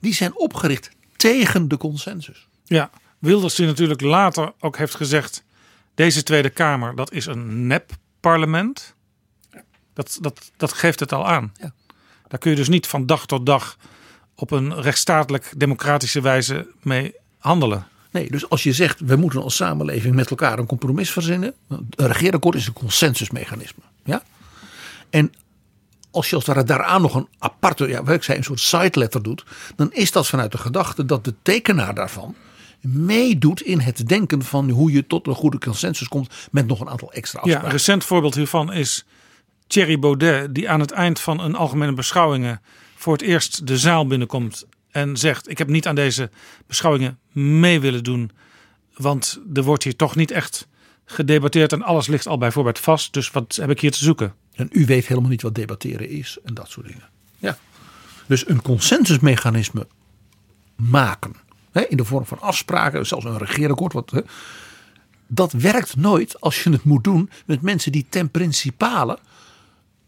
Die 0.00 0.14
zijn 0.14 0.36
opgericht 0.36 0.90
tegen 1.16 1.68
de 1.68 1.76
consensus. 1.76 2.48
Ja, 2.64 2.90
Wilders 3.18 3.54
die 3.54 3.66
natuurlijk 3.66 4.00
later 4.00 4.52
ook 4.60 4.76
heeft 4.76 4.94
gezegd... 4.94 5.44
deze 5.94 6.22
Tweede 6.22 6.50
Kamer, 6.50 6.96
dat 6.96 7.12
is 7.12 7.26
een 7.26 7.66
nep-parlement. 7.66 8.94
Dat, 9.92 10.18
dat, 10.20 10.52
dat 10.56 10.72
geeft 10.72 11.00
het 11.00 11.12
al 11.12 11.26
aan. 11.26 11.52
Ja. 11.60 11.72
Daar 12.28 12.38
kun 12.38 12.50
je 12.50 12.56
dus 12.56 12.68
niet 12.68 12.86
van 12.86 13.06
dag 13.06 13.26
tot 13.26 13.46
dag... 13.46 13.76
op 14.42 14.50
een 14.50 14.80
rechtsstatelijk 14.80 15.52
democratische 15.56 16.20
wijze 16.20 16.66
mee 16.80 17.14
handelen. 17.38 17.86
Nee, 18.10 18.30
dus 18.30 18.48
als 18.48 18.62
je 18.62 18.72
zegt 18.72 19.00
we 19.00 19.16
moeten 19.16 19.42
als 19.42 19.56
samenleving 19.56 20.14
met 20.14 20.30
elkaar 20.30 20.58
een 20.58 20.66
compromis 20.66 21.10
verzinnen. 21.10 21.54
Een 21.68 21.86
regeerakkoord 21.96 22.54
is 22.54 22.66
een 22.66 22.72
consensusmechanisme. 22.72 23.82
Ja? 24.04 24.22
En 25.10 25.32
als 26.10 26.30
je 26.30 26.36
als 26.36 26.46
het 26.46 26.66
daaraan 26.66 27.02
nog 27.02 27.14
een 27.14 27.28
aparte, 27.38 27.88
ja, 27.88 28.02
wat 28.02 28.14
ik 28.14 28.22
zei, 28.22 28.38
een 28.38 28.44
soort 28.44 28.60
side 28.60 28.98
letter 28.98 29.22
doet. 29.22 29.44
Dan 29.76 29.92
is 29.92 30.12
dat 30.12 30.26
vanuit 30.26 30.52
de 30.52 30.58
gedachte 30.58 31.04
dat 31.04 31.24
de 31.24 31.34
tekenaar 31.42 31.94
daarvan 31.94 32.34
meedoet 32.80 33.62
in 33.62 33.80
het 33.80 34.08
denken 34.08 34.42
van 34.42 34.70
hoe 34.70 34.92
je 34.92 35.06
tot 35.06 35.26
een 35.26 35.34
goede 35.34 35.58
consensus 35.58 36.08
komt 36.08 36.34
met 36.50 36.66
nog 36.66 36.80
een 36.80 36.88
aantal 36.88 37.12
extra 37.12 37.38
Ja, 37.38 37.44
afspraken. 37.44 37.68
een 37.68 37.76
recent 37.76 38.04
voorbeeld 38.04 38.34
hiervan 38.34 38.72
is 38.72 39.04
Thierry 39.66 39.98
Baudet... 39.98 40.54
die 40.54 40.70
aan 40.70 40.80
het 40.80 40.90
eind 40.90 41.20
van 41.20 41.40
een 41.40 41.54
algemene 41.54 41.92
beschouwingen... 41.92 42.60
voor 43.02 43.12
het 43.12 43.22
eerst 43.22 43.66
de 43.66 43.78
zaal 43.78 44.06
binnenkomt 44.06 44.66
en 44.90 45.16
zegt... 45.16 45.48
ik 45.48 45.58
heb 45.58 45.68
niet 45.68 45.86
aan 45.86 45.94
deze 45.94 46.30
beschouwingen 46.66 47.18
mee 47.32 47.80
willen 47.80 48.04
doen... 48.04 48.30
want 48.96 49.40
er 49.54 49.62
wordt 49.62 49.84
hier 49.84 49.96
toch 49.96 50.16
niet 50.16 50.30
echt 50.30 50.68
gedebatteerd... 51.04 51.72
en 51.72 51.82
alles 51.82 52.06
ligt 52.06 52.26
al 52.26 52.38
bij 52.38 52.52
voorbaat 52.52 52.78
vast. 52.78 53.12
Dus 53.12 53.30
wat 53.30 53.54
heb 53.60 53.70
ik 53.70 53.80
hier 53.80 53.90
te 53.90 54.04
zoeken? 54.04 54.34
En 54.54 54.68
u 54.70 54.86
weet 54.86 55.06
helemaal 55.06 55.30
niet 55.30 55.42
wat 55.42 55.54
debatteren 55.54 56.08
is 56.08 56.38
en 56.44 56.54
dat 56.54 56.70
soort 56.70 56.86
dingen. 56.86 57.08
Ja. 57.38 57.58
Dus 58.26 58.48
een 58.48 58.62
consensusmechanisme 58.62 59.86
maken. 60.76 61.34
Hè, 61.72 61.80
in 61.80 61.96
de 61.96 62.04
vorm 62.04 62.26
van 62.26 62.40
afspraken, 62.40 63.06
zelfs 63.06 63.24
een 63.24 63.38
regeerakkoord. 63.38 63.92
Wat, 63.92 64.10
hè, 64.10 64.20
dat 65.26 65.52
werkt 65.52 65.96
nooit 65.96 66.40
als 66.40 66.62
je 66.62 66.70
het 66.70 66.84
moet 66.84 67.04
doen 67.04 67.30
met 67.46 67.62
mensen 67.62 67.92
die 67.92 68.06
ten 68.08 68.30
principale 68.30 69.18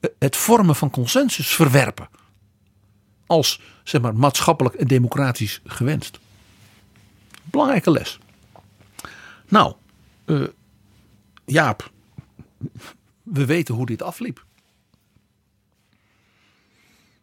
eh, 0.00 0.10
het 0.18 0.36
vormen 0.36 0.76
van 0.76 0.90
consensus 0.90 1.48
verwerpen. 1.48 2.08
Als 3.26 3.60
zeg 3.82 4.00
maar, 4.00 4.16
maatschappelijk 4.16 4.74
en 4.74 4.86
democratisch 4.86 5.60
gewenst. 5.64 6.18
Belangrijke 7.42 7.90
les. 7.90 8.18
Nou, 9.48 9.74
eh, 10.24 10.42
Jaap, 11.44 11.90
we 13.22 13.44
weten 13.44 13.74
hoe 13.74 13.86
dit 13.86 14.02
afliep. 14.02 14.44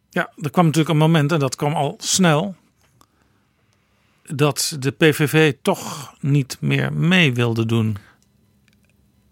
Ja, 0.10 0.32
er 0.42 0.50
kwam 0.50 0.66
natuurlijk 0.66 0.94
een 0.94 0.98
moment, 0.98 1.32
en 1.32 1.40
dat 1.40 1.56
kwam 1.56 1.74
al 1.74 1.96
snel... 1.98 2.56
dat 4.24 4.76
de 4.80 4.92
PVV 4.92 5.54
toch 5.62 6.14
niet 6.20 6.58
meer 6.60 6.94
mee 6.94 7.34
wilde 7.34 7.66
doen. 7.66 7.98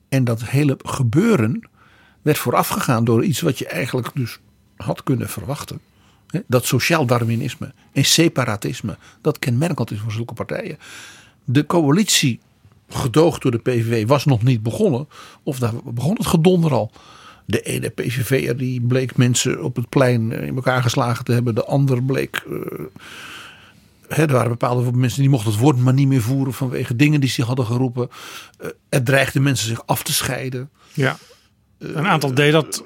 En 0.09 0.24
dat 0.24 0.43
hele 0.43 0.80
gebeuren 0.84 1.70
werd 2.22 2.38
voorafgegaan 2.38 3.03
door 3.03 3.24
iets 3.24 3.41
wat 3.41 3.57
je 3.57 3.67
eigenlijk 3.67 4.11
dus 4.13 4.39
had 4.76 5.03
kunnen 5.03 5.30
verwachten. 5.30 5.82
Dat 6.47 6.65
sociaal 6.65 7.05
darwinisme 7.05 7.73
en 7.93 8.05
separatisme, 8.05 8.97
dat 9.21 9.39
kenmerkend 9.39 9.91
is 9.91 9.99
voor 9.99 10.11
zulke 10.11 10.34
partijen. 10.34 10.77
De 11.43 11.65
coalitie, 11.65 12.39
gedoogd 12.89 13.41
door 13.41 13.51
de 13.51 13.57
PVV, 13.57 14.07
was 14.07 14.25
nog 14.25 14.43
niet 14.43 14.63
begonnen. 14.63 15.07
Of 15.43 15.59
daar 15.59 15.73
begon 15.84 16.15
het 16.15 16.27
gedonder 16.27 16.71
al. 16.71 16.91
De 17.45 17.61
ene 17.61 17.89
PVV'er 17.89 18.57
die 18.57 18.82
bleek 18.82 19.17
mensen 19.17 19.63
op 19.63 19.75
het 19.75 19.89
plein 19.89 20.32
eh, 20.32 20.47
in 20.47 20.55
elkaar 20.55 20.82
geslagen 20.84 21.25
te 21.25 21.32
hebben. 21.32 21.55
De 21.55 21.65
ander 21.65 22.03
bleek... 22.03 22.43
eh, 22.49 22.55
Hè, 24.07 24.21
er 24.23 24.32
waren 24.34 24.49
bepaalde 24.49 24.91
mensen 24.91 25.19
die 25.21 25.30
mochten 25.30 25.51
het 25.51 25.59
woord 25.59 25.77
maar 25.77 25.93
niet 25.93 26.07
meer 26.07 26.21
voeren 26.21 26.53
vanwege 26.53 26.95
dingen 26.95 27.19
die 27.19 27.30
ze 27.30 27.43
hadden 27.43 27.65
geroepen. 27.65 28.09
Eh, 28.57 28.67
het 28.89 29.05
dreigde 29.05 29.39
mensen 29.39 29.67
zich 29.67 29.86
af 29.86 30.03
te 30.03 30.13
scheiden. 30.13 30.69
Ja. 30.93 31.17
Een 31.77 32.07
aantal 32.07 32.34
deed 32.34 32.51
dat 32.51 32.84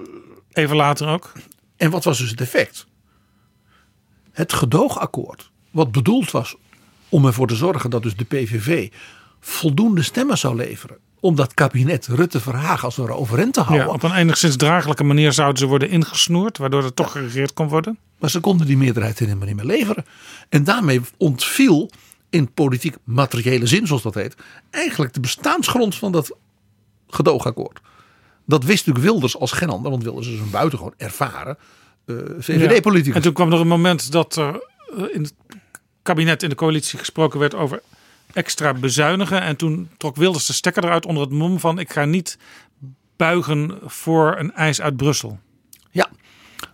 even 0.53 0.75
later 0.75 1.07
ook. 1.07 1.31
En 1.77 1.89
wat 1.89 2.03
was 2.03 2.17
dus 2.17 2.29
het 2.29 2.41
effect? 2.41 2.85
Het 4.34 4.53
gedoogakkoord, 4.53 5.51
wat 5.71 5.91
bedoeld 5.91 6.31
was 6.31 6.55
om 7.09 7.25
ervoor 7.25 7.47
te 7.47 7.55
zorgen 7.55 7.89
dat 7.89 8.03
dus 8.03 8.15
de 8.15 8.23
PVV 8.23 8.91
voldoende 9.39 10.01
stemmen 10.01 10.38
zou 10.38 10.55
leveren. 10.55 10.97
Om 11.19 11.36
dat 11.36 11.53
kabinet 11.53 12.07
Rutte 12.07 12.39
Verhagen 12.39 12.84
als 12.84 12.95
het 12.95 13.05
ware 13.05 13.19
overeind 13.19 13.53
te 13.53 13.61
houden. 13.61 13.88
Ja, 13.88 13.93
op 13.93 14.03
een 14.03 14.13
enigszins 14.13 14.55
draaglijke 14.55 15.03
manier 15.03 15.34
zouden 15.34 15.57
ze 15.57 15.65
worden 15.65 15.89
ingesnoerd, 15.89 16.57
waardoor 16.57 16.84
er 16.84 16.93
toch 16.93 17.11
geregeerd 17.11 17.53
kon 17.53 17.67
worden. 17.67 17.97
Maar 18.19 18.29
ze 18.29 18.39
konden 18.39 18.67
die 18.67 18.77
meerderheid 18.77 19.19
helemaal 19.19 19.47
niet 19.47 19.55
meer 19.55 19.65
leveren. 19.65 20.05
En 20.49 20.63
daarmee 20.63 21.01
ontviel 21.17 21.89
in 22.29 22.53
politiek 22.53 22.95
materiële 23.03 23.67
zin, 23.67 23.88
zoals 23.88 24.01
dat 24.01 24.13
heet, 24.13 24.36
eigenlijk 24.69 25.13
de 25.13 25.19
bestaansgrond 25.19 25.95
van 25.95 26.11
dat 26.11 26.36
gedoogakkoord. 27.07 27.79
Dat 28.45 28.63
wist 28.63 28.86
natuurlijk 28.86 29.11
Wilders 29.13 29.38
als 29.38 29.51
geen 29.51 29.69
ander, 29.69 29.91
want 29.91 30.03
Wilders 30.03 30.27
is 30.27 30.39
een 30.39 30.49
buitengewoon 30.49 30.93
ervaren 30.97 31.57
eh. 32.05 33.15
En 33.15 33.21
toen 33.21 33.33
kwam 33.33 33.53
er 33.53 33.59
een 33.59 33.67
moment 33.67 34.11
dat 34.11 34.35
er 34.35 34.61
eh, 34.97 35.03
in 35.11 35.21
het 35.21 35.33
kabinet, 36.01 36.43
in 36.43 36.49
de 36.49 36.55
coalitie 36.55 36.99
gesproken 36.99 37.39
werd 37.39 37.55
over 37.55 37.81
extra 38.33 38.73
bezuinigen. 38.73 39.41
En 39.41 39.55
toen 39.55 39.89
trok 39.97 40.15
Wilders 40.15 40.45
de 40.45 40.53
stekker 40.53 40.83
eruit 40.83 41.05
onder 41.05 41.23
het 41.23 41.31
mom 41.31 41.59
van 41.59 41.79
ik 41.79 41.91
ga 41.91 42.05
niet 42.05 42.37
buigen 43.15 43.79
voor 43.85 44.35
een 44.37 44.53
eis 44.53 44.81
uit 44.81 44.97
Brussel. 44.97 45.39
Ja, 45.91 46.09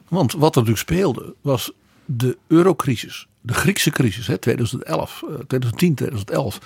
want 0.07 0.31
wat 0.31 0.55
er 0.55 0.61
natuurlijk 0.61 0.89
speelde 0.89 1.35
was 1.41 1.71
de 2.05 2.37
eurocrisis, 2.47 3.27
de 3.41 3.53
Griekse 3.53 3.89
crisis, 3.89 4.27
hè, 4.27 4.37
2011, 4.37 5.23
eh, 5.23 5.33
2010, 5.33 5.95
2011. 5.95 6.59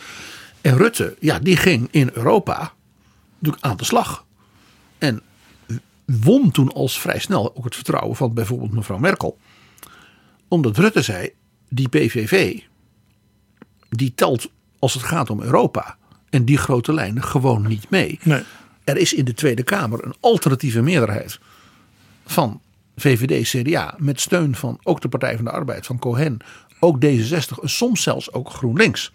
En 0.62 0.78
Rutte, 0.78 1.16
ja, 1.20 1.40
die 1.40 1.58
ging 1.58 1.88
in 1.92 2.10
Europa 2.14 2.74
natuurlijk 3.40 3.64
aan 3.64 3.78
de 3.78 3.84
slag. 3.84 4.26
En 4.98 5.22
won 6.06 6.52
toen 6.52 6.72
als 6.74 7.00
vrij 7.00 7.20
snel 7.20 7.56
ook 7.56 7.64
het 7.64 7.76
vertrouwen 7.76 8.16
van 8.16 8.34
bijvoorbeeld 8.34 8.74
mevrouw 8.74 8.98
Merkel. 8.98 9.38
Omdat 10.48 10.78
Rutte 10.78 11.02
zei, 11.02 11.30
die 11.70 11.90
PVV, 11.90 12.60
die 13.90 14.14
telt 14.16 14.50
als 14.80 14.94
het 14.94 15.04
gaat 15.04 15.30
om 15.30 15.42
Europa 15.42 15.98
en 16.30 16.46
die 16.46 16.58
grote 16.58 16.94
lijnen 16.94 17.24
gewoon 17.24 17.68
niet 17.68 17.90
mee. 17.90 18.20
Nee. 18.24 18.44
Er 18.84 18.98
is 18.98 19.14
in 19.14 19.26
de 19.26 19.34
Tweede 19.34 19.64
Kamer 19.64 20.06
een 20.06 20.16
alternatieve 20.20 20.82
meerderheid 20.82 21.40
van 22.26 22.62
VVD, 22.96 23.48
CDA, 23.50 23.96
met 23.98 24.22
steun 24.22 24.56
van 24.56 24.80
ook 24.84 25.02
de 25.02 25.10
Partij 25.10 25.36
van 25.36 25.46
de 25.46 25.52
Arbeid, 25.52 25.86
van 25.86 26.00
Cohen, 26.00 26.38
ook 26.80 27.06
D66 27.06 27.62
en 27.62 27.70
soms 27.70 28.04
zelfs 28.04 28.32
ook 28.32 28.50
GroenLinks. 28.50 29.12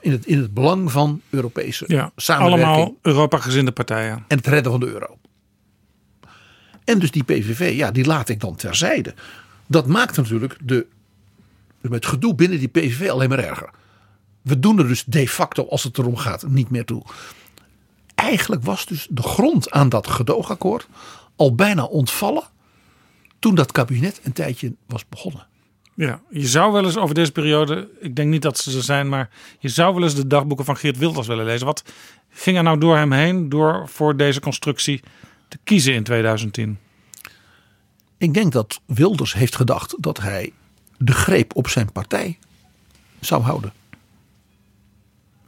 In 0.00 0.10
het, 0.12 0.26
in 0.26 0.38
het 0.38 0.54
belang 0.54 0.92
van 0.92 1.20
Europese 1.30 1.84
Ja, 1.88 2.10
samenwerking 2.16 2.66
allemaal 2.66 2.96
Europa-gezinde 3.02 3.72
partijen. 3.72 4.24
en 4.28 4.36
het 4.36 4.46
redden 4.46 4.72
van 4.72 4.80
de 4.80 4.86
euro. 4.86 5.18
En 6.84 6.98
dus 6.98 7.10
die 7.10 7.24
PVV, 7.24 7.76
ja, 7.76 7.90
die 7.90 8.04
laat 8.04 8.28
ik 8.28 8.40
dan 8.40 8.56
terzijde. 8.56 9.14
Dat 9.66 9.86
maakt 9.86 10.16
natuurlijk 10.16 10.56
de, 10.62 10.86
het 11.80 12.06
gedoe 12.06 12.34
binnen 12.34 12.58
die 12.58 12.68
PVV 12.68 13.10
alleen 13.10 13.28
maar 13.28 13.38
erger. 13.38 13.70
We 14.42 14.58
doen 14.58 14.78
er 14.78 14.88
dus 14.88 15.04
de 15.04 15.28
facto, 15.28 15.68
als 15.68 15.84
het 15.84 15.98
erom 15.98 16.16
gaat, 16.16 16.48
niet 16.48 16.70
meer 16.70 16.84
toe. 16.84 17.02
Eigenlijk 18.14 18.64
was 18.64 18.86
dus 18.86 19.06
de 19.10 19.22
grond 19.22 19.70
aan 19.70 19.88
dat 19.88 20.06
gedoogakkoord 20.06 20.88
al 21.36 21.54
bijna 21.54 21.84
ontvallen 21.84 22.44
toen 23.38 23.54
dat 23.54 23.72
kabinet 23.72 24.20
een 24.22 24.32
tijdje 24.32 24.74
was 24.86 25.08
begonnen. 25.08 25.46
Ja, 25.94 26.20
je 26.30 26.46
zou 26.46 26.72
wel 26.72 26.84
eens 26.84 26.96
over 26.96 27.14
deze 27.14 27.32
periode, 27.32 27.88
ik 28.00 28.16
denk 28.16 28.30
niet 28.30 28.42
dat 28.42 28.58
ze 28.58 28.76
er 28.76 28.82
zijn, 28.82 29.08
maar 29.08 29.30
je 29.58 29.68
zou 29.68 29.94
wel 29.94 30.02
eens 30.02 30.14
de 30.14 30.26
dagboeken 30.26 30.64
van 30.64 30.76
Geert 30.76 30.98
Wilders 30.98 31.26
willen 31.26 31.44
lezen. 31.44 31.66
Wat 31.66 31.84
ging 32.30 32.56
er 32.56 32.62
nou 32.62 32.78
door 32.78 32.96
hem 32.96 33.12
heen 33.12 33.48
door 33.48 33.88
voor 33.88 34.16
deze 34.16 34.40
constructie 34.40 35.02
te 35.52 35.58
kiezen 35.64 35.94
in 35.94 36.02
2010? 36.02 36.78
Ik 38.18 38.34
denk 38.34 38.52
dat 38.52 38.80
Wilders 38.86 39.34
heeft 39.34 39.56
gedacht 39.56 39.94
dat 39.98 40.20
hij 40.20 40.52
de 40.98 41.12
greep 41.12 41.56
op 41.56 41.68
zijn 41.68 41.92
partij 41.92 42.38
zou 43.20 43.42
houden. 43.42 43.72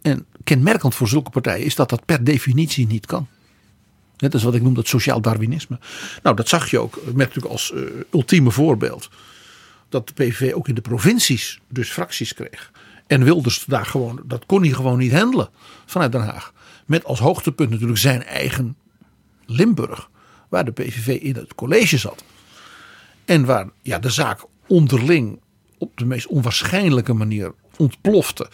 En 0.03 0.27
kenmerkend 0.45 0.95
voor 0.95 1.09
zulke 1.09 1.31
partijen 1.31 1.65
is 1.67 1.75
dat 1.75 1.89
dat 1.89 2.05
per 2.05 2.25
definitie 2.25 2.87
niet 2.87 3.07
kan. 3.07 3.27
Net 4.17 4.35
als 4.35 4.43
wat 4.43 4.55
ik 4.55 4.63
noem 4.63 4.75
dat 4.75 4.87
sociaal 4.87 5.21
darwinisme. 5.21 5.79
Nou, 6.23 6.37
dat 6.37 6.49
zag 6.49 6.71
je 6.71 6.79
ook 6.79 7.01
met 7.05 7.17
natuurlijk 7.17 7.53
als 7.53 7.73
eh, 7.73 7.83
ultieme 8.11 8.51
voorbeeld. 8.51 9.11
Dat 9.89 10.07
de 10.07 10.15
PVV 10.15 10.53
ook 10.53 10.69
in 10.69 10.75
de 10.75 10.81
provincies 10.81 11.61
dus 11.69 11.91
fracties 11.91 12.35
kreeg. 12.35 12.71
En 13.07 13.25
Wilders 13.25 13.65
daar 13.67 13.87
gewoon, 13.87 14.23
dat 14.25 14.47
kon 14.47 14.63
hij 14.63 14.73
gewoon 14.73 14.99
niet 14.99 15.13
handelen 15.13 15.49
vanuit 15.87 16.13
Den 16.13 16.25
Haag. 16.25 16.53
Met 16.87 17.05
als 17.05 17.19
hoogtepunt 17.19 17.71
natuurlijk 17.71 17.99
zijn 17.99 18.25
eigen 18.25 18.77
Limburg. 19.47 20.09
Waar 20.49 20.65
de 20.65 20.73
PVV 20.73 21.07
in 21.21 21.35
het 21.37 21.55
college 21.55 21.99
zat. 21.99 22.25
En 23.25 23.45
waar 23.45 23.69
ja, 23.83 23.99
de 23.99 24.11
zaak 24.11 24.45
onderling 24.67 25.41
op 25.79 25.97
de 25.97 26.05
meest 26.05 26.27
onwaarschijnlijke 26.27 27.13
manier 27.13 27.55
ontplofte. 27.77 28.49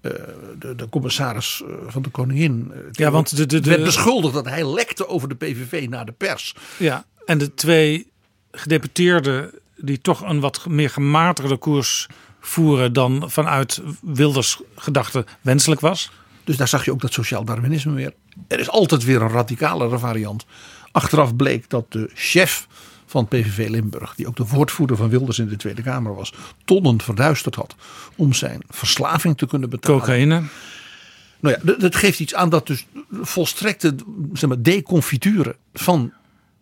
eh, 0.00 0.10
de, 0.58 0.74
de 0.74 0.88
commissaris 0.88 1.62
eh, 1.66 1.74
van 1.86 2.02
de 2.02 2.08
koningin. 2.08 2.70
eh, 2.74 2.78
Ja, 2.92 3.10
want 3.10 3.36
de- 3.36 3.46
de- 3.46 3.60
de- 3.60 3.68
werd 3.70 3.84
beschuldigd 3.84 4.34
dat 4.34 4.44
hij 4.48 4.72
lekte 4.74 5.08
over 5.08 5.28
de 5.28 5.34
PVV 5.34 5.86
naar 5.88 6.04
de 6.06 6.12
pers. 6.12 6.54
Ja, 6.76 7.04
en 7.26 7.38
de 7.38 7.54
twee 7.54 8.06
gedeputeerden 8.52 9.50
die 9.76 10.00
toch 10.00 10.20
een 10.22 10.40
wat 10.40 10.66
meer 10.68 10.90
gematigde 10.90 11.56
koers 11.56 12.08
voeren 12.40 12.92
dan 12.92 13.30
vanuit 13.30 13.80
Wilders 14.02 14.60
gedachte 14.76 15.24
wenselijk 15.40 15.80
was. 15.80 16.10
Dus 16.44 16.56
daar 16.56 16.68
zag 16.68 16.84
je 16.84 16.92
ook 16.92 17.00
dat 17.00 17.12
sociaal 17.12 17.44
darwinisme 17.44 17.92
weer. 17.92 18.12
Er 18.48 18.58
is 18.60 18.70
altijd 18.70 19.04
weer 19.04 19.22
een 19.22 19.28
radicalere 19.28 19.98
variant. 19.98 20.46
Achteraf 20.92 21.36
bleek 21.36 21.70
dat 21.70 21.92
de 21.92 22.10
chef 22.14 22.66
van 23.06 23.28
PVV 23.28 23.68
Limburg, 23.68 24.14
die 24.14 24.26
ook 24.26 24.36
de 24.36 24.46
woordvoerder 24.46 24.96
van 24.96 25.08
Wilders 25.08 25.38
in 25.38 25.48
de 25.48 25.56
Tweede 25.56 25.82
Kamer 25.82 26.14
was, 26.14 26.32
tonnen 26.64 27.00
verduisterd 27.00 27.54
had 27.54 27.74
om 28.16 28.32
zijn 28.32 28.62
verslaving 28.68 29.36
te 29.38 29.46
kunnen 29.46 29.70
betalen. 29.70 30.00
Cocaïne. 30.00 30.42
Nou 31.40 31.56
ja, 31.64 31.74
dat- 31.76 31.94
geeft 31.96 32.20
iets 32.20 32.34
aan 32.34 32.48
dat 32.50 32.66
dus 32.66 32.86
volstrekte 33.10 33.94
zeg 34.32 34.48
maar, 34.48 34.62
deconfiture 34.62 35.56
van 35.72 36.12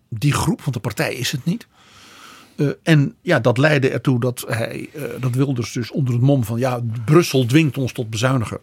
die 0.09 0.33
groep, 0.33 0.61
want 0.63 0.73
de 0.75 0.81
partij 0.81 1.15
is 1.15 1.33
het 1.33 1.45
niet. 1.45 1.67
Eh, 2.59 2.69
en 2.83 3.15
ja, 3.23 3.41
dat 3.41 3.59
leidde 3.59 3.91
ertoe 3.91 4.21
dat 4.21 4.45
hij, 4.49 4.89
eh, 4.95 5.03
dat 5.21 5.35
Wilders 5.35 5.73
dus 5.73 5.91
onder 5.91 6.15
het 6.15 6.23
mom 6.23 6.45
van 6.45 6.59
ja, 6.59 6.81
Brussel 7.05 7.47
dwingt 7.47 7.79
ons 7.79 7.93
tot 7.93 8.11
bezuinigen. 8.11 8.61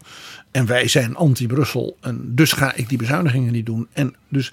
En 0.51 0.65
wij 0.65 0.87
zijn 0.87 1.15
anti-Brussel 1.15 1.97
en 2.01 2.35
dus 2.35 2.51
ga 2.51 2.73
ik 2.73 2.89
die 2.89 2.97
bezuinigingen 2.97 3.51
niet 3.51 3.65
doen. 3.65 3.87
En 3.93 4.15
dus 4.27 4.51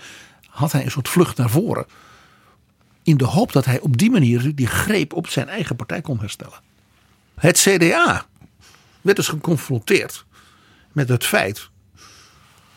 had 0.49 0.72
hij 0.72 0.84
een 0.84 0.90
soort 0.90 1.09
vlucht 1.09 1.36
naar 1.36 1.51
voren. 1.51 1.86
In 3.03 3.16
de 3.16 3.24
hoop 3.24 3.53
dat 3.53 3.64
hij 3.64 3.80
op 3.80 3.99
die 3.99 4.11
manier 4.11 4.55
die 4.55 4.66
greep 4.66 5.12
op 5.12 5.26
zijn 5.26 5.49
eigen 5.49 5.76
partij 5.76 6.01
kon 6.01 6.20
herstellen. 6.20 6.61
Het 7.34 7.59
CDA 7.59 8.26
werd 9.01 9.16
dus 9.16 9.28
geconfronteerd 9.28 10.24
met 10.93 11.09
het 11.09 11.24
feit 11.24 11.68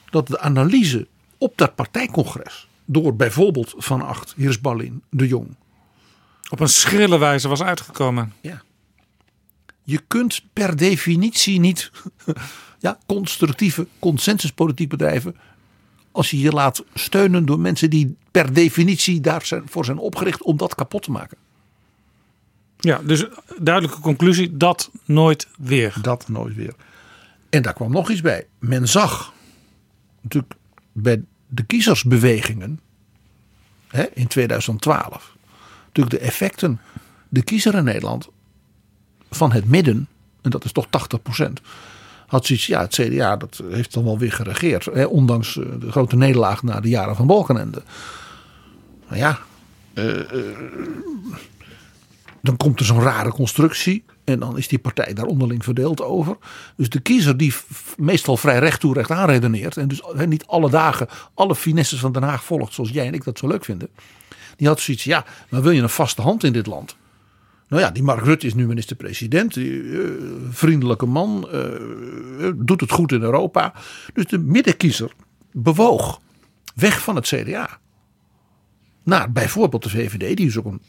dat 0.09 0.28
de 0.28 0.39
analyse 0.39 1.07
op 1.38 1.53
dat 1.57 1.76
partijcongres 1.76 2.68
door 2.86 3.16
bijvoorbeeld 3.16 3.74
Van 3.78 4.01
Acht, 4.01 4.34
Heersballin, 4.38 5.01
De 5.09 5.28
Jong. 5.28 5.55
Op 6.49 6.59
een 6.59 6.69
schrille 6.69 7.17
wijze 7.17 7.47
was 7.47 7.63
uitgekomen. 7.63 8.33
Ja. 8.41 8.61
Je 9.83 10.01
kunt 10.07 10.43
per 10.53 10.77
definitie 10.77 11.59
niet 11.59 11.91
ja, 12.79 12.97
constructieve 13.05 13.87
consensuspolitiek 13.99 14.89
bedrijven 14.89 15.35
als 16.11 16.29
je 16.29 16.39
je 16.39 16.51
laat 16.51 16.83
steunen 16.93 17.45
door 17.45 17.59
mensen 17.59 17.89
die 17.89 18.17
per 18.31 18.53
definitie 18.53 19.21
daarvoor 19.21 19.85
zijn 19.85 19.97
opgericht 19.97 20.41
om 20.41 20.57
dat 20.57 20.75
kapot 20.75 21.03
te 21.03 21.11
maken. 21.11 21.37
Ja, 22.79 23.01
dus 23.03 23.25
duidelijke 23.59 24.01
conclusie, 24.01 24.57
dat 24.57 24.91
nooit 25.05 25.47
weer. 25.57 25.95
Dat 26.01 26.27
nooit 26.27 26.55
weer. 26.55 26.73
En 27.49 27.61
daar 27.61 27.73
kwam 27.73 27.91
nog 27.91 28.09
iets 28.09 28.21
bij. 28.21 28.47
Men 28.59 28.87
zag 28.87 29.33
natuurlijk 30.21 30.53
bij 30.91 31.23
de 31.47 31.63
kiezersbewegingen 31.63 32.79
hè, 33.87 34.05
in 34.13 34.27
2012 34.27 35.34
natuurlijk 35.95 36.23
de 36.23 36.29
effecten. 36.29 36.79
De 37.29 37.43
kiezer 37.43 37.75
in 37.75 37.83
Nederland 37.83 38.29
van 39.29 39.51
het 39.51 39.69
midden, 39.69 40.07
en 40.41 40.49
dat 40.49 40.65
is 40.65 40.71
toch 40.71 40.85
80%, 40.85 41.51
had 42.27 42.45
zoiets, 42.45 42.65
ja, 42.65 42.81
het 42.81 42.93
CDA 42.93 43.37
dat 43.37 43.61
heeft 43.69 43.93
dan 43.93 44.03
wel 44.03 44.17
weer 44.17 44.31
geregeerd. 44.31 44.85
Hè, 44.85 45.05
ondanks 45.05 45.57
eh, 45.57 45.65
de 45.79 45.91
grote 45.91 46.15
nederlaag 46.15 46.63
na 46.63 46.79
de 46.79 46.89
jaren 46.89 47.15
van 47.15 47.27
Balkenende. 47.27 47.81
Maar 49.07 49.17
ja, 49.17 49.39
dan 52.41 52.57
komt 52.57 52.79
er 52.79 52.85
zo'n 52.85 53.01
rare 53.01 53.29
constructie. 53.29 54.03
En 54.23 54.39
dan 54.39 54.57
is 54.57 54.67
die 54.67 54.79
partij 54.79 55.13
daar 55.13 55.25
onderling 55.25 55.63
verdeeld 55.63 56.01
over. 56.01 56.37
Dus 56.75 56.89
de 56.89 56.99
kiezer 56.99 57.37
die 57.37 57.53
meestal 57.97 58.37
vrij 58.37 58.59
recht 58.59 58.79
toe 58.79 58.93
recht 58.93 59.11
aan 59.11 59.29
redeneert. 59.29 59.77
En 59.77 59.87
dus 59.87 60.01
niet 60.25 60.45
alle 60.45 60.69
dagen 60.69 61.07
alle 61.33 61.55
finesses 61.55 61.99
van 61.99 62.11
Den 62.11 62.23
Haag 62.23 62.43
volgt 62.43 62.73
zoals 62.73 62.89
jij 62.89 63.07
en 63.07 63.13
ik 63.13 63.23
dat 63.23 63.37
zo 63.37 63.47
leuk 63.47 63.65
vinden. 63.65 63.89
Die 64.55 64.67
had 64.67 64.79
zoiets 64.79 65.03
ja, 65.03 65.25
maar 65.49 65.61
wil 65.61 65.71
je 65.71 65.81
een 65.81 65.89
vaste 65.89 66.21
hand 66.21 66.43
in 66.43 66.53
dit 66.53 66.65
land? 66.65 66.95
Nou 67.67 67.81
ja, 67.81 67.91
die 67.91 68.03
Mark 68.03 68.23
Rutte 68.23 68.45
is 68.47 68.53
nu 68.53 68.65
minister-president. 68.67 69.57
eh, 69.57 69.63
vriendelijke 70.49 71.05
man. 71.05 71.47
eh, 71.51 71.75
eh, 72.47 72.53
doet 72.55 72.81
het 72.81 72.91
goed 72.91 73.11
in 73.11 73.21
Europa. 73.21 73.73
Dus 74.13 74.25
de 74.25 74.37
middenkiezer 74.37 75.11
bewoog 75.51 76.21
weg 76.75 77.01
van 77.01 77.15
het 77.15 77.25
CDA. 77.27 77.79
Naar 79.03 79.31
bijvoorbeeld 79.31 79.83
de 79.83 79.89
VVD. 79.89 80.37
Die 80.37 80.45
dus 80.45 80.57
ook 80.57 80.65
een 80.65 80.81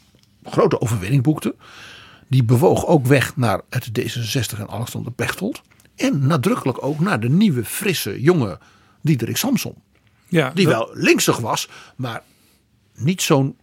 grote 0.43 0.81
overwinning 0.81 1.23
boekte. 1.23 1.55
Die 2.27 2.43
bewoog 2.43 2.85
ook 2.85 3.05
weg 3.05 3.35
naar 3.37 3.61
het 3.69 3.87
D66 3.99 4.59
en 4.59 4.69
Alexander 4.69 5.11
Pechtold. 5.11 5.61
En 5.95 6.27
nadrukkelijk 6.27 6.83
ook 6.83 6.99
naar 6.99 7.19
de 7.19 7.29
nieuwe, 7.29 7.65
frisse, 7.65 8.21
jonge 8.21 8.59
Diederik 9.01 9.37
Samson. 9.37 9.75
Ja, 10.27 10.49
Die 10.49 10.65
dat- 10.67 10.73
wel 10.73 10.89
linksig 10.93 11.37
was, 11.37 11.69
maar 11.95 12.23
niet 12.97 13.21
zo'n 13.21 13.57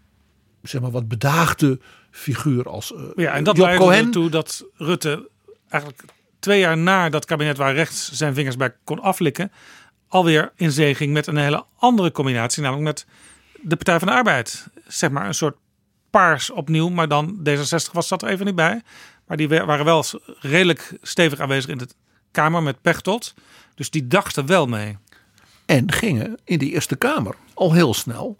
zeg 0.62 0.80
maar 0.80 0.90
wat 0.90 1.08
bedaagde 1.08 1.80
figuur 2.10 2.68
als 2.68 2.94
eh 2.94 3.00
Ja, 3.14 3.32
en 3.32 3.44
dat 3.44 3.56
Job 3.56 3.66
leidde 3.66 3.84
Cohen. 3.84 4.04
ertoe 4.04 4.28
dat 4.30 4.64
Rutte 4.74 5.30
eigenlijk 5.68 6.04
twee 6.38 6.58
jaar 6.60 6.78
na 6.78 7.08
dat 7.08 7.24
kabinet 7.24 7.56
waar 7.56 7.74
rechts 7.74 8.12
zijn 8.12 8.34
vingers 8.34 8.56
bij 8.56 8.74
kon 8.84 9.00
aflikken, 9.00 9.52
alweer 10.08 10.52
in 10.56 10.70
zee 10.72 10.94
ging 10.94 11.12
met 11.12 11.26
een 11.26 11.36
hele 11.36 11.64
andere 11.78 12.12
combinatie, 12.12 12.62
namelijk 12.62 12.84
met 12.86 13.06
de 13.62 13.76
Partij 13.76 13.98
van 13.98 14.08
de 14.08 14.14
Arbeid. 14.14 14.66
Zeg 14.86 15.10
maar 15.10 15.26
een 15.26 15.34
soort 15.34 15.56
paars 16.10 16.50
opnieuw, 16.50 16.88
maar 16.88 17.08
dan 17.08 17.38
D66 17.48 17.92
was 17.92 18.08
dat 18.08 18.22
er 18.22 18.28
even 18.28 18.46
niet 18.46 18.54
bij. 18.54 18.82
Maar 19.26 19.36
die 19.36 19.48
wa- 19.48 19.64
waren 19.64 19.84
wel 19.84 20.04
redelijk 20.40 20.96
stevig 21.02 21.40
aanwezig 21.40 21.70
in 21.70 21.78
de 21.78 21.88
Kamer 22.30 22.62
met 22.62 22.80
Pechtold. 22.82 23.34
Dus 23.74 23.90
die 23.90 24.06
dachten 24.06 24.46
wel 24.46 24.66
mee. 24.66 24.98
En 25.66 25.92
gingen 25.92 26.38
in 26.44 26.58
de 26.58 26.70
Eerste 26.70 26.96
Kamer 26.96 27.34
al 27.54 27.72
heel 27.72 27.94
snel 27.94 28.38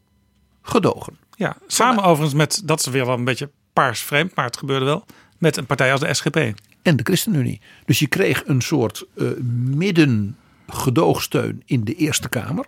gedogen. 0.64 1.16
Ja, 1.36 1.56
samen 1.66 2.04
overigens 2.04 2.34
met, 2.34 2.62
dat 2.64 2.78
is 2.80 2.86
weer 2.86 3.06
wel 3.06 3.14
een 3.14 3.24
beetje 3.24 3.50
paars 3.72 4.00
vreemd, 4.00 4.34
maar 4.34 4.44
het 4.44 4.56
gebeurde 4.56 4.84
wel, 4.84 5.04
met 5.38 5.56
een 5.56 5.66
partij 5.66 5.92
als 5.92 6.00
de 6.00 6.14
SGP. 6.14 6.36
En 6.82 6.96
de 6.96 7.02
ChristenUnie. 7.02 7.60
Dus 7.84 7.98
je 7.98 8.06
kreeg 8.06 8.42
een 8.46 8.60
soort 8.62 9.04
eh 9.16 9.26
midden 9.74 10.36
gedoogsteun 10.68 11.62
in 11.64 11.84
de 11.84 11.94
Eerste 11.94 12.28
Kamer. 12.28 12.66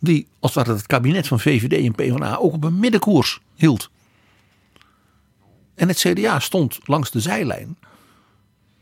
Die 0.00 0.26
als 0.40 0.54
het 0.54 0.66
ware 0.66 0.78
het 0.78 0.86
kabinet 0.86 1.26
van 1.26 1.40
VVD 1.40 1.84
en 1.84 1.92
PvdA 1.94 2.36
ook 2.36 2.52
op 2.52 2.64
een 2.64 2.78
middenkoers 2.78 3.40
hield. 3.54 3.90
En 5.74 5.88
het 5.88 5.98
CDA 5.98 6.38
stond 6.40 6.78
langs 6.84 7.10
de 7.10 7.20
zijlijn. 7.20 7.78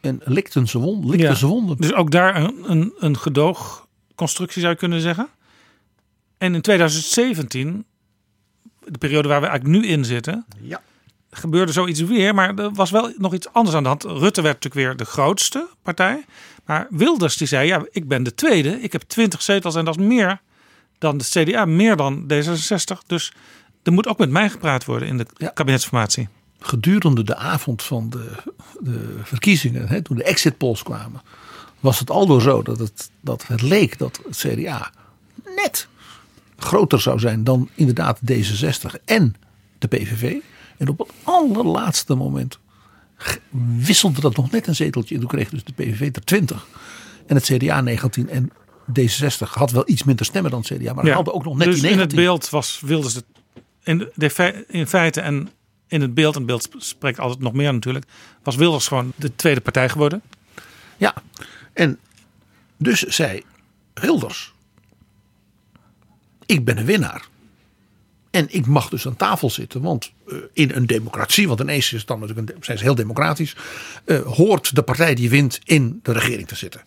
En 0.01 0.21
likte 0.25 0.67
zijn 0.67 0.83
wond, 0.83 1.05
likte 1.05 1.27
Ja. 1.27 1.35
zijn 1.35 1.51
wonden. 1.51 1.77
Dus 1.77 1.93
ook 1.93 2.11
daar 2.11 2.37
een, 2.37 2.71
een, 2.71 2.93
een 2.99 3.19
gedoogconstructie 3.19 4.61
zou 4.61 4.73
je 4.73 4.79
kunnen 4.79 5.01
zeggen. 5.01 5.29
En 6.39 6.55
in 6.55 6.61
2017, 6.61 7.85
de 8.87 8.99
periode 8.99 9.29
waar 9.29 9.41
we 9.41 9.47
eigenlijk 9.47 9.81
nu 9.83 9.89
in 9.89 10.05
zitten, 10.05 10.45
Ja. 10.61 10.81
gebeurde 11.31 11.73
zoiets 11.73 12.01
weer. 12.01 12.35
Maar 12.35 12.55
er 12.55 12.73
was 12.73 12.91
wel 12.91 13.13
nog 13.19 13.35
iets 13.35 13.49
anders 13.53 13.77
aan 13.77 13.83
de 13.83 13.89
hand. 13.89 14.03
Rutte 14.03 14.43
werd 14.43 14.55
natuurlijk 14.63 14.75
weer 14.75 14.97
de 14.97 15.05
grootste 15.13 15.69
partij. 15.83 16.25
Maar 16.65 16.87
Wilders 16.91 17.37
die 17.37 17.47
zei, 17.47 17.67
ja, 17.67 17.85
ik 17.91 18.09
ben 18.09 18.23
de 18.23 18.35
tweede. 18.35 18.81
Ik 18.81 18.93
heb 18.93 19.03
20 19.03 19.43
zetels 19.43 19.75
en 19.75 19.85
dat 19.85 19.99
is 19.99 20.05
meer 20.07 20.41
dan 20.99 21.19
de 21.19 21.25
CDA, 21.25 21.65
meer 21.65 21.97
dan 21.97 22.25
D66. 22.33 23.07
Dus 23.07 23.33
er 23.83 23.93
moet 23.93 24.07
ook 24.07 24.19
met 24.19 24.31
mij 24.31 24.51
gepraat 24.51 24.85
worden 24.85 25.09
in 25.09 25.19
de 25.19 25.27
Ja. 25.37 25.49
kabinetsformatie. 25.49 26.29
gedurende 26.61 27.23
de 27.25 27.37
avond 27.37 27.83
van 27.83 28.11
de, 28.11 28.31
de 28.81 29.17
verkiezingen, 29.23 29.89
hè, 29.89 30.03
toen 30.03 30.17
de 30.17 30.25
exit 30.25 30.59
polls 30.59 30.83
kwamen, 30.83 31.23
was 31.81 31.99
het 31.99 32.11
aldoor 32.11 32.43
zo 32.43 32.63
dat 32.63 32.79
het, 32.79 33.11
dat 33.21 33.47
het 33.47 33.63
leek 33.63 33.99
dat 33.99 34.21
het 34.27 34.37
CDA 34.37 34.91
net 35.57 35.89
groter 36.57 37.01
zou 37.01 37.19
zijn 37.19 37.45
dan 37.45 37.69
inderdaad 37.75 38.21
D66 38.33 39.05
en 39.05 39.35
de 39.79 39.89
PVV. 39.89 40.35
En 40.77 40.89
op 40.89 40.99
het 40.99 41.09
allerlaatste 41.23 42.15
moment 42.15 42.59
wisselde 43.79 44.21
dat 44.21 44.37
nog 44.37 44.51
net 44.51 44.67
een 44.67 44.75
zeteltje. 44.75 45.15
En 45.15 45.21
toen 45.21 45.31
kreeg 45.31 45.49
dus 45.49 45.65
de 45.65 45.73
PVV 45.73 46.11
er 46.17 46.25
20 46.25 46.67
en 47.27 47.35
het 47.37 47.45
CDA 47.45 47.81
19 47.81 48.29
en 48.29 48.51
D66 49.01 49.49
had 49.51 49.71
wel 49.71 49.83
iets 49.87 50.05
minder 50.05 50.27
stemmen 50.27 50.51
dan 50.51 50.65
het 50.67 50.79
CDA, 50.79 50.93
maar 50.93 51.07
Ja. 51.07 51.13
haalde 51.13 51.33
ook 51.33 51.45
nog 51.45 51.57
net 51.57 51.67
dus 51.67 51.81
die 51.81 51.91
in 51.91 51.97
19. 51.97 52.19
het 52.19 52.27
beeld 52.29 52.51
was 52.51 52.81
Wilders 52.81 53.15
de, 53.15 53.25
in, 53.83 54.09
de, 54.15 54.65
in 54.69 54.87
feite 54.87 55.21
en 55.21 55.51
in 55.89 56.01
het 56.01 56.15
beeld, 56.15 56.33
en 56.35 56.39
het 56.39 56.47
beeld 56.47 56.69
spreekt 56.77 57.21
altijd 57.21 57.41
nog 57.41 57.53
meer 57.53 57.73
natuurlijk, 57.73 58.05
was 58.43 58.57
Wilders 58.57 58.89
gewoon 58.89 59.13
de 59.17 59.37
tweede 59.37 59.61
partij 59.61 59.89
geworden. 59.89 60.23
Ja, 60.97 61.15
en 61.73 61.99
dus 62.77 63.01
zei 63.03 63.43
Wilders: 63.95 64.54
Ik 66.47 66.65
ben 66.65 66.79
een 66.79 66.85
winnaar. 66.85 67.29
En 68.31 68.47
ik 68.49 68.67
mag 68.67 68.89
dus 68.89 69.07
aan 69.07 69.17
tafel 69.17 69.51
zitten, 69.51 69.83
want 69.83 70.13
eh, 70.29 70.37
in 70.53 70.71
een 70.75 70.87
democratie, 70.87 71.49
want 71.49 71.61
ineens 71.61 71.93
is 71.93 71.99
het 71.99 72.07
dan 72.07 72.21
natuurlijk 72.21 72.51
een, 72.51 72.57
zijn 72.65 72.79
ze 72.79 72.85
heel 72.85 72.95
democratisch, 72.95 73.57
eh, 74.05 74.21
hoort 74.21 74.75
de 74.75 74.83
partij 74.83 75.15
die 75.15 75.31
wint 75.31 75.61
in 75.65 76.01
de 76.03 76.13
regering 76.13 76.49
te 76.49 76.57
zitten. 76.57 76.83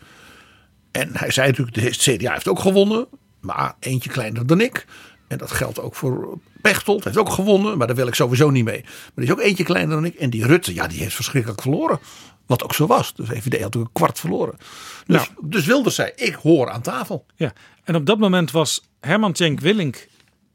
En 0.91 1.09
hij 1.13 1.31
zei 1.31 1.47
natuurlijk, 1.47 1.77
de 1.77 1.89
CDA 1.89 2.33
heeft 2.33 2.47
ook 2.47 2.59
gewonnen, 2.59 3.07
maar 3.39 3.75
eentje 3.79 4.09
kleiner 4.09 4.47
dan 4.47 4.61
ik. 4.61 4.85
En 5.27 5.37
dat 5.37 5.51
geldt 5.51 5.79
ook 5.79 5.95
voor 5.95 6.37
Pechtold, 6.61 7.03
heeft 7.03 7.17
ook 7.17 7.29
gewonnen, 7.29 7.77
maar 7.77 7.87
daar 7.87 7.95
wil 7.95 8.07
ik 8.07 8.15
sowieso 8.15 8.49
niet 8.49 8.63
mee. 8.63 8.81
Maar 8.81 9.11
er 9.15 9.23
is 9.23 9.31
ook 9.31 9.41
eentje 9.41 9.63
kleiner 9.63 9.95
dan 9.95 10.05
ik. 10.05 10.15
En 10.15 10.29
die 10.29 10.45
Rutte, 10.45 10.73
ja, 10.73 10.87
die 10.87 10.99
heeft 10.99 11.15
verschrikkelijk 11.15 11.61
verloren. 11.61 11.99
Wat 12.45 12.63
ook 12.63 12.73
zo 12.73 12.87
was. 12.87 13.13
De 13.15 13.25
VVD 13.25 13.61
had 13.61 13.75
ook 13.75 13.83
een 13.83 13.91
kwart 13.91 14.19
verloren. 14.19 14.57
Dus, 15.05 15.31
dus 15.41 15.65
Wilders 15.65 15.95
zei, 15.95 16.11
ik 16.15 16.33
hoor 16.33 16.69
aan 16.69 16.81
tafel. 16.81 17.25
Ja, 17.35 17.53
en 17.87 17.95
op 17.95 18.05
dat 18.05 18.19
moment 18.19 18.51
was 18.51 18.81
Herman 18.99 19.33
Tjenk 19.33 19.59
Willink 19.59 20.07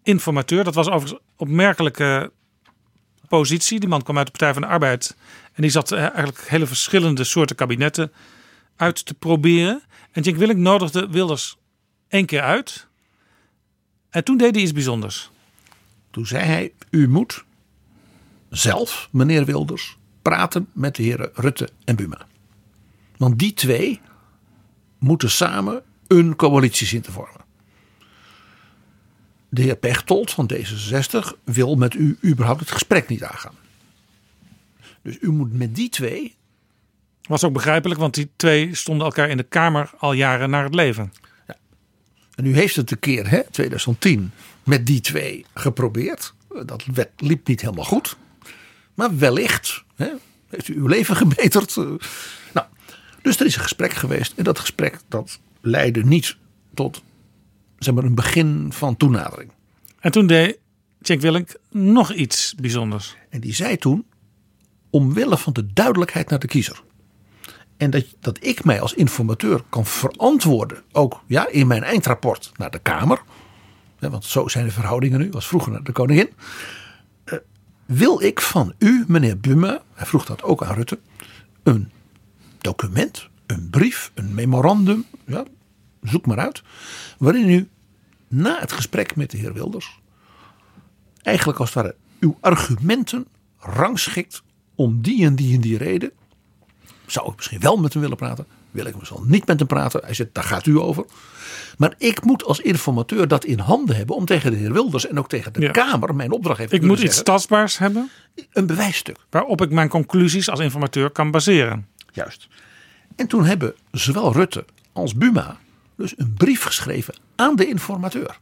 informateur. 0.03 0.65
Dat 0.65 0.75
was 0.75 0.89
overigens 0.89 1.21
opmerkelijke 1.37 2.33
positie. 3.29 3.81
Die 3.81 3.89
man 3.89 4.03
kwam 4.03 4.17
uit 4.19 4.27
de 4.27 4.33
Partij 4.33 4.53
van 4.53 4.63
de 4.63 4.69
Arbeid. 4.69 5.17
En 5.53 5.63
die 5.63 5.71
zat 5.71 5.93
eh, 5.93 5.99
eigenlijk 5.99 6.49
hele 6.49 6.67
verschillende 6.67 7.25
soorten 7.25 7.57
kabinetten 7.57 8.13
uit 8.77 9.07
te 9.07 9.15
proberen. 9.15 9.83
En 10.13 10.23
Tjenk 10.23 10.37
Willink 10.37 10.59
nodigde 10.59 11.09
Wilders 11.09 11.57
één 12.09 12.27
keer 12.27 12.41
uit. 12.41 12.87
En 14.11 14.25
toen 14.25 14.37
deed 14.37 14.55
hij 14.55 14.63
iets 14.63 14.73
bijzonders. 14.73 15.31
Toen 16.11 16.27
zei 16.27 16.45
hij, 16.45 16.73
u 16.91 17.09
moet 17.09 17.45
zelf, 18.51 19.09
meneer 19.13 19.45
Wilders, 19.45 19.97
praten 20.23 20.69
met 20.73 20.97
de 20.97 21.03
heren 21.03 21.31
Rutte 21.35 21.69
en 21.85 21.97
Buma. 21.97 22.27
Want 23.17 23.39
die 23.39 23.55
twee 23.55 24.01
moeten 24.99 25.31
samen 25.31 25.83
een 26.19 26.37
coalitie 26.37 26.87
zien 26.87 27.01
te 27.01 27.13
vormen. 27.13 27.41
De 29.49 29.63
heer 29.63 29.77
Pechtold 29.77 30.31
van 30.31 30.51
D66 30.53 31.39
wil 31.45 31.75
met 31.75 31.95
u 31.95 32.19
überhaupt 32.25 32.61
het 32.61 32.71
gesprek 32.71 33.09
niet 33.09 33.23
aangaan. 33.23 33.55
Dus 35.03 35.17
u 35.21 35.31
moet 35.31 35.53
met 35.53 35.75
die 35.75 35.89
twee. 35.89 36.37
Was 37.23 37.45
ook 37.45 37.53
begrijpelijk, 37.53 38.01
want 38.01 38.15
die 38.15 38.31
twee 38.37 38.75
stonden 38.75 39.07
elkaar 39.07 39.29
in 39.29 39.37
de 39.37 39.43
Kamer 39.43 39.91
al 39.99 40.13
jaren 40.13 40.51
naar 40.51 40.65
het 40.65 40.75
leven. 40.75 41.13
En 42.35 42.47
u 42.47 42.55
heeft 42.55 42.77
het 42.77 42.91
een 42.91 42.99
keer, 42.99 43.31
hè, 43.31 43.43
2010, 43.51 44.33
met 44.65 44.87
die 44.87 45.01
twee 45.01 45.47
geprobeerd. 45.55 46.35
Dat 46.67 46.85
liep 47.17 47.47
niet 47.47 47.61
helemaal 47.61 47.85
goed. 47.85 48.17
Maar 48.95 49.19
wellicht 49.19 49.85
hè, 49.95 50.09
heeft 50.49 50.69
u 50.69 50.75
uw 50.75 50.87
leven 50.87 51.17
gebeterd. 51.27 51.77
Nou, 52.53 52.67
dus 53.23 53.41
er 53.41 53.47
is 53.47 53.57
een 53.57 53.63
gesprek 53.63 53.93
geweest. 53.93 54.33
En 54.37 54.45
dat 54.45 54.59
gesprek 54.59 54.99
dat 55.09 55.39
leidde 55.63 56.05
niet 56.05 56.37
tot 56.75 57.03
zeg 57.79 57.95
maar, 57.95 58.05
een 58.05 58.15
begin 58.15 58.73
van 58.73 58.97
toenadering. 58.97 59.51
En 60.01 60.11
toen 60.11 60.27
deed 60.27 60.59
Tjenk 61.03 61.21
Willink 61.21 61.55
nog 61.71 62.13
iets 62.13 62.55
bijzonders. 62.55 63.17
En 63.31 63.41
die 63.41 63.55
zei 63.55 63.77
toen, 63.77 64.07
omwille 64.91 65.39
van 65.39 65.53
de 65.53 65.73
duidelijkheid 65.73 66.31
naar 66.31 66.39
de 66.39 66.47
kiezer. 66.47 66.83
En 67.77 67.91
dat, 67.91 68.05
dat 68.21 68.45
ik 68.45 68.65
mij 68.65 68.81
als 68.81 68.95
informateur 68.95 69.63
kan 69.69 69.87
verantwoorden, 69.87 70.83
ook 70.93 71.21
ja, 71.27 71.49
in 71.49 71.67
mijn 71.67 71.83
eindrapport 71.83 72.53
naar 72.57 72.71
de 72.71 72.79
Kamer. 72.79 73.23
hè, 73.99 74.11
Want 74.11 74.25
zo 74.25 74.49
zijn 74.49 74.65
de 74.65 74.71
verhoudingen 74.71 75.19
nu, 75.19 75.29
was 75.31 75.47
vroeger 75.47 75.73
naar 75.73 75.85
de 75.85 75.93
koningin. 75.93 76.31
eh, 77.25 77.39
wil 77.87 78.23
ik 78.23 78.41
van 78.41 78.75
u, 78.79 79.05
meneer 79.09 79.39
Buma, 79.39 79.83
hij 79.95 80.07
vroeg 80.07 80.25
dat 80.25 80.43
ook 80.43 80.63
aan 80.63 80.75
Rutte, 80.75 80.99
een 81.63 81.91
document, 82.59 83.29
een 83.53 83.71
brief, 83.71 84.11
een 84.15 84.35
memorandum, 84.35 85.05
ja, 85.27 85.45
zoek 86.03 86.27
maar 86.27 86.39
uit. 86.39 86.63
Waarin 87.19 87.49
u 87.51 87.69
na 88.29 88.59
het 88.61 88.73
gesprek 88.73 89.17
met 89.17 89.31
de 89.31 89.37
heer 89.37 89.53
Wilders 89.53 90.01
eigenlijk 91.23 91.59
als 91.59 91.75
het 91.75 91.83
ware 91.85 91.95
uw 92.21 92.37
argumenten 92.41 93.27
rangschikt 93.59 94.43
om 94.75 95.03
die 95.03 95.25
en 95.25 95.35
die 95.35 95.55
en 95.55 95.61
die 95.61 95.77
reden. 95.79 96.11
Zou 97.07 97.31
ik 97.31 97.37
misschien 97.37 97.61
wel 97.61 97.77
met 97.77 97.93
hem 97.93 98.03
willen 98.03 98.17
praten? 98.17 98.47
Wil 98.71 98.87
ik 98.87 98.99
misschien 98.99 99.21
niet 99.27 99.47
met 99.47 99.59
hem 99.59 99.69
praten? 99.69 100.01
Hij 100.05 100.15
zegt, 100.15 100.31
daar 100.35 100.45
gaat 100.45 100.67
u 100.67 100.79
over. 100.79 101.05
Maar 101.79 101.95
ik 101.99 102.25
moet 102.25 102.45
als 102.45 102.61
informateur 102.61 103.29
dat 103.29 103.45
in 103.45 103.59
handen 103.59 103.97
hebben 103.97 104.17
om 104.17 104.25
tegen 104.25 104.51
de 104.51 104.57
heer 104.57 104.73
Wilders 104.73 105.07
en 105.07 105.19
ook 105.19 105.29
tegen 105.29 105.53
de 105.53 105.61
Ja. 105.61 105.71
Kamer 105.71 106.15
mijn 106.15 106.31
opdracht 106.33 106.59
heeft 106.59 106.73
Ik 106.73 106.83
moet 106.83 107.01
iets 107.01 107.23
tastbaars 107.23 107.79
hebben 107.79 108.11
Een 108.53 108.67
bewijsstuk. 108.67 109.17
waarop 109.31 109.63
ik 109.63 109.71
mijn 109.71 109.89
conclusies 109.89 110.51
als 110.51 110.61
informateur 110.61 111.11
kan 111.11 111.31
baseren. 111.31 111.87
Juist. 112.13 112.49
En 113.17 113.27
toen 113.27 113.45
hebben 113.45 113.75
zowel 113.91 114.33
Rutte 114.33 114.65
als 114.93 115.15
Buma 115.15 115.57
dus 115.97 116.15
een 116.17 116.35
brief 116.35 116.63
geschreven 116.63 117.15
aan 117.37 117.57
de 117.57 117.67
informateur. 117.67 118.39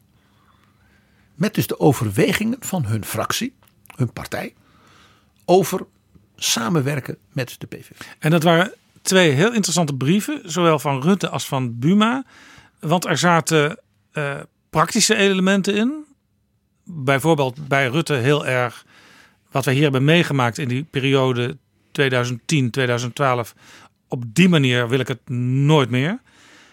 Met 1.35 1.55
dus 1.55 1.67
de 1.67 1.81
overwegingen 1.81 2.57
van 2.61 2.85
hun 2.85 3.05
fractie, 3.05 3.55
hun 3.97 4.13
partij, 4.13 4.55
over 5.45 5.87
samenwerken 6.37 7.17
met 7.33 7.57
de 7.59 7.67
PVV. 7.67 7.91
En 8.19 8.31
dat 8.31 8.43
waren 8.43 8.73
twee 9.03 9.31
heel 9.31 9.53
interessante 9.53 9.95
brieven, 9.95 10.41
zowel 10.45 10.79
van 10.79 11.03
Rutte 11.03 11.29
als 11.29 11.47
van 11.47 11.79
Buma. 11.79 12.25
Want 12.79 13.07
er 13.07 13.19
zaten 13.19 13.79
eh, 14.13 14.41
praktische 14.71 15.15
elementen 15.15 15.75
in. 15.75 16.05
Bijvoorbeeld 16.85 17.69
bij 17.69 17.89
Rutte 17.89 18.15
heel 18.15 18.47
erg 18.47 18.85
wat 19.51 19.65
we 19.65 19.73
hier 19.73 19.83
hebben 19.83 20.05
meegemaakt 20.05 20.59
in 20.59 20.69
die 20.69 20.85
periode 20.91 21.57
2010, 21.91 22.71
2012. 22.71 23.55
Op 24.11 24.25
die 24.27 24.49
manier 24.49 24.89
wil 24.89 24.99
ik 24.99 25.09
het 25.09 25.29
nooit 25.29 25.91
meer. 25.91 26.21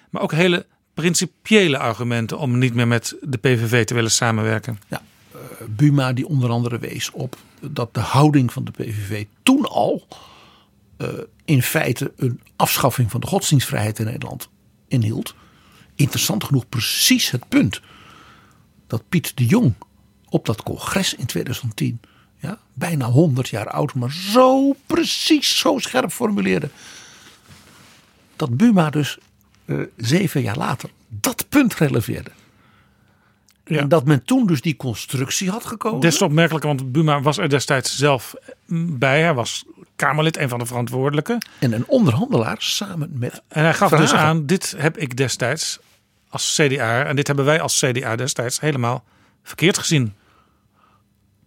Maar 0.10 0.22
ook 0.22 0.32
hele 0.32 0.66
principiële 0.94 1.78
argumenten 1.78 2.40
om 2.40 2.58
niet 2.58 2.74
meer 2.74 2.88
met 2.88 3.16
de 3.22 3.38
PVV 3.38 3.86
te 3.86 3.94
willen 3.94 4.12
samenwerken. 4.12 4.80
Ja, 4.88 5.02
eh, 5.32 5.40
Buma 5.70 6.14
die 6.14 6.28
onder 6.28 6.50
andere 6.50 6.80
wees 6.80 7.12
op 7.12 7.38
dat 7.62 7.94
de 7.94 8.00
houding 8.00 8.54
van 8.54 8.64
de 8.64 8.72
PVV 8.72 9.26
toen 9.44 9.66
al 9.66 10.08
eh, 10.98 11.08
in 11.46 11.62
feite 11.62 12.12
een 12.16 12.42
afschaffing 12.56 13.12
van 13.12 13.20
de 13.22 13.28
godsdienstvrijheid 13.28 14.00
in 14.00 14.06
Nederland 14.06 14.50
inhield. 14.88 15.36
Interessant 15.96 16.44
genoeg 16.44 16.70
precies 16.70 17.32
het 17.32 17.50
punt 17.50 17.82
dat 18.88 19.04
Piet 19.10 19.38
de 19.38 19.46
Jong 19.46 19.74
op 20.30 20.46
dat 20.46 20.64
congres 20.64 21.14
in 21.14 21.26
2010, 21.26 22.00
ja, 22.40 22.60
bijna 22.74 23.06
100 23.06 23.48
jaar 23.48 23.70
oud, 23.70 23.94
maar 23.94 24.12
zo 24.12 24.76
precies, 24.86 25.58
zo 25.58 25.78
scherp 25.78 26.12
formuleerde. 26.12 26.70
Dat 28.38 28.58
Buma 28.58 28.90
dus 28.90 29.18
eh, 29.66 29.78
zeven 29.96 30.42
jaar 30.42 30.58
later 30.58 30.90
dat 31.08 31.46
punt 31.50 31.76
releveerde. 31.76 32.32
Ja. 33.66 33.80
En 33.80 33.90
dat 33.90 34.06
men 34.06 34.24
toen 34.24 34.48
dus 34.48 34.62
die 34.62 34.76
constructie 34.76 35.50
had 35.50 35.66
gekozen. 35.66 36.00
Des 36.00 36.18
te 36.18 36.26
opmerkelijker, 36.26 36.70
want 36.70 36.92
Buma 36.92 37.22
was 37.22 37.38
er 37.38 37.50
destijds 37.50 37.98
zelf 37.98 38.36
bij. 38.68 39.22
Hij 39.22 39.34
was 39.34 39.66
Kamerlid, 39.96 40.38
een 40.38 40.50
van 40.50 40.60
de 40.60 40.66
verantwoordelijken. 40.66 41.46
En 41.60 41.74
een 41.74 41.88
onderhandelaar 41.88 42.56
samen 42.60 43.10
met. 43.14 43.42
En 43.48 43.64
hij 43.64 43.74
gaf 43.74 43.90
Verhagen. 43.90 44.14
dus 44.16 44.24
aan, 44.26 44.46
dit 44.46 44.76
heb 44.78 44.98
ik 44.98 45.18
destijds 45.18 45.80
als 46.30 46.56
CDA 46.56 47.04
en 47.04 47.16
dit 47.16 47.28
hebben 47.28 47.46
wij 47.46 47.62
als 47.62 47.80
CDA 47.80 48.16
destijds 48.16 48.60
helemaal 48.60 49.04
verkeerd 49.44 49.78
gezien. 49.78 50.14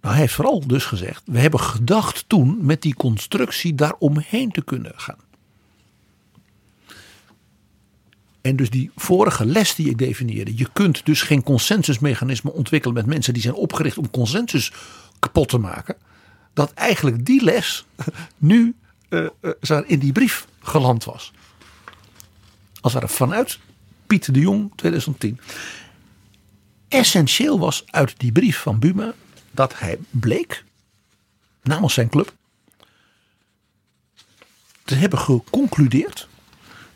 Nou, 0.01 0.15
hij 0.15 0.23
heeft 0.23 0.35
vooral 0.35 0.67
dus 0.67 0.85
gezegd. 0.85 1.23
We 1.25 1.39
hebben 1.39 1.61
gedacht 1.61 2.25
toen 2.27 2.59
met 2.61 2.83
die 2.83 2.95
constructie 2.95 3.75
daaromheen 3.75 4.51
te 4.51 4.63
kunnen 4.63 4.93
gaan. 4.97 5.19
En 8.41 8.57
dus 8.57 8.71
die 8.71 8.91
vorige 8.97 9.47
les 9.47 9.75
die 9.75 9.91
ik 9.91 9.99
definieerde. 9.99 10.57
Je 10.57 10.69
kunt 10.73 11.07
dus 11.07 11.23
geen 11.23 11.43
consensusmechanisme 11.43 12.53
ontwikkelen 12.53 12.95
met 12.95 13.07
mensen 13.07 13.33
die 13.33 13.43
zijn 13.43 13.55
opgericht 13.55 13.99
om 13.99 14.11
consensus 14.11 14.73
kapot 15.19 15.49
te 15.49 15.59
maken. 15.59 15.97
Dat 16.53 16.73
eigenlijk 16.73 17.27
die 17.27 17.45
les 17.45 17.85
nu 18.39 18.75
zo 19.63 19.83
in 19.87 19.99
die 19.99 20.13
brief 20.13 20.47
geland 20.61 21.05
was. 21.05 21.33
Als 22.81 22.93
ware 22.93 23.09
vanuit 23.09 23.59
Piet 24.07 24.35
de 24.35 24.41
Jong 24.41 24.73
2010. 24.77 25.41
Essentieel 26.89 27.59
was 27.59 27.83
uit 27.87 28.15
die 28.17 28.33
brief 28.33 28.59
van 28.59 28.79
Buma 28.79 29.15
dat 29.51 29.79
hij 29.79 29.99
bleek 30.11 30.65
namens 31.63 31.95
zijn 31.95 32.09
club 32.09 32.33
te 34.85 34.95
hebben 34.95 35.19
geconcludeerd 35.19 36.29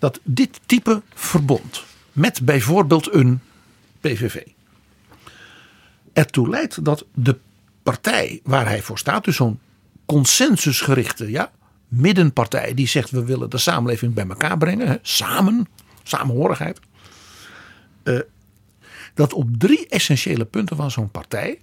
dat 0.05 0.21
dit 0.25 0.61
type 0.67 1.03
verbond 1.15 1.85
met 2.13 2.45
bijvoorbeeld 2.45 3.15
een 3.15 3.41
PVV 4.01 4.43
ertoe 6.13 6.49
leidt 6.49 6.85
dat 6.85 7.05
de 7.15 7.39
partij 7.83 8.41
waar 8.43 8.67
hij 8.67 8.83
voor 8.83 8.99
staat, 8.99 9.25
dus 9.25 9.37
zo'n 9.37 9.61
consensusgerichte 10.07 11.31
ja, 11.31 11.51
middenpartij 11.89 12.75
die 12.75 12.89
zegt 12.89 13.11
we 13.11 13.25
willen 13.25 13.51
de 13.51 13.59
samenleving 13.59 14.15
bij 14.15 14.29
elkaar 14.29 14.59
brengen, 14.59 14.99
samen, 15.03 15.69
samenhorigheid, 16.03 16.81
eh, 18.03 18.19
dat 19.15 19.33
op 19.33 19.49
drie 19.59 19.89
essentiële 19.89 20.45
punten 20.45 20.77
van 20.77 20.91
zo'n 20.91 21.11
partij 21.11 21.61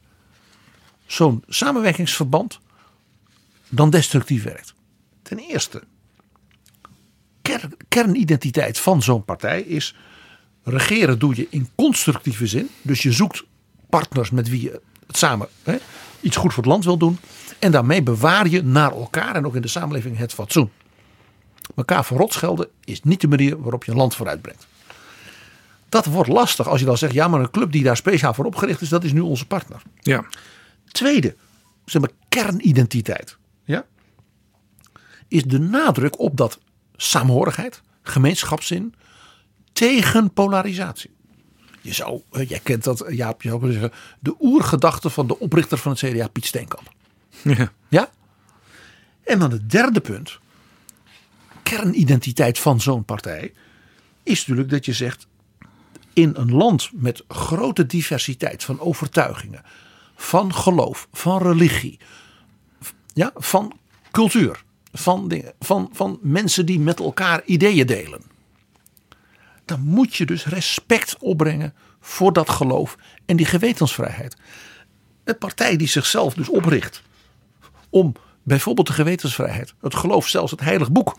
zo'n 1.05 1.43
samenwerkingsverband 1.47 2.59
dan 3.69 3.89
destructief 3.89 4.43
werkt. 4.43 4.73
Ten 5.21 5.37
eerste, 5.37 5.83
kern- 7.41 7.77
kernidentiteit 7.87 8.79
van 8.79 9.01
zo'n 9.01 9.25
partij 9.25 9.61
is 9.61 9.95
regeren 10.63 11.19
doe 11.19 11.35
je 11.35 11.47
in 11.49 11.69
constructieve 11.75 12.47
zin. 12.47 12.69
Dus 12.81 13.01
je 13.01 13.11
zoekt 13.11 13.43
partners 13.89 14.29
met 14.29 14.49
wie 14.49 14.61
je 14.61 14.81
het 15.07 15.17
samen 15.17 15.47
hè, 15.63 15.77
iets 16.21 16.37
goed 16.37 16.53
voor 16.53 16.63
het 16.63 16.71
land 16.71 16.83
wil 16.85 16.97
doen. 16.97 17.17
En 17.59 17.71
daarmee 17.71 18.03
bewaar 18.03 18.47
je 18.47 18.63
naar 18.63 18.91
elkaar 18.91 19.35
en 19.35 19.45
ook 19.45 19.55
in 19.55 19.61
de 19.61 19.67
samenleving 19.67 20.17
het 20.17 20.33
fatsoen. 20.33 20.69
Elkaar 21.75 22.05
voor 22.05 22.17
rot 22.17 22.33
schelden 22.33 22.67
is 22.83 23.01
niet 23.03 23.21
de 23.21 23.27
manier 23.27 23.61
waarop 23.61 23.83
je 23.83 23.91
een 23.91 23.97
land 23.97 24.15
vooruit 24.15 24.41
brengt. 24.41 24.67
Dat 25.89 26.05
wordt 26.05 26.29
lastig 26.29 26.67
als 26.67 26.79
je 26.79 26.85
dan 26.85 26.97
zegt, 26.97 27.13
ja 27.13 27.27
maar 27.27 27.39
een 27.39 27.51
club 27.51 27.71
die 27.71 27.83
daar 27.83 27.97
speciaal 27.97 28.33
voor 28.33 28.45
opgericht 28.45 28.81
is, 28.81 28.89
dat 28.89 29.03
is 29.03 29.13
nu 29.13 29.19
onze 29.19 29.47
partner. 29.47 29.81
Ja. 29.99 30.25
Tweede, 30.91 31.35
zeg 31.85 32.01
maar 32.01 32.11
kernidentiteit. 32.29 33.37
Ja? 33.63 33.85
is 35.31 35.43
de 35.43 35.59
nadruk 35.59 36.19
op 36.19 36.37
dat 36.37 36.59
saamhorigheid, 37.01 37.81
gemeenschapszin 38.03 38.93
tegen 39.73 40.33
polarisatie. 40.33 41.11
Je 41.81 41.93
zou, 41.93 42.21
eh, 42.31 42.49
jij 42.49 42.59
kent 42.59 42.83
dat, 42.83 43.01
eh, 43.01 43.15
Jaap, 43.15 43.41
je 43.41 43.47
zou 43.47 43.59
kunnen 43.61 43.79
zeggen, 43.79 43.99
de 44.19 44.35
oergedachte 44.39 45.09
van 45.09 45.27
de 45.27 45.39
oprichter 45.39 45.77
van 45.77 45.91
het 45.91 45.99
CDA, 45.99 46.27
Piet 46.27 46.45
Steenkamp. 46.45 46.93
Ja. 47.43 47.71
Ja? 47.87 48.09
En 49.23 49.39
dan 49.39 49.51
het 49.51 49.69
derde 49.69 50.01
punt, 50.01 50.39
kernidentiteit 51.63 52.59
van 52.59 52.81
zo'n 52.81 53.05
partij, 53.05 53.53
is 54.23 54.39
natuurlijk 54.39 54.69
dat 54.69 54.85
je 54.85 54.93
zegt, 54.93 55.27
in 56.13 56.31
een 56.35 56.51
land 56.51 56.89
met 56.93 57.23
grote 57.27 57.85
diversiteit 57.85 58.63
van 58.63 58.79
overtuigingen, 58.79 59.63
van 60.15 60.53
geloof, 60.53 61.07
van 61.11 61.41
religie, 61.41 61.99
ja, 63.13 63.31
van 63.35 63.77
cultuur, 64.11 64.63
van, 64.93 65.43
van, 65.59 65.89
van 65.93 66.19
mensen 66.21 66.65
die 66.65 66.79
met 66.79 66.99
elkaar 66.99 67.41
ideeën 67.45 67.87
delen. 67.87 68.21
Dan 69.65 69.81
moet 69.81 70.15
je 70.15 70.25
dus 70.25 70.45
respect 70.45 71.17
opbrengen 71.19 71.73
voor 71.99 72.33
dat 72.33 72.49
geloof 72.49 72.97
en 73.25 73.35
die 73.35 73.45
gewetensvrijheid. 73.45 74.35
Een 75.23 75.37
partij 75.37 75.77
die 75.77 75.87
zichzelf 75.87 76.33
dus 76.33 76.49
opricht 76.49 77.01
om 77.89 78.13
bijvoorbeeld 78.43 78.87
de 78.87 78.93
gewetensvrijheid, 78.93 79.73
het 79.81 79.95
geloof, 79.95 80.27
zelfs 80.27 80.51
het 80.51 80.59
heilig 80.59 80.91
boek 80.91 81.15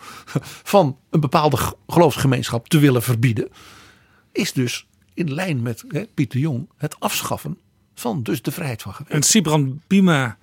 van 0.75 0.99
een 1.11 1.21
bepaalde 1.21 1.59
geloofsgemeenschap 1.87 2.69
te 2.69 2.79
willen 2.79 3.03
verbieden, 3.03 3.49
is 4.33 4.53
dus 4.53 4.87
in 5.15 5.35
lijn 5.35 5.63
met 5.63 5.85
hè, 5.89 6.07
Pieter 6.15 6.39
Jong 6.39 6.69
het 6.77 7.01
afschaffen 7.01 7.59
van 7.95 8.23
dus 8.23 8.43
de 8.43 8.51
vrijheid 8.51 8.83
van 8.83 8.93
geweten. 8.95 9.15
En 9.15 9.23
Sibran 9.23 9.81
Bima 9.87 10.39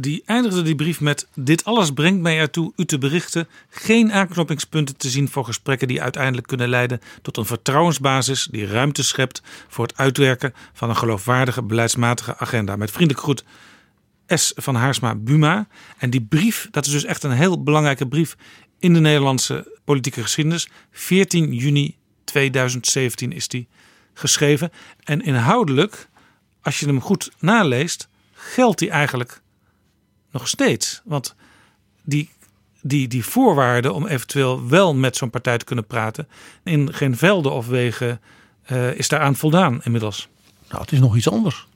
die 0.00 0.22
eindigde 0.26 0.62
die 0.62 0.74
brief 0.74 1.00
met: 1.00 1.28
Dit 1.34 1.64
alles 1.64 1.92
brengt 1.92 2.20
mij 2.20 2.38
ertoe 2.38 2.72
u 2.76 2.84
te 2.84 2.98
berichten 2.98 3.48
geen 3.68 4.12
aanknopingspunten 4.12 4.96
te 4.96 5.08
zien 5.08 5.28
voor 5.28 5.44
gesprekken 5.44 5.88
die 5.88 6.02
uiteindelijk 6.02 6.46
kunnen 6.46 6.68
leiden 6.68 7.00
tot 7.22 7.36
een 7.36 7.44
vertrouwensbasis 7.44 8.48
die 8.50 8.66
ruimte 8.66 9.02
schept 9.02 9.42
voor 9.68 9.86
het 9.86 9.96
uitwerken 9.96 10.54
van 10.72 10.88
een 10.88 10.96
geloofwaardige 10.96 11.62
beleidsmatige 11.62 12.36
agenda. 12.36 12.76
Met 12.76 12.90
vriendelijk 12.90 13.22
groet 13.22 13.44
S. 14.26 14.52
van 14.56 14.74
Haarsma 14.74 15.14
Buma. 15.14 15.66
En 15.96 16.10
die 16.10 16.22
brief, 16.22 16.68
dat 16.70 16.86
is 16.86 16.92
dus 16.92 17.04
echt 17.04 17.22
een 17.22 17.30
heel 17.30 17.62
belangrijke 17.62 18.08
brief 18.08 18.36
in 18.78 18.94
de 18.94 19.00
Nederlandse 19.00 19.78
politieke 19.84 20.22
geschiedenis. 20.22 20.68
14 20.90 21.52
juni 21.54 21.96
2017 22.24 23.32
is 23.32 23.48
die 23.48 23.68
geschreven. 24.14 24.72
En 25.04 25.22
inhoudelijk, 25.22 26.08
als 26.62 26.80
je 26.80 26.86
hem 26.86 27.00
goed 27.00 27.30
naleest, 27.38 28.08
geldt 28.32 28.78
die 28.78 28.90
eigenlijk 28.90 29.42
nog 30.30 30.48
steeds. 30.48 31.00
Want 31.04 31.34
die, 32.02 32.30
die, 32.80 33.08
die 33.08 33.24
voorwaarden 33.24 33.94
om 33.94 34.06
eventueel 34.06 34.68
wel 34.68 34.94
met 34.94 35.16
zo'n 35.16 35.30
partij 35.30 35.58
te 35.58 35.64
kunnen 35.64 35.86
praten, 35.86 36.28
in 36.62 36.94
geen 36.94 37.16
velden 37.16 37.52
of 37.52 37.66
wegen 37.66 38.20
uh, 38.72 38.94
is 38.94 39.08
daaraan 39.08 39.36
voldaan 39.36 39.80
inmiddels. 39.82 40.28
Nou, 40.68 40.82
het 40.82 40.92
is 40.92 40.98
nog 40.98 41.16
iets 41.16 41.30
anders. 41.30 41.66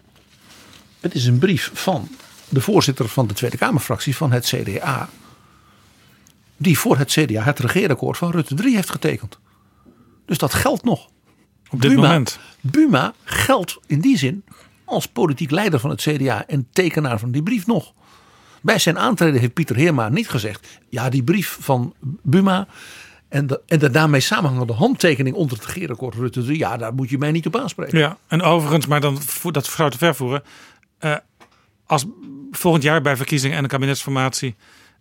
Het 1.00 1.14
is 1.14 1.26
een 1.26 1.38
brief 1.38 1.70
van 1.74 2.08
de 2.48 2.60
voorzitter 2.60 3.08
van 3.08 3.26
de 3.26 3.34
Tweede 3.34 3.56
Kamerfractie 3.56 4.16
van 4.16 4.32
het 4.32 4.44
CDA. 4.44 5.08
Die 6.56 6.78
voor 6.78 6.98
het 6.98 7.10
CDA 7.10 7.42
het 7.42 7.58
regeerakkoord 7.58 8.18
van 8.18 8.30
Rutte 8.30 8.54
3 8.54 8.74
heeft 8.74 8.90
getekend. 8.90 9.38
Dus 10.26 10.38
dat 10.38 10.54
geldt 10.54 10.84
nog. 10.84 11.08
Op 11.70 11.80
dit 11.80 11.90
Buma, 11.90 12.02
moment. 12.02 12.38
Buma 12.60 13.14
geldt 13.24 13.78
in 13.86 14.00
die 14.00 14.18
zin 14.18 14.44
als 14.84 15.08
politiek 15.08 15.50
leider 15.50 15.80
van 15.80 15.90
het 15.90 16.00
CDA 16.00 16.46
en 16.46 16.68
tekenaar 16.72 17.18
van 17.18 17.30
die 17.30 17.42
brief 17.42 17.66
nog. 17.66 17.92
Bij 18.62 18.78
zijn 18.78 18.98
aantreden 18.98 19.40
heeft 19.40 19.52
Pieter 19.52 19.76
Heerma 19.76 20.08
niet 20.08 20.28
gezegd: 20.28 20.80
ja, 20.88 21.08
die 21.08 21.22
brief 21.22 21.56
van 21.60 21.94
Buma 22.22 22.66
en 23.28 23.46
de, 23.46 23.60
en 23.66 23.78
de 23.78 23.90
daarmee 23.90 24.20
samenhangende 24.20 24.72
handtekening 24.72 25.36
onder 25.36 25.56
het 25.56 25.66
regeerakkoord 25.66 26.14
Rutte 26.14 26.44
3, 26.44 26.58
ja, 26.58 26.76
daar 26.76 26.94
moet 26.94 27.10
je 27.10 27.18
mij 27.18 27.30
niet 27.30 27.46
op 27.46 27.56
aanspreken. 27.56 27.98
Ja, 27.98 28.18
en 28.26 28.42
overigens, 28.42 28.86
maar 28.86 29.00
dan 29.00 29.18
dat 29.50 29.66
zou 29.66 29.90
te 29.90 29.98
ver 29.98 30.14
voeren. 30.14 30.42
Eh, 30.98 31.16
als 31.86 32.06
volgend 32.50 32.82
jaar 32.82 33.02
bij 33.02 33.16
verkiezingen 33.16 33.56
en 33.56 33.62
een 33.62 33.68
kabinetsformatie 33.68 34.54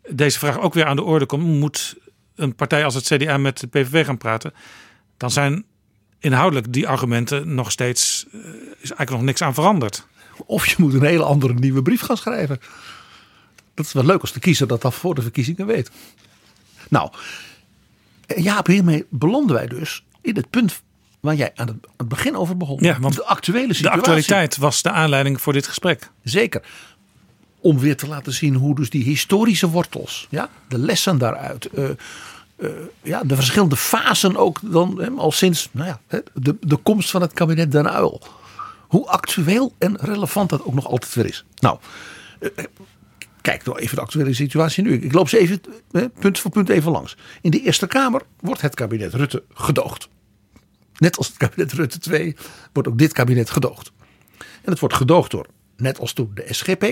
deze 0.10 0.40
vraag 0.40 0.60
ook 0.60 0.74
weer 0.74 0.86
aan 0.86 0.96
de 0.96 1.04
orde 1.04 1.26
komt, 1.26 1.44
moet 1.44 1.98
een 2.36 2.56
partij 2.56 2.86
als 2.86 2.96
het 2.96 3.06
CDA 3.06 3.38
met 3.38 3.60
de 3.60 3.68
PVV 3.68 4.06
gaan 4.06 4.18
praten, 4.18 4.54
dan 5.18 5.32
zijn 5.32 5.66
inhoudelijk 6.20 6.74
die 6.74 6.88
argumenten 6.88 7.56
nog 7.56 7.72
steeds 7.72 8.26
eh, 8.32 8.40
is 8.80 8.92
eigenlijk 8.92 9.10
nog 9.10 9.22
niks 9.22 9.42
aan 9.42 9.54
veranderd. 9.54 10.08
Of 10.46 10.66
je 10.66 10.76
moet 10.78 10.94
een 10.94 11.04
hele 11.04 11.24
andere 11.24 11.54
nieuwe 11.54 11.82
brief 11.82 12.02
gaan 12.02 12.18
schrijven. 12.18 12.60
Dat 13.82 13.90
is 13.90 14.02
wel 14.02 14.12
leuk 14.12 14.22
als 14.22 14.34
de 14.34 14.40
kiezer 14.40 14.68
dat 14.68 14.86
al 14.86 14.92
voor 14.92 15.16
de 15.16 15.22
verkiezingen 15.22 15.66
weet. 15.66 15.92
Nou, 16.90 17.12
Jaap, 18.36 18.68
hiermee 18.68 19.06
belanden 19.10 19.56
wij 19.56 19.68
dus 19.68 20.04
in 20.22 20.36
het 20.36 20.50
punt 20.50 20.82
waar 21.20 21.36
jij 21.36 21.52
aan 21.56 21.68
het, 21.98 22.08
begin 22.08 22.36
over 22.36 22.58
begon. 22.58 22.78
Ja, 22.80 23.00
want 23.00 23.16
de 23.16 23.26
actuele 23.26 23.68
De 23.68 23.74
situatie. 23.74 24.00
actualiteit 24.00 24.58
was 24.58 24.82
de 24.82 24.90
aanleiding 24.90 25.42
voor 25.42 25.54
dit 25.54 25.68
gesprek. 25.68 26.10
Zeker. 26.24 26.62
Om 27.60 27.80
weer 27.80 27.98
te 27.98 28.08
laten 28.08 28.34
zien 28.34 28.56
hoe 28.56 28.76
dus 28.76 28.90
die 28.90 29.04
historische 29.04 29.70
wortels, 29.70 30.28
ja, 30.30 30.50
de 30.68 30.78
lessen 30.78 31.18
daaruit, 31.18 31.66
eh, 31.66 31.90
eh, 31.90 32.70
ja, 33.04 33.24
de 33.24 33.36
verschillende 33.36 33.76
fasen 33.76 34.38
ook 34.38 34.60
dan, 34.64 35.02
hè, 35.02 35.10
al 35.10 35.32
sinds 35.32 35.70
nou 35.72 35.88
ja, 35.88 36.22
de, 36.34 36.58
de 36.60 36.78
komst 36.78 37.10
van 37.10 37.22
het 37.22 37.34
kabinet 37.34 37.72
Den 37.72 37.92
Uil. 37.92 38.22
Hoe 38.88 39.08
actueel 39.08 39.74
en 39.78 39.98
relevant 40.00 40.50
dat 40.50 40.66
ook 40.66 40.74
nog 40.74 40.88
altijd 40.88 41.14
weer 41.14 41.26
is. 41.26 41.46
Nou, 41.60 41.78
eh, 42.40 42.50
kijk 43.42 43.66
nou 43.66 43.80
even 43.80 43.96
de 43.96 44.02
actuele 44.02 44.34
situatie 44.34 44.84
nu. 44.84 44.94
Ik 44.94 45.14
loop 45.14 45.30
ze 45.30 45.38
even 45.38 45.62
punt 46.20 46.40
voor 46.40 46.52
punt 46.52 46.70
even 46.70 46.92
langs. 46.92 47.18
In 47.42 47.52
de 47.52 47.62
Eerste 47.62 47.88
Kamer 47.88 48.22
wordt 48.40 48.62
het 48.62 48.76
kabinet 48.76 49.14
Rutte 49.14 49.44
gedoogd. 49.54 50.10
Net 50.98 51.18
als 51.18 51.28
het 51.28 51.38
kabinet 51.38 51.72
Rutte 51.72 52.00
2 52.00 52.36
wordt 52.74 52.90
ook 52.90 52.98
dit 52.98 53.14
kabinet 53.14 53.50
gedoogd. 53.50 53.92
En 54.38 54.72
het 54.72 54.80
wordt 54.80 54.96
gedoogd 54.96 55.32
door, 55.32 55.46
net 55.78 56.00
als 56.00 56.14
toen, 56.14 56.32
de 56.34 56.46
SGP, 56.50 56.84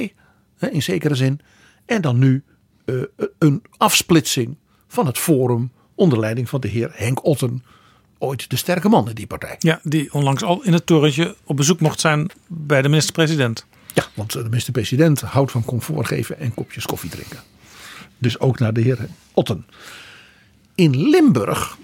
in 0.72 0.84
zekere 0.84 1.16
zin. 1.16 1.40
En 1.86 2.02
dan 2.02 2.20
nu 2.20 2.44
eh, 2.86 2.96
een 3.38 3.64
afsplitsing 3.78 4.58
van 4.88 5.06
het 5.06 5.18
Forum 5.18 5.72
onder 5.96 6.20
leiding 6.20 6.50
van 6.50 6.62
de 6.62 6.68
heer 6.68 6.92
Henk 6.94 7.26
Otten. 7.26 7.64
Ooit 8.18 8.50
de 8.50 8.56
sterke 8.56 8.90
man 8.90 9.10
in 9.10 9.16
die 9.16 9.28
partij. 9.28 9.56
Ja, 9.60 9.80
die 9.84 10.14
onlangs 10.14 10.44
al 10.44 10.64
in 10.64 10.74
het 10.74 10.86
torentje 10.86 11.36
op 11.44 11.58
bezoek 11.58 11.80
mocht 11.80 12.00
zijn 12.00 12.30
bij 12.48 12.82
de 12.82 12.90
minister-president. 12.90 13.66
Ja, 13.94 14.06
want 14.14 14.32
de 14.32 14.44
minister-president 14.44 15.22
houdt 15.22 15.52
van 15.52 15.66
comfort 15.66 16.08
geven 16.08 16.40
en 16.40 16.54
kopjes 16.54 16.86
koffie 16.86 17.10
drinken. 17.10 17.40
Dus 18.18 18.40
ook 18.40 18.60
naar 18.60 18.74
de 18.74 18.82
heer 18.82 19.08
Otten. 19.34 19.66
In 20.76 21.10
Limburg, 21.10 21.78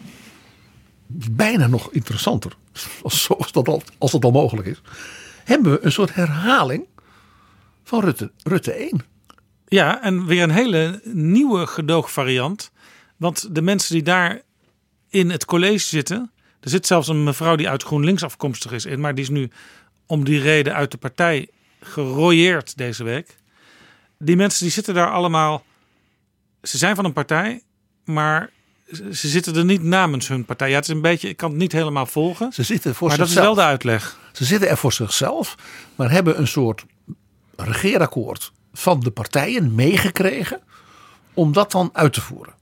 bijna 1.32 1.68
nog 1.68 1.92
interessanter, 1.92 2.52
als, 3.04 3.52
dat 3.52 3.68
al, 3.68 3.82
als 3.98 4.12
dat 4.12 4.24
al 4.24 4.32
mogelijk 4.32 4.68
is, 4.68 4.82
hebben 5.44 5.72
we 5.72 5.86
een 5.86 5.92
soort 5.92 6.16
herhaling 6.16 6.86
van 7.84 8.00
Rutte, 8.04 8.32
Rutte 8.44 8.72
1. 8.72 9.02
Ja, 9.68 10.02
en 10.02 10.26
weer 10.26 10.44
een 10.44 10.50
hele 10.50 11.02
nieuwe 11.04 11.68
gedoogvariant. 11.68 12.72
Want 13.18 13.56
de 13.56 13.62
mensen 13.62 13.94
die 13.94 14.04
daar 14.04 14.42
in 15.10 15.30
het 15.30 15.46
college 15.46 15.86
zitten. 15.86 16.32
Er 16.60 16.70
zit 16.70 16.88
zelfs 16.88 17.08
een 17.08 17.24
mevrouw 17.24 17.56
die 17.56 17.70
uit 17.70 17.84
GroenLinks 17.84 18.24
afkomstig 18.24 18.72
is 18.72 18.86
in. 18.86 19.00
Maar 19.00 19.16
die 19.16 19.24
is 19.24 19.30
nu 19.30 19.50
om 20.06 20.24
die 20.24 20.40
reden 20.40 20.74
uit 20.74 20.92
de 20.92 20.98
partij 20.98 21.50
gerooieerd 21.82 22.78
deze 22.78 23.04
week. 23.04 23.36
Die 24.20 24.36
mensen 24.36 24.64
die 24.64 24.74
zitten 24.74 24.94
daar 24.94 25.12
allemaal. 25.12 25.66
Ze 26.62 26.78
zijn 26.78 26.96
van 26.96 27.06
een 27.06 27.14
partij, 27.14 27.64
maar 28.04 28.50
ze 28.92 29.28
zitten 29.28 29.56
er 29.56 29.66
niet 29.66 29.84
namens 29.84 30.28
hun 30.28 30.46
partij. 30.46 30.70
Ja, 30.70 30.76
het 30.76 30.88
is 30.88 30.94
een 30.94 31.02
beetje, 31.02 31.30
ik 31.30 31.38
kan 31.38 31.50
het 31.50 31.60
niet 31.60 31.72
helemaal 31.72 32.06
volgen. 32.06 32.54
Ze 32.54 32.64
zitten 32.64 32.96
voor 32.96 33.08
Maar 33.08 33.18
dat 33.18 33.28
is 33.28 33.34
zichzelf. 33.34 33.56
wel 33.56 33.66
de 33.66 33.72
uitleg. 33.72 34.20
Ze 34.32 34.46
zitten 34.46 34.70
er 34.70 34.78
voor 34.78 34.94
zichzelf, 34.94 35.56
maar 35.96 36.12
hebben 36.12 36.40
een 36.40 36.48
soort 36.48 36.86
regeerakkoord 37.56 38.52
van 38.74 39.00
de 39.00 39.12
partijen 39.12 39.76
meegekregen 39.76 40.62
om 41.34 41.54
dat 41.54 41.72
dan 41.72 41.90
uit 41.94 42.14
te 42.14 42.22
voeren. 42.22 42.54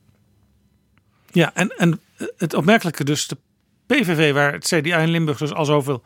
Ja, 1.32 1.54
en, 1.54 1.70
en 1.78 2.00
het 2.38 2.54
opmerkelijke 2.54 3.04
dus, 3.04 3.28
de 3.28 3.38
PVV, 3.86 4.34
waar 4.34 4.54
het 4.54 4.66
CDA 4.66 4.98
in 4.98 5.10
Limburg 5.10 5.38
dus 5.38 5.54
al 5.54 5.66
zoveel 5.66 6.04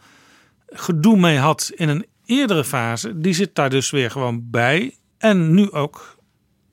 gedoe 0.68 1.18
mee 1.18 1.38
had 1.38 1.72
in 1.76 1.90
een 1.90 2.06
eerdere 2.28 2.64
fase, 2.64 3.20
die 3.20 3.34
zit 3.34 3.56
daar 3.56 3.70
dus 3.70 3.90
weer 3.90 4.12
gewoon 4.12 4.50
bij. 4.50 4.96
En 5.18 5.54
nu 5.54 5.72
ook 5.72 6.18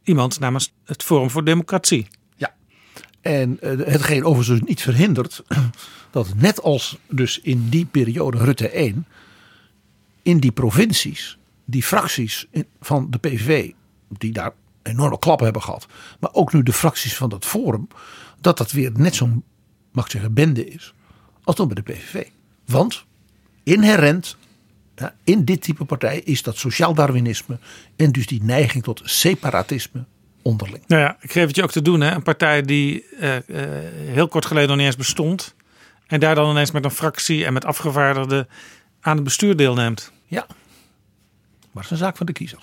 iemand 0.03 0.41
namens 0.41 0.73
het 0.85 1.03
Forum 1.03 1.31
voor 1.31 1.45
Democratie. 1.45 2.07
Ja. 2.37 2.55
En 3.21 3.61
eh, 3.61 3.71
hetgeen 3.71 4.25
overigens 4.25 4.59
dus 4.59 4.69
niet 4.69 4.83
verhindert 4.83 5.43
dat 6.11 6.35
net 6.37 6.63
als 6.63 6.99
dus 7.09 7.41
in 7.41 7.69
die 7.69 7.85
periode 7.85 8.39
Rutte 8.39 8.69
1, 8.69 9.07
in 10.23 10.39
die 10.39 10.53
provincies, 10.53 11.39
die 11.65 11.83
fracties 11.83 12.47
van 12.81 13.11
de 13.11 13.19
PVV, 13.19 13.71
die 14.09 14.33
daar 14.33 14.53
enorme 14.83 15.19
klappen 15.19 15.45
hebben 15.45 15.63
gehad, 15.63 15.87
maar 16.21 16.33
ook 16.33 16.53
nu 16.53 16.63
de 16.63 16.73
fracties 16.73 17.17
van 17.17 17.29
dat 17.29 17.45
Forum, 17.45 17.89
dat 18.41 18.59
dat 18.59 18.73
weer 18.73 18.93
net 18.95 19.15
zo'n, 19.15 19.45
mag 19.93 20.11
zeggen, 20.11 20.35
bende 20.35 20.67
is 20.67 20.95
als 21.45 21.57
toen 21.57 21.69
bij 21.69 21.83
de 21.83 21.93
PVV. 21.93 22.27
Want 22.67 23.05
inherent 23.63 24.37
in 25.25 25.45
dit 25.45 25.63
type 25.63 25.85
partij 25.85 26.19
is 26.19 26.43
dat 26.43 26.57
sociaal 26.57 26.95
darwinisme 26.95 27.59
en 27.97 28.13
dus 28.13 28.27
die 28.27 28.43
neiging 28.43 28.85
tot 28.85 29.01
separatisme 29.05 30.05
onderling. 30.43 30.85
Nou 30.87 31.03
ja, 31.03 31.17
ik 31.21 31.33
geef 31.33 31.47
het 31.47 31.57
je 31.57 31.63
ook 31.63 31.71
te 31.71 31.83
doen. 31.83 32.01
Hè? 32.01 32.15
Een 32.15 32.23
partij 32.23 32.63
die 32.63 33.05
eh, 33.21 33.37
eh, 33.37 33.43
heel 33.95 34.29
kort 34.29 34.47
geleden 34.47 34.69
nog 34.69 34.77
niet 34.79 34.87
eens 34.87 34.97
bestond. 34.97 35.55
En 36.07 36.21
daar 36.21 36.35
dan 36.35 36.51
ineens 36.51 36.71
met 36.71 36.85
een 36.85 36.91
fractie 36.91 37.45
en 37.45 37.53
met 37.53 37.65
afgevaardigden 37.65 38.49
aan 39.01 39.15
het 39.15 39.25
bestuur 39.25 39.57
deelneemt. 39.57 40.13
Ja, 40.27 40.47
maar 41.73 41.83
het 41.83 41.85
is 41.85 41.91
een 41.91 41.97
zaak 42.05 42.17
van 42.17 42.27
de 42.27 42.33
kiezer. 42.33 42.59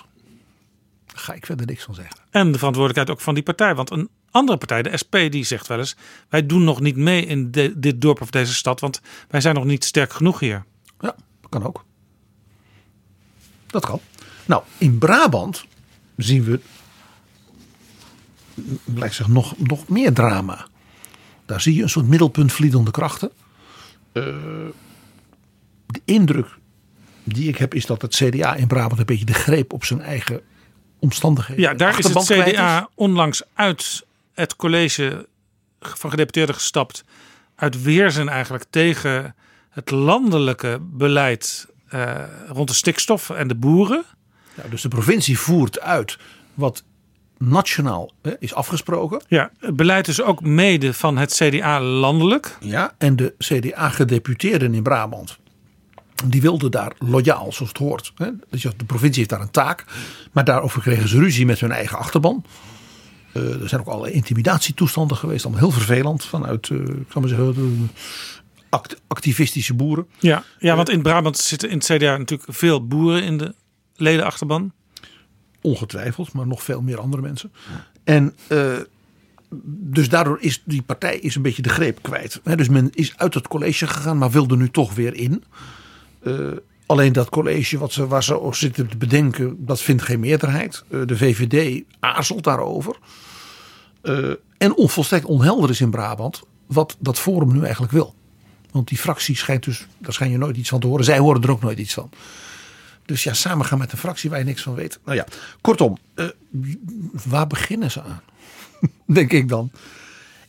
Daar 1.06 1.18
ga 1.22 1.32
ik 1.32 1.46
verder 1.46 1.66
niks 1.66 1.84
van 1.84 1.94
zeggen. 1.94 2.16
En 2.30 2.52
de 2.52 2.58
verantwoordelijkheid 2.58 3.10
ook 3.18 3.24
van 3.24 3.34
die 3.34 3.42
partij. 3.42 3.74
Want 3.74 3.90
een 3.90 4.08
andere 4.30 4.58
partij, 4.58 4.82
de 4.82 4.96
SP, 5.02 5.14
die 5.30 5.44
zegt 5.44 5.66
wel 5.66 5.78
eens... 5.78 5.96
wij 6.28 6.46
doen 6.46 6.64
nog 6.64 6.80
niet 6.80 6.96
mee 6.96 7.26
in 7.26 7.50
de- 7.50 7.72
dit 7.76 8.00
dorp 8.00 8.20
of 8.20 8.30
deze 8.30 8.54
stad... 8.54 8.80
want 8.80 9.00
wij 9.28 9.40
zijn 9.40 9.54
nog 9.54 9.64
niet 9.64 9.84
sterk 9.84 10.12
genoeg 10.12 10.40
hier. 10.40 10.64
Ja, 11.00 11.14
dat 11.40 11.50
kan 11.50 11.64
ook. 11.66 11.84
Dat 13.72 13.84
kan. 13.84 14.00
Nou, 14.44 14.62
in 14.78 14.98
Brabant 14.98 15.64
zien 16.16 16.44
we 16.44 16.60
lijkt 18.84 19.14
zich 19.14 19.28
nog, 19.28 19.54
nog 19.58 19.88
meer 19.88 20.12
drama. 20.12 20.66
Daar 21.46 21.60
zie 21.60 21.74
je 21.74 21.82
een 21.82 21.88
soort 21.88 22.08
middelpuntvliedende 22.08 22.90
krachten. 22.90 23.30
Eh, 24.12 24.24
de 25.86 26.00
indruk 26.04 26.48
die 27.24 27.48
ik 27.48 27.56
heb 27.56 27.74
is 27.74 27.86
dat 27.86 28.02
het 28.02 28.14
CDA 28.14 28.54
in 28.54 28.66
Brabant 28.66 28.98
een 28.98 29.06
beetje 29.06 29.24
de 29.24 29.32
greep 29.34 29.72
op 29.72 29.84
zijn 29.84 30.00
eigen 30.00 30.40
omstandigheden. 30.98 31.62
Ja, 31.62 31.74
daar 31.74 31.98
is 31.98 32.14
het 32.14 32.24
CDA 32.24 32.88
onlangs 32.94 33.42
uit 33.54 34.06
het 34.34 34.56
college 34.56 35.28
van 35.80 36.10
gedeputeerden 36.10 36.54
gestapt. 36.54 37.04
Uit 37.54 37.82
weerzin 37.82 38.28
eigenlijk 38.28 38.64
tegen 38.70 39.34
het 39.70 39.90
landelijke 39.90 40.78
beleid 40.80 41.71
eh, 41.92 42.14
rond 42.48 42.68
de 42.68 42.74
stikstof 42.74 43.30
en 43.30 43.48
de 43.48 43.54
boeren. 43.54 44.04
Ja, 44.54 44.62
dus 44.70 44.82
de 44.82 44.88
provincie 44.88 45.38
voert 45.38 45.80
uit 45.80 46.18
wat 46.54 46.84
nationaal 47.38 48.10
hè, 48.22 48.32
is 48.38 48.54
afgesproken. 48.54 49.22
Ja, 49.28 49.50
het 49.58 49.76
beleid 49.76 50.08
is 50.08 50.22
ook 50.22 50.40
mede 50.40 50.94
van 50.94 51.16
het 51.16 51.32
CDA 51.32 51.80
landelijk. 51.80 52.56
Ja, 52.60 52.94
en 52.98 53.16
de 53.16 53.34
CDA-gedeputeerden 53.38 54.74
in 54.74 54.82
Brabant. 54.82 55.38
Die 56.24 56.40
wilden 56.40 56.70
daar 56.70 56.92
loyaal, 56.98 57.52
zoals 57.52 57.68
het 57.68 57.78
hoort. 57.78 58.12
Hè. 58.16 58.28
Dus 58.50 58.62
de 58.62 58.84
provincie 58.86 59.18
heeft 59.18 59.30
daar 59.30 59.40
een 59.40 59.50
taak. 59.50 59.84
Maar 60.32 60.44
daarover 60.44 60.80
kregen 60.80 61.08
ze 61.08 61.18
ruzie 61.18 61.46
met 61.46 61.60
hun 61.60 61.72
eigen 61.72 61.98
achterban. 61.98 62.44
Eh, 63.32 63.62
er 63.62 63.68
zijn 63.68 63.80
ook 63.80 63.86
allerlei 63.86 64.14
intimidatietoestanden 64.14 65.16
geweest. 65.16 65.44
Allemaal 65.44 65.62
heel 65.62 65.72
vervelend. 65.72 66.24
Vanuit, 66.24 66.68
eh, 66.70 66.78
ik 66.78 67.06
zal 67.08 67.20
maar 67.20 67.28
zeggen, 67.28 67.54
de 67.54 67.86
act- 68.72 69.00
activistische 69.06 69.74
boeren. 69.74 70.06
Ja, 70.18 70.44
ja, 70.58 70.76
want 70.76 70.88
in 70.90 71.02
Brabant 71.02 71.38
zitten 71.38 71.70
in 71.70 71.76
het 71.76 71.84
CDA 71.84 72.16
natuurlijk 72.16 72.52
veel 72.52 72.86
boeren 72.86 73.22
in 73.22 73.38
de 73.38 73.54
ledenachterban. 73.96 74.72
Ongetwijfeld, 75.60 76.32
maar 76.32 76.46
nog 76.46 76.62
veel 76.62 76.82
meer 76.82 77.00
andere 77.00 77.22
mensen. 77.22 77.52
En 78.04 78.36
eh, 78.46 78.78
dus 79.64 80.08
daardoor 80.08 80.38
is 80.40 80.62
die 80.64 80.82
partij 80.82 81.18
is 81.18 81.34
een 81.34 81.42
beetje 81.42 81.62
de 81.62 81.68
greep 81.68 82.02
kwijt. 82.02 82.40
Dus 82.44 82.68
men 82.68 82.90
is 82.92 83.16
uit 83.16 83.34
het 83.34 83.48
college 83.48 83.86
gegaan, 83.86 84.18
maar 84.18 84.30
wilde 84.30 84.56
nu 84.56 84.70
toch 84.70 84.94
weer 84.94 85.14
in. 85.14 85.44
Eh, 86.22 86.34
alleen 86.86 87.12
dat 87.12 87.28
college 87.28 87.78
wat 87.78 87.92
ze, 87.92 88.06
waar 88.06 88.24
ze 88.24 88.40
over 88.40 88.56
zitten 88.56 88.88
te 88.88 88.96
bedenken, 88.96 89.56
dat 89.58 89.80
vindt 89.80 90.02
geen 90.02 90.20
meerderheid. 90.20 90.84
Eh, 90.90 91.00
de 91.06 91.16
VVD 91.16 91.84
aarzelt 92.00 92.44
daarover. 92.44 92.96
Eh, 94.02 94.30
en 94.58 94.74
onvolstrekt 94.74 95.24
onhelder 95.24 95.70
is 95.70 95.80
in 95.80 95.90
Brabant 95.90 96.42
wat 96.66 96.96
dat 96.98 97.18
forum 97.18 97.52
nu 97.52 97.62
eigenlijk 97.62 97.92
wil. 97.92 98.14
Want 98.72 98.88
die 98.88 98.98
fractie 98.98 99.36
schijnt 99.36 99.64
dus, 99.64 99.86
daar 99.98 100.12
schijn 100.12 100.30
je 100.30 100.38
nooit 100.38 100.56
iets 100.56 100.68
van 100.68 100.80
te 100.80 100.86
horen. 100.86 101.04
Zij 101.04 101.18
horen 101.18 101.42
er 101.42 101.50
ook 101.50 101.62
nooit 101.62 101.78
iets 101.78 101.94
van. 101.94 102.10
Dus 103.06 103.22
ja, 103.22 103.32
samen 103.34 103.66
gaan 103.66 103.78
met 103.78 103.92
een 103.92 103.98
fractie 103.98 104.30
waar 104.30 104.38
je 104.38 104.44
niks 104.44 104.62
van 104.62 104.74
weet. 104.74 104.98
Nou 105.04 105.16
ja, 105.16 105.26
kortom, 105.60 105.98
eh, 106.14 106.26
waar 107.28 107.46
beginnen 107.46 107.90
ze 107.90 108.02
aan? 108.02 108.22
Denk 109.06 109.32
ik 109.32 109.48
dan. 109.48 109.70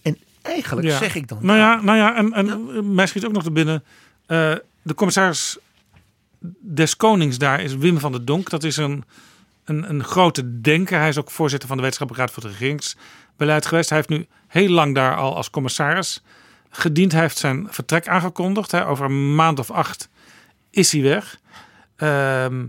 En 0.01 0.17
eigenlijk 0.41 0.87
Ja. 0.87 0.97
zeg 0.97 1.15
ik 1.15 1.27
dan. 1.27 1.37
Nou 1.41 1.57
ja, 1.59 1.81
nou 1.81 1.97
ja 1.97 2.15
en, 2.15 2.33
en 2.33 2.93
mij 2.95 3.07
schiet 3.07 3.25
ook 3.25 3.31
nog 3.31 3.43
te 3.43 3.51
binnen. 3.51 3.83
eh, 4.25 4.55
de 4.81 4.93
commissaris 4.93 5.57
des 6.61 6.97
Konings 6.97 7.37
daar 7.37 7.61
is 7.61 7.75
Wim 7.75 7.99
van 7.99 8.11
der 8.11 8.25
Donk. 8.25 8.49
Dat 8.49 8.63
is 8.63 8.77
een, 8.77 9.03
een, 9.65 9.89
een 9.89 10.03
grote 10.03 10.61
denker. 10.61 10.99
Hij 10.99 11.09
is 11.09 11.17
ook 11.17 11.31
voorzitter 11.31 11.67
van 11.67 11.77
de 11.77 11.83
Wetenschappelijke 11.83 12.31
Raad 12.33 12.41
voor 12.41 12.49
het 12.51 12.59
Regeringsbeleid 12.59 13.65
geweest. 13.65 13.89
Hij 13.89 13.97
heeft 13.97 14.09
nu 14.09 14.27
heel 14.47 14.69
lang 14.69 14.95
daar 14.95 15.15
al 15.15 15.35
als 15.35 15.49
commissaris 15.49 16.21
gediend. 16.75 17.11
Heeft 17.11 17.37
zijn 17.37 17.67
vertrek 17.69 18.07
aangekondigd. 18.07 18.71
Hè. 18.71 18.87
Over 18.87 19.05
een 19.05 19.35
maand 19.35 19.59
of 19.59 19.71
acht 19.71 20.09
is 20.69 20.91
hij 20.91 21.01
weg. 21.01 21.39
Ehm, 21.95 22.65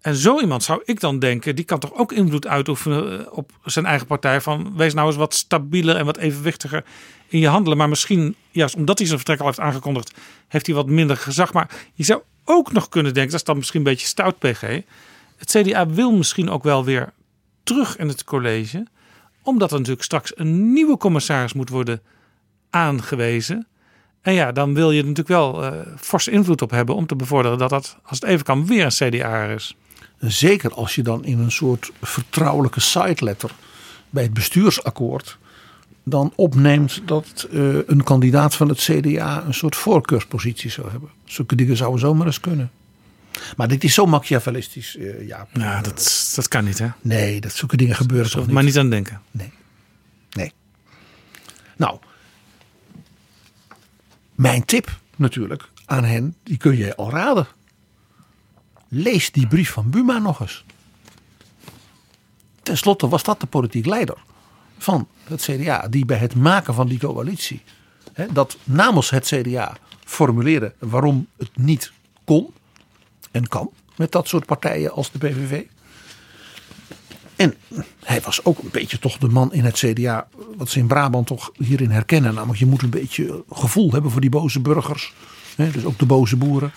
en 0.00 0.16
zo 0.16 0.40
iemand 0.40 0.62
zou 0.62 0.82
ik 0.84 1.00
dan 1.00 1.18
denken, 1.18 1.56
die 1.56 1.64
kan 1.64 1.78
toch 1.78 1.94
ook 1.94 2.12
invloed 2.12 2.46
uitoefenen 2.46 3.20
eh, 3.20 3.32
op 3.32 3.50
zijn 3.64 3.86
eigen 3.86 4.06
partij. 4.06 4.40
Van 4.40 4.76
wees 4.76 4.94
nou 4.94 5.06
eens 5.06 5.16
wat 5.16 5.34
stabieler 5.34 5.96
en 5.96 6.04
wat 6.04 6.16
evenwichtiger 6.16 6.84
in 7.28 7.38
je 7.38 7.48
handelen. 7.48 7.78
Maar 7.78 7.88
misschien, 7.88 8.36
juist 8.50 8.74
omdat 8.74 8.98
hij 8.98 9.06
zijn 9.06 9.18
vertrek 9.18 9.40
al 9.40 9.46
heeft 9.46 9.60
aangekondigd, 9.60 10.12
heeft 10.48 10.66
hij 10.66 10.74
wat 10.74 10.86
minder 10.86 11.16
gezag. 11.16 11.52
Maar 11.52 11.70
je 11.94 12.04
zou 12.04 12.22
ook 12.44 12.72
nog 12.72 12.88
kunnen 12.88 13.14
denken, 13.14 13.30
dat 13.30 13.40
is 13.40 13.46
dan 13.46 13.56
misschien 13.56 13.78
een 13.78 13.86
beetje 13.86 14.06
stout, 14.06 14.38
PG. 14.38 14.60
Het 15.36 15.50
CDA 15.50 15.86
wil 15.86 16.12
misschien 16.12 16.50
ook 16.50 16.62
wel 16.62 16.84
weer 16.84 17.12
terug 17.62 17.96
in 17.96 18.08
het 18.08 18.24
college. 18.24 18.86
Omdat 19.42 19.70
er 19.70 19.76
natuurlijk 19.76 20.04
straks 20.04 20.38
een 20.38 20.72
nieuwe 20.72 20.96
commissaris 20.96 21.52
moet 21.52 21.68
worden 21.68 22.02
aangewezen. 22.74 23.66
En 24.22 24.32
ja, 24.32 24.52
dan 24.52 24.74
wil 24.74 24.90
je 24.90 25.00
er 25.00 25.08
natuurlijk 25.08 25.28
wel 25.28 25.64
eh 25.64 25.72
forse 25.96 26.30
invloed 26.30 26.62
op 26.62 26.70
hebben 26.70 26.94
om 26.94 27.06
te 27.06 27.16
bevorderen 27.16 27.58
dat 27.58 27.70
dat, 27.70 27.96
als 28.02 28.20
het 28.20 28.28
even 28.28 28.44
kan, 28.44 28.66
weer 28.66 28.84
een 28.84 29.10
CDA 29.10 29.44
is. 29.44 29.76
Zeker 30.18 30.74
als 30.74 30.94
je 30.94 31.02
dan 31.02 31.24
in 31.24 31.38
een 31.38 31.52
soort 31.52 31.92
vertrouwelijke 32.02 32.80
sideletter 32.80 33.50
bij 34.10 34.22
het 34.22 34.34
bestuursakkoord 34.34 35.38
dan 36.04 36.32
opneemt 36.36 37.02
dat 37.04 37.48
eh, 37.52 37.76
een 37.86 38.02
kandidaat 38.02 38.54
van 38.54 38.68
het 38.68 38.78
CDA 38.78 39.44
een 39.46 39.54
soort 39.54 39.76
voorkeurspositie 39.76 40.70
zou 40.70 40.90
hebben. 40.90 41.08
Zulke 41.24 41.54
dingen 41.54 41.76
zouden 41.76 42.00
zomaar 42.00 42.26
eens 42.26 42.40
kunnen. 42.40 42.70
Maar 43.56 43.68
dit 43.68 43.84
is 43.84 43.94
zo 43.94 44.06
machiavellistisch, 44.06 44.96
eh 44.96 45.26
ja. 45.26 45.46
Ja, 45.52 45.80
dat, 45.80 46.32
dat 46.34 46.48
kan 46.48 46.64
niet, 46.64 46.78
hè? 46.78 46.88
Nee, 47.00 47.40
dat 47.40 47.52
zulke 47.52 47.76
dingen 47.76 47.96
gebeuren 47.96 48.30
toch 48.30 48.44
niet. 48.44 48.54
Maar 48.54 48.64
niet 48.64 48.78
aan 48.78 48.90
denken. 48.90 49.20
Nee. 49.30 49.52
Nee. 50.30 50.52
Nou, 51.76 51.98
mijn 54.34 54.64
tip 54.64 54.98
natuurlijk 55.16 55.68
aan 55.84 56.04
hen, 56.04 56.36
die 56.42 56.56
kun 56.56 56.76
je 56.76 56.96
al 56.96 57.10
raden. 57.10 57.46
Lees 58.88 59.32
die 59.32 59.46
brief 59.46 59.70
van 59.70 59.90
Buma 59.90 60.18
nog 60.18 60.40
eens. 60.40 60.64
Ten 62.62 62.76
slotte 62.76 63.08
was 63.08 63.22
dat 63.22 63.40
de 63.40 63.46
politiek 63.46 63.86
leider 63.86 64.16
van 64.78 65.08
het 65.24 65.42
CDA, 65.42 65.88
die 65.88 66.04
bij 66.04 66.16
het 66.16 66.34
maken 66.34 66.74
van 66.74 66.88
die 66.88 66.98
coalitie, 66.98 67.62
hè, 68.12 68.32
dat 68.32 68.56
namens 68.64 69.10
het 69.10 69.26
CDA 69.26 69.76
formuleerde 70.04 70.74
waarom 70.78 71.26
het 71.36 71.56
niet 71.56 71.92
kon 72.24 72.54
en 73.30 73.48
kan 73.48 73.70
met 73.96 74.12
dat 74.12 74.28
soort 74.28 74.46
partijen 74.46 74.92
als 74.92 75.10
de 75.10 75.18
PVV. 75.18 75.64
En 77.36 77.54
hij 78.04 78.20
was 78.20 78.44
ook 78.44 78.58
een 78.58 78.68
beetje 78.72 78.98
toch 78.98 79.18
de 79.18 79.28
man 79.28 79.52
in 79.52 79.64
het 79.64 79.74
CDA, 79.74 80.28
wat 80.56 80.68
ze 80.68 80.78
in 80.78 80.86
Brabant 80.86 81.26
toch 81.26 81.52
hierin 81.56 81.90
herkennen. 81.90 82.34
Namelijk, 82.34 82.58
je 82.58 82.66
moet 82.66 82.82
een 82.82 82.90
beetje 82.90 83.44
gevoel 83.50 83.92
hebben 83.92 84.10
voor 84.10 84.20
die 84.20 84.30
boze 84.30 84.60
burgers. 84.60 85.12
Hè, 85.56 85.70
dus 85.70 85.84
ook 85.84 85.98
de 85.98 86.06
boze 86.06 86.36
boeren. 86.36 86.72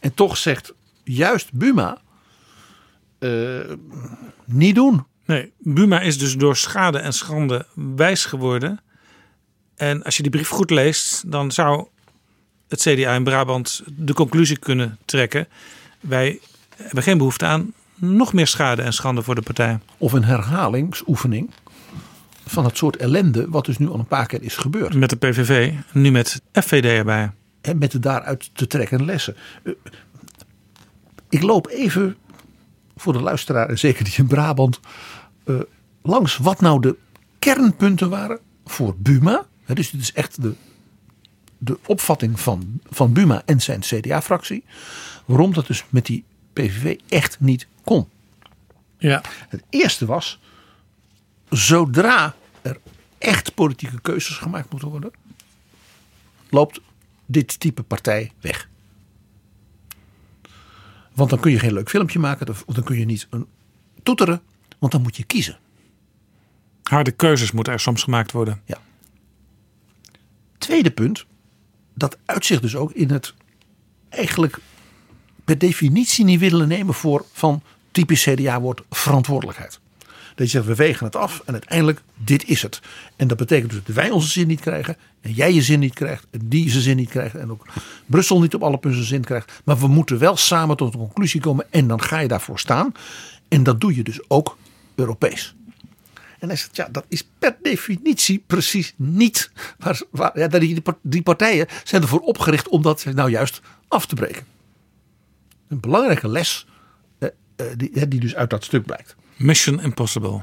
En 0.00 0.14
toch 0.14 0.36
zegt 0.36 0.72
juist 1.04 1.52
Buma, 1.52 1.98
eh, 3.18 3.60
niet 4.44 4.74
doen. 4.74 5.04
Nee, 5.24 5.52
Buma 5.58 6.00
is 6.00 6.18
dus 6.18 6.36
door 6.36 6.56
schade 6.56 6.98
en 6.98 7.12
schande 7.12 7.66
wijs 7.74 8.24
geworden. 8.24 8.80
En 9.76 10.02
als 10.02 10.16
je 10.16 10.22
die 10.22 10.30
brief 10.30 10.48
goed 10.48 10.70
leest, 10.70 11.30
dan 11.30 11.52
zou 11.52 11.86
het 12.68 12.80
CDA 12.80 13.14
in 13.14 13.24
Brabant 13.24 13.82
de 13.86 14.12
conclusie 14.12 14.58
kunnen 14.58 14.98
trekken. 15.04 15.48
Wij 16.00 16.40
hebben 16.76 17.02
geen 17.02 17.18
behoefte 17.18 17.46
aan 17.46 17.72
nog 18.00 18.32
meer 18.32 18.46
schade 18.46 18.82
en 18.82 18.92
schande 18.92 19.22
voor 19.22 19.34
de 19.34 19.42
partij. 19.42 19.78
Of 19.98 20.12
een 20.12 20.24
herhalingsoefening 20.24 21.50
van 22.46 22.64
het 22.64 22.76
soort 22.76 22.96
ellende 22.96 23.46
wat 23.48 23.64
dus 23.64 23.78
nu 23.78 23.88
al 23.88 23.98
een 23.98 24.06
paar 24.06 24.26
keer 24.26 24.42
is 24.42 24.56
gebeurd. 24.56 24.94
Met 24.94 25.10
de 25.10 25.16
PVV, 25.16 25.72
nu 25.92 26.10
met 26.10 26.42
FVD 26.52 26.84
erbij. 26.84 27.30
En 27.60 27.78
met 27.78 27.90
de 27.90 27.98
daaruit 27.98 28.50
te 28.52 28.66
trekken 28.66 29.04
lessen. 29.04 29.36
Eh, 29.62 29.72
Ik 31.28 31.42
loop 31.42 31.68
even 31.68 32.16
voor 32.96 33.12
de 33.12 33.20
luisteraar, 33.20 33.68
en 33.68 33.78
zeker 33.78 34.04
die 34.04 34.14
in 34.16 34.26
Brabant, 34.26 34.80
eh, 35.44 35.54
langs 36.02 36.36
wat 36.36 36.60
nou 36.60 36.80
de 36.80 36.96
kernpunten 37.38 38.08
waren 38.10 38.38
voor 38.64 38.94
Buma. 38.98 39.46
Dus 39.66 39.90
dit 39.90 40.00
is 40.00 40.12
echt 40.12 40.42
de, 40.42 40.54
de 41.58 41.78
opvatting 41.86 42.40
van, 42.40 42.80
van 42.90 43.12
Buma 43.12 43.42
en 43.44 43.60
zijn 43.60 43.80
CDA-fractie. 43.80 44.64
Waarom 45.24 45.52
dat 45.54 45.66
dus 45.66 45.84
met 45.88 46.06
die 46.06 46.24
PVV 46.52 46.98
echt 47.08 47.40
niet 47.40 47.66
kon. 47.90 48.08
Ja. 48.98 49.22
Het 49.48 49.62
eerste 49.70 50.06
was, 50.06 50.40
zodra 51.48 52.34
er 52.62 52.80
echt 53.18 53.54
politieke 53.54 54.00
keuzes 54.00 54.36
gemaakt 54.36 54.70
moeten 54.70 54.88
worden, 54.88 55.10
loopt 56.50 56.80
dit 57.26 57.60
type 57.60 57.82
partij 57.82 58.32
weg. 58.40 58.68
Want 61.14 61.30
dan 61.30 61.40
kun 61.40 61.50
je 61.50 61.58
geen 61.58 61.72
leuk 61.72 61.88
filmpje 61.88 62.18
maken, 62.18 62.48
of 62.48 62.64
dan 62.66 62.84
kun 62.84 62.98
je 62.98 63.04
niet 63.04 63.26
een 63.30 63.46
toeteren, 64.02 64.42
want 64.78 64.92
dan 64.92 65.02
moet 65.02 65.16
je 65.16 65.24
kiezen. 65.24 65.58
Harde 66.82 67.10
keuzes 67.10 67.52
moeten 67.52 67.72
er 67.72 67.80
soms 67.80 68.02
gemaakt 68.02 68.32
worden. 68.32 68.62
Tweede 70.58 70.90
punt, 70.90 71.26
dat 71.94 72.18
uitzicht 72.24 72.62
dus 72.62 72.76
ook 72.76 72.92
in 72.92 73.10
het 73.10 73.34
eigenlijk 74.08 74.58
per 75.44 75.58
definitie 75.58 76.24
niet 76.24 76.40
willen 76.40 76.68
nemen 76.68 76.94
voor 76.94 77.26
van 77.32 77.62
typisch 77.90 78.22
CDA-woord 78.22 78.82
verantwoordelijkheid. 78.90 79.80
Dat 80.34 80.50
je 80.50 80.56
zegt, 80.56 80.66
we 80.66 80.74
wegen 80.74 81.06
het 81.06 81.16
af 81.16 81.42
en 81.44 81.52
uiteindelijk, 81.52 82.02
dit 82.14 82.48
is 82.48 82.62
het. 82.62 82.80
En 83.16 83.28
dat 83.28 83.36
betekent 83.36 83.70
dus 83.70 83.80
dat 83.84 83.94
wij 83.94 84.10
onze 84.10 84.28
zin 84.28 84.46
niet 84.46 84.60
krijgen. 84.60 84.96
En 85.20 85.32
jij 85.32 85.52
je 85.52 85.62
zin 85.62 85.78
niet 85.78 85.94
krijgt. 85.94 86.26
En 86.30 86.40
die 86.48 86.70
zijn 86.70 86.82
zin 86.82 86.96
niet 86.96 87.08
krijgt. 87.08 87.34
En 87.34 87.50
ook 87.50 87.66
Brussel 88.06 88.40
niet 88.40 88.54
op 88.54 88.62
alle 88.62 88.78
punten 88.78 89.04
zijn 89.04 89.14
zin 89.14 89.24
krijgt. 89.24 89.60
Maar 89.64 89.78
we 89.78 89.86
moeten 89.86 90.18
wel 90.18 90.36
samen 90.36 90.76
tot 90.76 90.94
een 90.94 91.00
conclusie 91.00 91.40
komen. 91.40 91.66
En 91.70 91.86
dan 91.86 92.02
ga 92.02 92.18
je 92.18 92.28
daarvoor 92.28 92.58
staan. 92.58 92.92
En 93.48 93.62
dat 93.62 93.80
doe 93.80 93.94
je 93.94 94.02
dus 94.02 94.20
ook 94.28 94.56
Europees. 94.94 95.54
En 96.38 96.48
hij 96.48 96.56
zegt, 96.56 96.76
ja, 96.76 96.88
dat 96.92 97.04
is 97.08 97.28
per 97.38 97.56
definitie 97.62 98.44
precies 98.46 98.94
niet. 98.96 99.50
Waar, 100.10 100.38
ja, 100.38 100.48
die, 100.48 100.82
die 101.02 101.22
partijen 101.22 101.66
zijn 101.84 102.02
ervoor 102.02 102.20
opgericht 102.20 102.68
om 102.68 102.82
dat 102.82 103.04
nou 103.04 103.30
juist 103.30 103.60
af 103.88 104.06
te 104.06 104.14
breken. 104.14 104.46
Een 105.68 105.80
belangrijke 105.80 106.28
les 106.28 106.66
die, 107.76 108.08
die 108.08 108.20
dus 108.20 108.34
uit 108.34 108.50
dat 108.50 108.64
stuk 108.64 108.84
blijkt. 108.84 109.16
Mission 109.36 109.80
Impossible. 109.80 110.42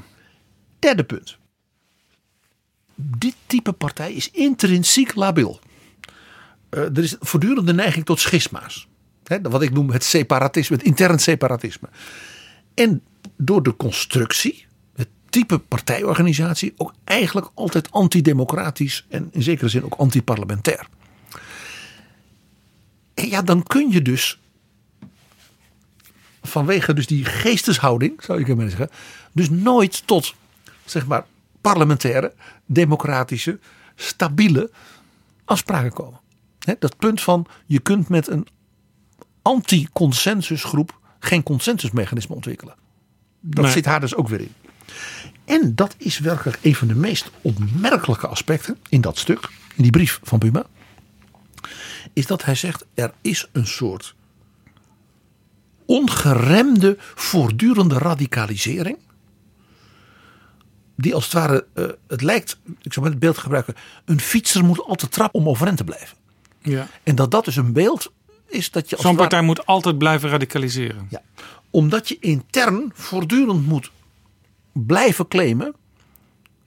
Derde 0.78 1.04
punt. 1.04 1.38
Dit 2.94 3.34
type 3.46 3.72
partij 3.72 4.12
is 4.12 4.30
intrinsiek 4.30 5.14
labiel. 5.14 5.60
Uh, 6.70 6.80
er 6.80 6.98
is 6.98 7.16
voortdurende 7.20 7.72
neiging 7.74 8.04
tot 8.04 8.20
schisma's. 8.20 8.88
Wat 9.42 9.62
ik 9.62 9.70
noem 9.70 9.90
het 9.90 10.04
separatisme, 10.04 10.76
het 10.76 10.84
intern 10.84 11.18
separatisme. 11.18 11.88
En 12.74 13.02
door 13.36 13.62
de 13.62 13.76
constructie, 13.76 14.66
het 14.94 15.08
type 15.28 15.58
partijorganisatie, 15.58 16.74
ook 16.76 16.94
eigenlijk 17.04 17.50
altijd 17.54 17.90
antidemocratisch 17.90 19.06
en 19.08 19.28
in 19.32 19.42
zekere 19.42 19.68
zin 19.68 19.84
ook 19.84 19.94
antiparlementair. 19.94 20.86
En 23.14 23.28
ja, 23.28 23.42
dan 23.42 23.62
kun 23.62 23.90
je 23.90 24.02
dus 24.02 24.40
vanwege 26.48 26.94
dus 26.94 27.06
die 27.06 27.24
geesteshouding, 27.24 28.22
zou 28.22 28.38
je 28.38 28.44
kunnen 28.44 28.70
zeggen, 28.70 28.90
dus 29.32 29.50
nooit 29.50 30.06
tot 30.06 30.34
zeg 30.84 31.06
maar 31.06 31.24
parlementaire, 31.60 32.32
democratische, 32.66 33.58
stabiele 33.94 34.70
afspraken 35.44 35.92
komen. 35.92 36.20
dat 36.78 36.96
punt 36.96 37.20
van 37.20 37.46
je 37.66 37.80
kunt 37.80 38.08
met 38.08 38.28
een 38.28 38.46
anti-consensusgroep 39.42 40.98
geen 41.18 41.42
consensusmechanisme 41.42 42.34
ontwikkelen. 42.34 42.74
Dat 43.40 43.64
Nee. 43.64 43.72
zit 43.72 43.84
haar 43.84 44.00
dus 44.00 44.14
ook 44.14 44.28
weer 44.28 44.40
in. 44.40 44.52
En 45.44 45.74
dat 45.74 45.94
is 45.98 46.18
werkelijk 46.18 46.58
een 46.62 46.74
van 46.74 46.88
de 46.88 46.94
meest 46.94 47.30
opmerkelijke 47.42 48.26
aspecten 48.26 48.78
in 48.88 49.00
dat 49.00 49.18
stuk, 49.18 49.48
in 49.76 49.82
die 49.82 49.90
brief 49.92 50.20
van 50.22 50.38
Buma. 50.38 50.66
Is 52.12 52.26
dat 52.26 52.44
hij 52.44 52.54
zegt 52.54 52.86
er 52.94 53.12
is 53.20 53.48
een 53.52 53.66
soort 53.66 54.14
ongeremde, 55.88 56.96
voortdurende 57.14 57.98
radicalisering. 57.98 58.98
Die 60.96 61.14
als 61.14 61.24
het 61.24 61.32
ware, 61.32 61.66
eh, 61.74 61.84
het 62.08 62.22
lijkt, 62.22 62.58
ik 62.82 62.92
zal 62.92 63.02
maar 63.02 63.10
het 63.10 63.20
beeld 63.20 63.38
gebruiken, 63.38 63.74
een 64.04 64.20
fietser 64.20 64.64
moet 64.64 64.84
altijd 64.84 65.12
trappen 65.12 65.40
om 65.40 65.48
overeind 65.48 65.76
te 65.78 65.84
blijven. 65.84 66.16
Ja. 66.62 66.88
En 67.02 67.14
dat 67.14 67.30
dat 67.30 67.44
dus 67.44 67.56
een 67.56 67.72
beeld 67.72 68.12
is 68.46 68.70
dat 68.70 68.90
je 68.90 68.96
als 68.96 69.04
Zo'n 69.04 69.16
partij 69.16 69.42
moet 69.42 69.66
altijd 69.66 69.98
blijven 69.98 70.30
radicaliseren. 70.30 71.06
ja, 71.10 71.22
omdat 71.70 72.08
je 72.08 72.16
intern 72.20 72.90
voortdurend 72.94 73.66
moet 73.66 73.90
blijven 74.72 75.28
claimen 75.28 75.74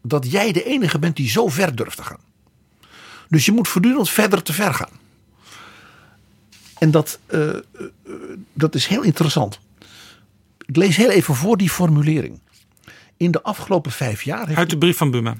dat 0.02 0.32
jij 0.32 0.52
de 0.52 0.64
enige 0.64 1.00
bent 1.00 1.16
die 1.16 1.30
zo 1.30 1.48
ver 1.48 1.76
durft 1.76 1.98
te 1.98 2.04
gaan. 2.04 2.20
Dus 3.30 3.46
je 3.46 3.52
moet 3.52 3.68
voortdurend 3.68 4.10
verder 4.10 4.44
te 4.44 4.54
ver 4.54 4.74
gaan. 4.74 5.00
En 6.82 6.92
dat, 6.92 7.20
eh, 7.26 7.50
eh, 7.50 7.60
dat 8.54 8.76
is 8.76 8.86
heel 8.86 9.02
interessant. 9.02 9.60
Ik 10.66 10.76
lees 10.76 10.96
heel 10.96 11.10
even 11.10 11.36
voor 11.36 11.58
die 11.58 11.70
formulering. 11.70 12.40
In 13.18 13.32
de 13.32 13.44
afgelopen 13.44 13.92
vijf 13.92 14.24
jaar 14.24 14.46
heeft 14.46 14.58
Uit 14.60 14.70
de 14.70 14.78
brief 14.78 14.98
van 14.98 15.12
Buma. 15.12 15.36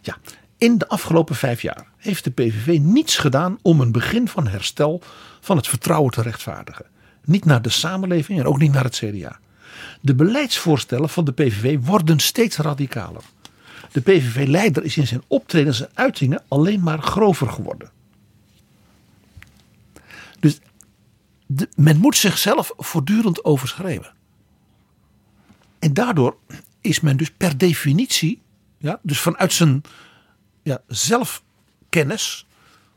ja, 0.00 0.16
in 0.58 0.78
de 0.78 0.88
afgelopen 0.88 1.36
vijf 1.36 1.62
jaar 1.62 1.86
heeft 1.96 2.24
de 2.24 2.30
PVV 2.30 2.78
niets 2.80 3.16
gedaan 3.16 3.58
om 3.62 3.80
een 3.80 3.92
begin 3.92 4.28
van 4.28 4.46
herstel 4.46 5.02
van 5.40 5.56
het 5.56 5.68
vertrouwen 5.68 6.10
te 6.10 6.22
rechtvaardigen. 6.22 6.86
Niet 7.24 7.44
naar 7.44 7.62
de 7.62 7.70
samenleving 7.70 8.38
en 8.38 8.46
ook 8.46 8.58
niet 8.58 8.72
naar 8.72 8.84
het 8.84 8.96
CDA. 8.96 9.38
De 10.00 10.14
beleidsvoorstellen 10.14 11.08
van 11.08 11.24
de 11.24 11.32
PVV 11.32 11.78
worden 11.80 12.18
steeds 12.18 12.56
radicaler. 12.56 13.22
De 13.92 14.00
PVV-leider 14.00 14.84
is 14.84 14.96
in 14.96 15.06
zijn 15.06 15.22
optredens 15.26 15.80
en 15.80 15.90
uitingen 15.94 16.42
alleen 16.48 16.80
maar 16.80 17.02
grover 17.02 17.48
geworden. 17.48 17.94
De- 21.46 21.68
men 21.76 21.96
moet 21.96 22.16
zichzelf 22.16 22.72
voortdurend 22.76 23.44
overschreeuwen. 23.44 24.14
En 25.78 25.94
daardoor 25.94 26.36
is 26.80 27.00
men 27.00 27.16
dus 27.16 27.30
per 27.30 27.58
definitie, 27.58 28.42
ja, 28.78 29.00
dus 29.02 29.20
vanuit 29.20 29.52
zijn 29.52 29.82
ja, 30.62 30.82
zelfkennis, 30.86 32.46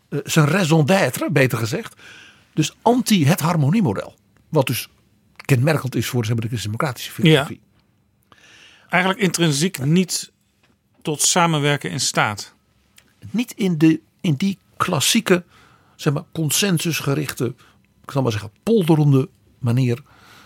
eh, 0.10 0.20
zijn 0.24 0.48
raison 0.48 0.86
d'être, 0.86 1.32
beter 1.32 1.58
gezegd, 1.58 1.96
dus 2.54 2.76
anti 2.82 3.26
het 3.26 3.40
harmoniemodel. 3.40 4.16
Wat 4.50 4.68
dus 4.68 4.90
kenmerkend 5.36 5.96
is 5.96 6.08
voor 6.08 6.22
de 6.22 6.36
christendemocratische 6.48 7.12
filosofie. 7.12 7.60
Eigenlijk 8.90 9.22
intrinsiek 9.22 9.86
niet 9.86 10.32
tot 11.02 11.22
samenwerken 11.22 11.92
in 11.92 12.00
staat. 12.00 12.54
Niet 13.32 13.52
in, 13.52 13.78
de, 13.78 14.02
in 14.22 14.34
die 14.34 14.58
klassieke, 14.78 15.44
zeg 15.96 16.14
maar, 16.14 16.24
consensusgerichte, 16.32 17.56
ik 18.10 18.16
zal 18.16 18.24
maar 18.24 18.32
zeggen, 18.32 18.52
polderende 18.64 19.30
manier 19.60 20.02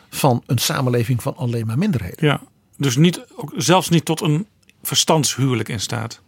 van 0.10 0.44
een 0.46 0.58
samenleving 0.58 1.22
van 1.22 1.36
alleen 1.36 1.66
maar 1.66 1.78
minderheden. 1.78 2.26
Ja. 2.26 2.42
Dus 2.78 2.96
niet, 2.96 3.26
ook 3.36 3.54
zelfs 3.56 3.90
niet 3.90 4.06
tot 4.06 4.22
een 4.22 4.48
verstandshuwelijk 4.82 5.70
in 5.70 5.80
staat. 5.80 6.22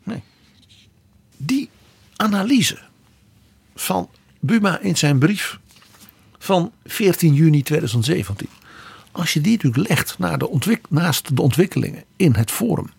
die 1.37 1.69
analyse 2.15 2.77
van 3.75 4.09
Buma 4.39 4.79
in 4.79 4.97
zijn 4.97 5.19
brief 5.19 5.59
van 6.37 6.71
14 6.85 7.33
juni 7.33 7.63
2017. 7.63 8.47
Als 9.11 9.33
je 9.33 9.41
die 9.41 9.51
natuurlijk 9.51 9.89
legt 9.89 10.17
naar 10.17 10.37
de 10.37 10.79
naast 10.89 11.35
de 11.35 11.41
ontwikkelingen 11.41 12.03
in 12.15 12.35
het 12.35 12.51
Forum. 12.51 12.89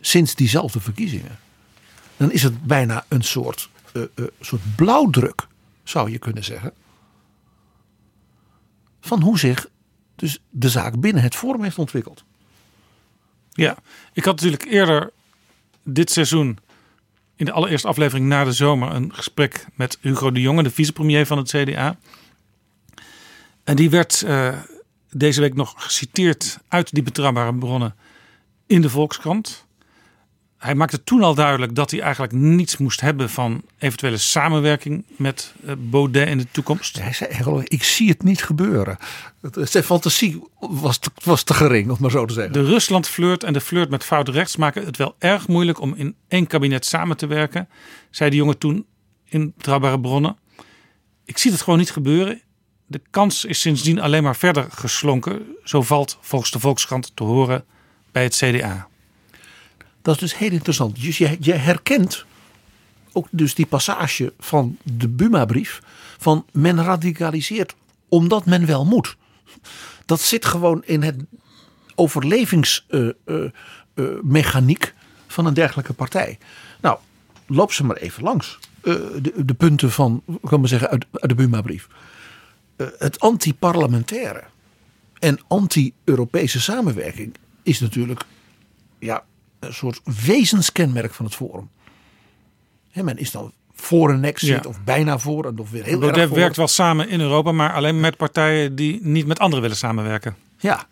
Sinds 0.00 0.34
diezelfde 0.34 0.80
verkiezingen. 0.80 1.38
Dan 2.16 2.32
is 2.32 2.42
het 2.42 2.66
bijna 2.66 3.04
een 3.08 3.22
soort, 3.22 3.68
eh, 3.92 4.02
soort 4.40 4.76
blauwdruk, 4.76 5.46
zou 5.90 6.10
je 6.10 6.18
kunnen 6.18 6.44
zeggen. 6.44 6.72
Van 9.00 9.22
hoe 9.22 9.38
zich 9.38 9.68
dus 10.16 10.42
de 10.50 10.68
zaak 10.68 11.00
binnen 11.00 11.22
het 11.22 11.36
Forum 11.36 11.62
heeft 11.62 11.78
ontwikkeld. 11.78 12.24
Ja, 13.50 13.76
ik 14.12 14.24
had 14.24 14.34
natuurlijk 14.34 14.64
eerder 14.64 15.12
dit 15.82 16.10
seizoen 16.10 16.58
in 17.36 17.44
de 17.44 17.52
allereerste 17.52 17.88
aflevering 17.88 18.26
na 18.26 18.44
de 18.44 18.52
zomer 18.52 18.90
een 18.94 19.14
gesprek 19.14 19.66
met 19.74 19.98
Hugo 20.00 20.32
de 20.32 20.40
Jonge, 20.40 20.62
de 20.62 20.70
vicepremier 20.70 21.26
van 21.26 21.38
het 21.38 21.48
CDA. 21.48 21.96
En 23.64 23.76
die 23.76 23.90
werd 23.90 24.22
eh, 24.22 24.58
deze 25.10 25.40
week 25.40 25.54
nog 25.54 25.74
geciteerd 25.76 26.58
uit 26.68 26.94
die 26.94 27.02
betrouwbare 27.02 27.54
bronnen 27.54 27.94
in 28.66 28.80
de 28.80 28.90
Volkskrant. 28.90 29.66
Hij 30.60 30.74
maakte 30.74 31.04
toen 31.04 31.22
al 31.22 31.34
duidelijk 31.34 31.74
dat 31.74 31.90
hij 31.90 32.00
eigenlijk 32.00 32.32
niets 32.32 32.76
moest 32.76 33.00
hebben 33.00 33.30
van 33.30 33.62
eventuele 33.78 34.16
samenwerking 34.16 35.04
met 35.16 35.54
eh, 35.64 35.74
Baudet 35.78 36.28
in 36.28 36.38
de 36.38 36.46
toekomst. 36.50 37.00
Hij 37.00 37.12
zei 37.12 37.30
eigenlijk, 37.30 37.68
ik 37.68 37.82
zie 37.82 38.08
het 38.08 38.22
niet 38.22 38.42
gebeuren. 38.42 38.96
Zijn 39.52 39.84
fantasie 39.84 40.42
was 40.58 40.98
te, 40.98 41.10
was 41.24 41.42
te 41.42 41.54
gering, 41.54 41.90
om 41.90 41.96
maar 42.00 42.10
zo 42.10 42.24
te 42.24 42.34
zeggen. 42.34 42.52
De 42.52 42.64
Rusland-flirt 42.64 43.44
en 43.44 43.52
de 43.52 43.60
flirt 43.60 43.90
met 43.90 44.04
fout 44.04 44.28
rechts 44.28 44.56
maken 44.56 44.84
het 44.84 44.96
wel 44.96 45.14
erg 45.18 45.48
moeilijk 45.48 45.80
om 45.80 45.94
in 45.94 46.14
één 46.28 46.46
kabinet 46.46 46.86
samen 46.86 47.16
te 47.16 47.26
werken, 47.26 47.68
zei 48.10 48.30
de 48.30 48.36
jongen 48.36 48.58
toen 48.58 48.86
in 49.24 49.52
betrouwbare 49.56 50.00
bronnen. 50.00 50.36
Ik 51.24 51.38
zie 51.38 51.50
het 51.50 51.60
gewoon 51.62 51.78
niet 51.78 51.92
gebeuren. 51.92 52.40
De 52.86 53.00
kans 53.10 53.44
is 53.44 53.60
sindsdien 53.60 54.00
alleen 54.00 54.22
maar 54.22 54.36
verder 54.36 54.66
geslonken. 54.70 55.42
Zo 55.64 55.82
valt 55.82 56.18
volgens 56.20 56.50
de 56.50 56.60
Volkskrant 56.60 57.16
te 57.16 57.22
horen 57.22 57.64
bij 58.12 58.22
het 58.22 58.34
CDA. 58.34 58.89
Dat 60.02 60.14
is 60.14 60.20
dus 60.20 60.36
heel 60.36 60.50
interessant. 60.50 61.02
Dus 61.02 61.18
je, 61.18 61.52
herkent 61.52 62.24
ook 63.12 63.26
dus 63.30 63.54
die 63.54 63.66
passage 63.66 64.32
van 64.38 64.76
de 64.82 65.08
Buma-brief 65.08 65.82
van 66.18 66.46
men 66.52 66.84
radicaliseert 66.84 67.74
omdat 68.08 68.46
men 68.46 68.66
wel 68.66 68.84
moet. 68.84 69.16
Dat 70.06 70.20
zit 70.20 70.44
gewoon 70.44 70.82
in 70.84 71.02
het 71.02 71.16
overlevingsmechaniek 71.94 74.94
van 75.26 75.46
een 75.46 75.54
dergelijke 75.54 75.92
partij. 75.92 76.38
Nou, 76.80 76.98
loop 77.46 77.72
ze 77.72 77.84
maar 77.84 77.96
even 77.96 78.22
langs. 78.22 78.58
Eh, 78.82 78.94
de, 79.22 79.44
de 79.44 79.54
punten 79.54 79.90
van, 79.90 80.22
kan 80.42 80.60
maar 80.60 80.68
zeggen, 80.68 80.90
uit, 80.90 81.06
uit 81.12 81.28
de 81.28 81.34
Buma-brief. 81.34 81.88
Eh, 82.76 82.86
het 82.98 83.20
anti-parlementaire 83.20 84.44
en 85.18 85.38
anti-Europese 85.48 86.60
samenwerking 86.60 87.34
is 87.62 87.80
natuurlijk 87.80 88.24
ja, 88.98 89.24
een 89.60 89.74
soort 89.74 90.00
wezenskenmerk 90.24 91.14
van 91.14 91.24
het 91.24 91.34
Forum. 91.34 91.68
Hè, 92.90 93.02
men 93.02 93.18
is 93.18 93.30
dan 93.30 93.52
voor 93.74 94.10
een 94.10 94.24
exit 94.24 94.48
Ja. 94.64 94.68
of 94.68 94.84
bijna 94.84 95.18
voor 95.18 95.46
en 95.46 95.58
of 95.58 95.70
weer 95.70 95.84
heel 95.84 96.02
erg 96.02 96.28
voor. 96.28 96.36
werkt 96.36 96.56
wel 96.56 96.68
samen 96.68 97.08
in 97.08 97.20
Europa, 97.20 97.52
maar 97.52 97.72
alleen 97.72 98.00
met 98.00 98.16
partijen 98.16 98.74
die 98.74 98.98
niet 99.02 99.26
met 99.26 99.38
anderen 99.38 99.62
willen 99.62 99.76
samenwerken. 99.76 100.36
Ja. 100.58 100.86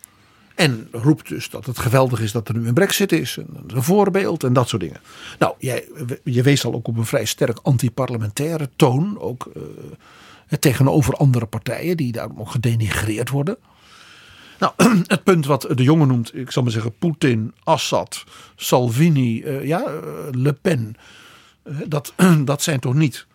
En 0.55 0.87
roept 0.91 1.27
dus 1.29 1.49
dat 1.49 1.65
het 1.65 1.79
geweldig 1.79 2.19
is 2.21 2.31
dat 2.31 2.47
er 2.47 2.57
nu 2.57 2.67
een 2.67 2.73
brexit 2.73 3.11
is 3.11 3.37
een 3.67 3.83
voorbeeld 3.83 4.43
en 4.43 4.53
dat 4.53 4.69
soort 4.69 4.81
dingen. 4.81 5.01
Nou, 5.39 5.53
jij, 5.57 5.87
je 6.23 6.43
wees 6.43 6.65
al 6.65 6.73
ook 6.73 6.87
op 6.87 6.97
een 6.97 7.05
vrij 7.05 7.25
sterk 7.25 7.59
antiparlementaire 7.63 8.69
toon. 8.75 9.19
Ook 9.19 9.49
eh, 9.55 9.61
tegenover 10.59 11.13
andere 11.13 11.45
partijen 11.45 11.97
die 11.97 12.11
daarom 12.11 12.39
ook 12.39 12.51
gedenigreerd 12.51 13.29
worden. 13.29 13.57
Nou, 14.59 14.73
het 15.07 15.23
punt 15.23 15.45
wat 15.45 15.67
de 15.75 15.83
jongen 15.83 16.07
noemt, 16.07 16.35
ik 16.35 16.51
zal 16.51 16.63
maar 16.63 16.71
zeggen, 16.71 16.97
Poetin, 16.97 17.53
Assad, 17.63 18.23
Salvini, 18.55 19.41
eh, 19.41 19.65
ja, 19.65 19.83
eh, 19.83 20.01
Le 20.31 20.53
Pen. 20.53 20.95
eh, 21.63 21.75
dat, 21.87 22.13
dat 22.45 22.61
zijn 22.61 22.79
toch 22.79 22.93
niet 22.93 23.27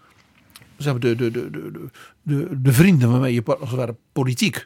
zeg 0.77 0.99
de, 0.99 1.17
de, 1.17 1.31
de, 1.31 1.51
de, 1.51 1.71
de, 1.71 1.89
de, 2.23 2.61
de 2.63 2.73
vrienden 2.73 3.11
waarmee 3.11 3.35
je 3.35 3.45
als 3.45 3.71
het 3.71 3.79
ware 3.79 3.97
politiek 4.13 4.65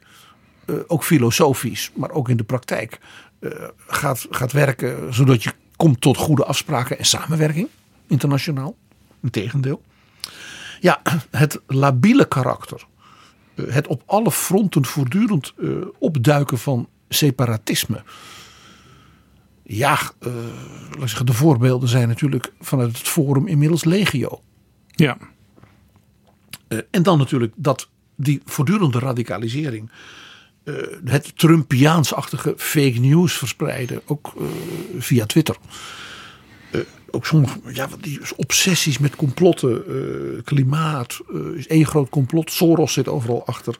ook 0.86 1.04
filosofisch, 1.04 1.90
maar 1.94 2.10
ook 2.10 2.28
in 2.28 2.36
de 2.36 2.44
praktijk 2.44 2.98
gaat, 3.86 4.26
gaat 4.30 4.52
werken, 4.52 5.14
zodat 5.14 5.42
je 5.42 5.52
komt 5.76 6.00
tot 6.00 6.16
goede 6.16 6.44
afspraken 6.44 6.98
en 6.98 7.04
samenwerking 7.04 7.68
internationaal. 8.06 8.76
Integendeel. 9.22 9.82
Ja, 10.80 11.02
het 11.30 11.60
labiele 11.66 12.28
karakter, 12.28 12.86
het 13.68 13.86
op 13.86 14.02
alle 14.06 14.30
fronten 14.30 14.84
voortdurend 14.84 15.52
eh, 15.58 15.68
opduiken 15.98 16.58
van 16.58 16.88
separatisme. 17.08 18.02
Ja, 19.62 19.98
eh, 20.18 20.32
zeggen, 20.98 21.26
de 21.26 21.32
voorbeelden 21.32 21.88
zijn 21.88 22.08
natuurlijk 22.08 22.52
vanuit 22.60 22.98
het 22.98 23.08
Forum 23.08 23.46
inmiddels 23.46 23.84
legio. 23.84 24.42
Ja, 24.86 25.16
Eh, 26.68 26.78
en 26.90 27.02
dan 27.02 27.18
natuurlijk 27.18 27.52
dat 27.56 27.88
die 28.16 28.42
voortdurende 28.44 28.98
radicalisering. 28.98 29.90
eh, 30.64 30.74
het 31.04 31.38
Trumpiaansachtige 31.38 32.54
fake 32.56 32.98
news 33.00 33.32
verspreiden. 33.32 34.00
Ook 34.06 34.32
eh, 34.38 34.44
via 34.98 35.26
Twitter. 35.26 35.56
Ook 37.10 37.26
sommige 37.26 37.58
ja, 37.72 37.88
die 38.00 38.20
obsessies 38.36 38.98
met 38.98 39.16
complotten. 39.16 39.86
eh, 39.86 40.42
klimaat 40.44 41.20
eh, 41.32 41.40
is 41.56 41.66
één 41.66 41.86
groot 41.86 42.08
complot. 42.08 42.52
Soros 42.52 42.92
zit 42.92 43.08
overal 43.08 43.46
achter. 43.46 43.78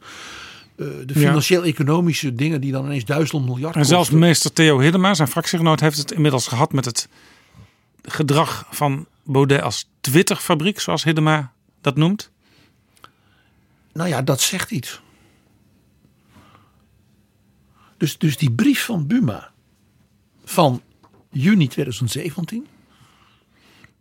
Eh, 0.77 0.87
de 1.05 1.15
financieel-economische 1.15 2.35
dingen 2.35 2.61
die 2.61 2.73
dan 2.73 2.85
ineens 2.85 3.05
duizend 3.05 3.45
miljard 3.45 3.77
en 3.77 3.87
zelfs 3.87 4.09
kosten. 4.09 4.19
meester 4.19 4.53
Theo 4.53 4.79
Hiddema, 4.81 5.15
zijn 5.15 5.29
fractiegenoot, 5.29 5.81
heeft 5.81 5.99
het 5.99 6.13
inmiddels 6.13 6.47
gehad 6.47 6.73
met 6.73 6.85
het 6.85 7.09
gedrag 8.03 8.67
van 8.71 9.07
Baudet 9.25 9.63
als 9.63 9.89
Twitterfabriek, 10.01 10.81
zoals 10.81 11.05
Hiddema 11.05 11.53
dat 11.81 11.97
noemt. 11.97 12.31
Nou 13.93 14.09
ja, 14.09 14.23
dat 14.23 14.41
zegt 14.41 14.71
iets. 14.71 15.01
Dus, 17.97 18.19
dus 18.19 18.37
die 18.37 18.51
brief 18.51 18.85
van 18.85 19.07
Buma 19.07 19.51
van 20.45 20.83
juni 21.31 21.69
2017. 21.69 22.67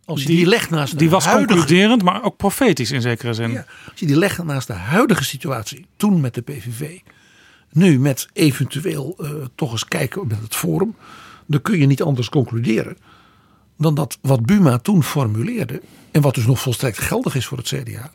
Als 0.08 0.22
je 0.22 0.26
die, 0.26 0.46
legt 0.46 0.70
naast 0.70 0.92
de 0.92 0.98
Die 0.98 1.10
was 1.10 1.24
huidige, 1.24 1.54
concluderend, 1.54 2.02
maar 2.02 2.22
ook 2.22 2.36
profetisch 2.36 2.90
in 2.90 3.00
zekere 3.00 3.34
zin. 3.34 3.50
Ja, 3.50 3.66
als 3.90 4.00
je 4.00 4.06
die 4.06 4.16
legt 4.16 4.44
naast 4.44 4.66
de 4.66 4.72
huidige 4.72 5.24
situatie, 5.24 5.86
toen 5.96 6.20
met 6.20 6.34
de 6.34 6.40
PVV, 6.40 6.98
nu 7.70 7.98
met 7.98 8.28
eventueel 8.32 9.16
eh, 9.18 9.30
toch 9.54 9.72
eens 9.72 9.84
kijken 9.84 10.26
met 10.26 10.40
het 10.40 10.54
Forum, 10.54 10.96
dan 11.46 11.62
kun 11.62 11.78
je 11.78 11.86
niet 11.86 12.02
anders 12.02 12.28
concluderen 12.28 12.96
dan 13.78 13.94
dat 13.94 14.18
wat 14.20 14.46
Buma 14.46 14.78
toen 14.78 15.02
formuleerde 15.02 15.82
en 16.10 16.20
wat 16.20 16.34
dus 16.34 16.46
nog 16.46 16.60
volstrekt 16.60 16.98
geldig 16.98 17.34
is 17.34 17.46
voor 17.46 17.58
het 17.58 17.66
CDA, 17.66 18.10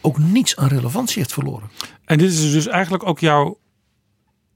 ook 0.00 0.18
niets 0.18 0.56
aan 0.56 0.68
relevantie 0.68 1.18
heeft 1.18 1.32
verloren. 1.32 1.70
En 2.04 2.18
dit 2.18 2.32
is 2.32 2.52
dus 2.52 2.66
eigenlijk 2.66 3.06
ook 3.06 3.18
jouw 3.18 3.58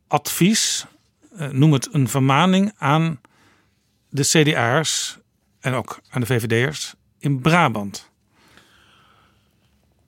advies, 0.07 0.87
eh, 1.37 1.49
noem 1.49 1.73
het 1.73 1.89
een 1.93 2.09
vermaning 2.09 2.73
aan 2.77 3.21
de 4.09 4.23
CDA'ers 4.23 5.18
en 5.61 5.75
ook 5.75 6.01
aan 6.11 6.21
de 6.21 6.27
VVD'ers 6.27 6.95
in 7.19 7.41
Brabant. 7.41 8.11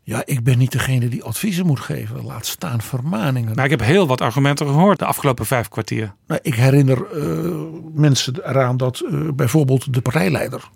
Ja, 0.02 0.22
ik 0.24 0.44
ben 0.44 0.58
niet 0.58 0.72
degene 0.72 1.08
die 1.08 1.22
adviezen 1.22 1.66
moet 1.66 1.80
geven. 1.80 2.24
Laat 2.24 2.46
staan 2.46 2.80
vermaningen. 2.80 3.54
Maar 3.54 3.64
ik 3.64 3.70
heb 3.70 3.80
heel 3.80 4.06
wat 4.06 4.20
argumenten 4.20 4.66
gehoord 4.66 4.98
de 4.98 5.04
afgelopen 5.04 5.46
vijf 5.46 5.68
kwartier. 5.68 6.14
Nou, 6.26 6.40
ik 6.42 6.54
herinner 6.54 7.06
eh, 7.10 7.56
mensen 7.92 8.48
eraan 8.48 8.76
dat 8.76 9.00
eh, 9.00 9.28
bijvoorbeeld 9.34 9.94
de 9.94 10.00
partijleider 10.00 10.68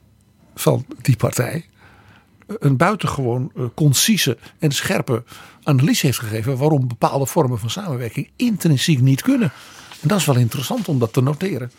van 0.55 0.86
die 1.02 1.16
partij 1.16 1.68
een 2.46 2.76
buitengewoon 2.76 3.52
eh, 3.56 3.64
concieze 3.74 4.38
en 4.59 4.72
scherpe 4.72 5.24
analyse 5.62 6.06
heeft 6.06 6.18
gegeven 6.18 6.56
waarom 6.56 6.88
bepaalde 6.88 7.26
vormen 7.26 7.59
van 7.59 7.70
samenwerking 7.70 8.30
intrinsiek 8.36 9.01
niet 9.01 9.22
kunnen. 9.22 9.52
En 10.01 10.09
dat 10.09 10.18
is 10.18 10.26
wel 10.26 10.36
interessant 10.36 10.88
om 10.88 10.98
dat 10.98 11.12
te 11.12 11.22
noteren. 11.22 11.70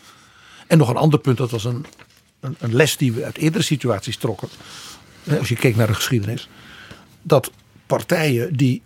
En 0.66 0.78
nog 0.78 0.88
een 0.88 0.96
ander 0.96 1.18
punt, 1.18 1.36
dat 1.36 1.50
was 1.50 1.64
een, 1.64 1.86
een, 2.40 2.56
les 2.74 2.96
die 2.96 3.12
we 3.12 3.24
uit 3.24 3.36
eerdere 3.36 3.64
situaties 3.64 4.16
trokken. 4.16 4.48
Eh, 5.24 5.38
Als 5.38 5.48
je 5.48 5.56
keek 5.56 5.76
naar 5.76 5.86
de 5.86 5.94
geschiedenis. 5.94 6.48
Dat 7.22 7.50
partijen 7.86 8.56
die 8.56 8.82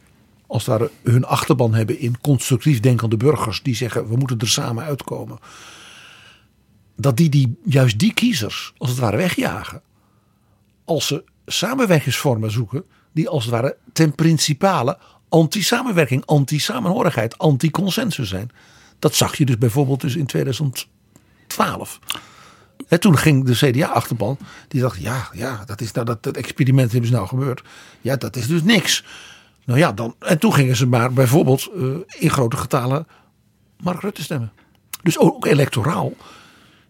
als 0.46 0.64
ware 0.64 0.90
hun 1.02 1.24
achterban 1.24 1.74
hebben 1.74 1.98
in 1.98 2.20
constructief 2.20 2.80
denkende 2.80 3.16
burgers. 3.16 3.62
Die 3.62 3.74
zeggen 3.74 4.08
we 4.08 4.16
moeten 4.16 4.38
er 4.38 4.48
samen 4.48 4.84
uitkomen. 4.84 5.38
Dat 6.96 7.16
die, 7.16 7.28
die 7.28 7.58
juist 7.64 7.98
die 7.98 8.14
kiezers 8.14 8.72
als 8.76 8.90
het 8.90 8.98
ware 8.98 9.16
wegjagen. 9.16 9.82
Als 10.84 11.06
ze 11.06 11.24
samenwerkingsvormen 11.46 12.50
zoeken 12.50 12.84
die 13.12 13.28
als 13.28 13.44
het 13.44 13.52
ware 13.52 13.76
ten 13.92 14.14
principale 14.14 14.98
anti-samenwerking, 15.28 16.26
anti-samenhorigheid, 16.26 17.38
anti-consensus 17.38 18.28
zijn. 18.28 18.50
Dat 18.98 19.14
zag 19.14 19.36
je 19.36 19.46
dus 19.46 19.58
bijvoorbeeld 19.58 20.00
dus 20.00 20.16
in 20.16 20.26
2012. 20.26 21.98
Hè, 22.86 22.98
toen 22.98 23.18
ging 23.18 23.44
de 23.44 23.54
CDA-achterban, 23.54 24.38
die 24.68 24.80
dacht, 24.80 25.00
ja, 25.00 25.28
ja 25.32 25.62
dat, 25.66 25.80
is 25.80 25.92
nou, 25.92 26.06
dat, 26.06 26.22
dat 26.22 26.36
experiment 26.36 26.92
hebben 26.92 27.10
nou 27.10 27.26
gebeurd. 27.26 27.62
Ja, 28.00 28.16
dat 28.16 28.36
is 28.36 28.46
dus 28.46 28.62
niks. 28.62 29.04
Nou 29.64 29.78
ja, 29.78 29.92
dan, 29.92 30.14
en 30.18 30.38
toen 30.38 30.54
gingen 30.54 30.76
ze 30.76 30.86
maar 30.86 31.12
bijvoorbeeld 31.12 31.70
eh, 31.76 31.84
in 32.18 32.30
grote 32.30 32.56
getalen 32.56 33.06
Mark 33.82 34.00
Rutte 34.00 34.22
stemmen. 34.22 34.52
Dus 35.02 35.18
ook, 35.18 35.34
ook 35.34 35.46
electoraal 35.46 36.12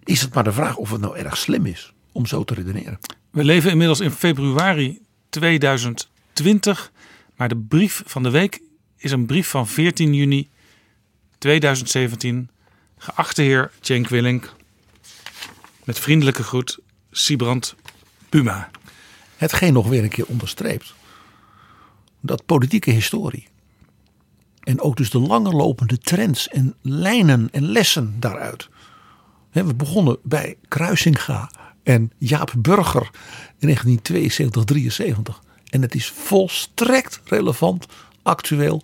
is 0.04 0.20
het 0.20 0.34
maar 0.34 0.44
de 0.44 0.52
vraag 0.52 0.76
of 0.76 0.90
het 0.90 1.00
nou 1.00 1.16
erg 1.16 1.36
slim 1.36 1.66
is 1.66 1.92
om 2.12 2.26
zo 2.26 2.44
te 2.44 2.54
redeneren. 2.54 2.98
We 3.30 3.44
leven 3.44 3.70
inmiddels 3.70 4.00
in 4.00 4.10
februari 4.10 5.00
2020, 5.28 6.92
maar 7.36 7.48
de 7.48 7.56
brief 7.56 8.02
van 8.06 8.22
de 8.22 8.30
week 8.30 8.60
is 8.96 9.12
een 9.12 9.26
brief 9.26 9.48
van 9.48 9.68
14 9.68 10.14
juni 10.14 10.48
2017. 11.38 12.50
Geachte 12.98 13.42
heer 13.42 13.70
Cenk 13.80 14.08
Willink, 14.08 14.54
met 15.90 15.98
vriendelijke 15.98 16.42
groet, 16.42 16.78
Sibrand 17.10 17.74
Puma. 18.28 18.70
Hetgeen 19.36 19.72
nog 19.72 19.88
weer 19.88 20.02
een 20.02 20.08
keer 20.08 20.26
onderstreept 20.26 20.94
dat 22.20 22.46
politieke 22.46 22.90
historie 22.90 23.48
en 24.60 24.80
ook 24.80 24.96
dus 24.96 25.10
de 25.10 25.18
lange 25.18 25.50
lopende 25.50 25.98
trends 25.98 26.48
en 26.48 26.74
lijnen 26.82 27.48
en 27.52 27.62
lessen 27.62 28.16
daaruit. 28.20 28.68
We 29.50 29.74
begonnen 29.74 30.18
bij 30.22 30.56
Kruisinga 30.68 31.50
en 31.82 32.12
Jaap 32.18 32.52
Burger 32.58 33.10
in 33.58 33.66
1972, 33.66 34.64
73. 34.64 35.42
En 35.70 35.82
het 35.82 35.94
is 35.94 36.08
volstrekt 36.08 37.20
relevant, 37.24 37.86
actueel 38.22 38.82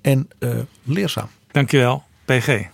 en 0.00 0.28
eh, 0.38 0.58
leerzaam. 0.82 1.28
Dankjewel, 1.50 2.04
PG. 2.24 2.68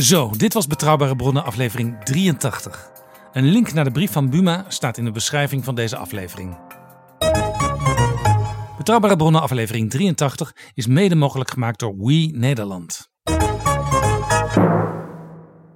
Zo, 0.00 0.30
dit 0.36 0.54
was 0.54 0.66
Betrouwbare 0.66 1.16
Bronnen 1.16 1.44
aflevering 1.44 2.04
83. 2.04 2.90
Een 3.32 3.44
link 3.44 3.72
naar 3.72 3.84
de 3.84 3.90
brief 3.90 4.12
van 4.12 4.30
Buma 4.30 4.64
staat 4.68 4.98
in 4.98 5.04
de 5.04 5.10
beschrijving 5.10 5.64
van 5.64 5.74
deze 5.74 5.96
aflevering. 5.96 6.58
Betrouwbare 8.76 9.16
Bronnen 9.16 9.40
aflevering 9.40 9.90
83 9.90 10.56
is 10.74 10.86
mede 10.86 11.14
mogelijk 11.14 11.50
gemaakt 11.50 11.78
door 11.78 11.96
We 11.96 12.30
Nederland. 12.32 13.08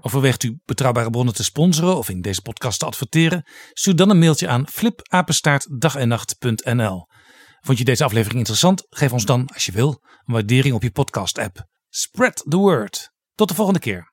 Overweegt 0.00 0.42
u 0.42 0.58
betrouwbare 0.64 1.10
bronnen 1.10 1.34
te 1.34 1.44
sponsoren 1.44 1.96
of 1.96 2.08
in 2.08 2.20
deze 2.20 2.42
podcast 2.42 2.78
te 2.78 2.86
adverteren? 2.86 3.46
Stuur 3.72 3.96
dan 3.96 4.10
een 4.10 4.18
mailtje 4.18 4.48
aan 4.48 4.68
flipapenstaartdagennacht.nl. 4.68 7.06
Vond 7.60 7.78
je 7.78 7.84
deze 7.84 8.04
aflevering 8.04 8.38
interessant? 8.38 8.86
Geef 8.90 9.12
ons 9.12 9.24
dan, 9.24 9.50
als 9.54 9.66
je 9.66 9.72
wil, 9.72 10.02
een 10.24 10.34
waardering 10.34 10.74
op 10.74 10.82
je 10.82 10.90
podcast-app. 10.90 11.68
Spread 11.88 12.44
the 12.48 12.56
word. 12.56 13.12
Tot 13.34 13.48
de 13.48 13.54
volgende 13.54 13.80
keer. 13.80 14.12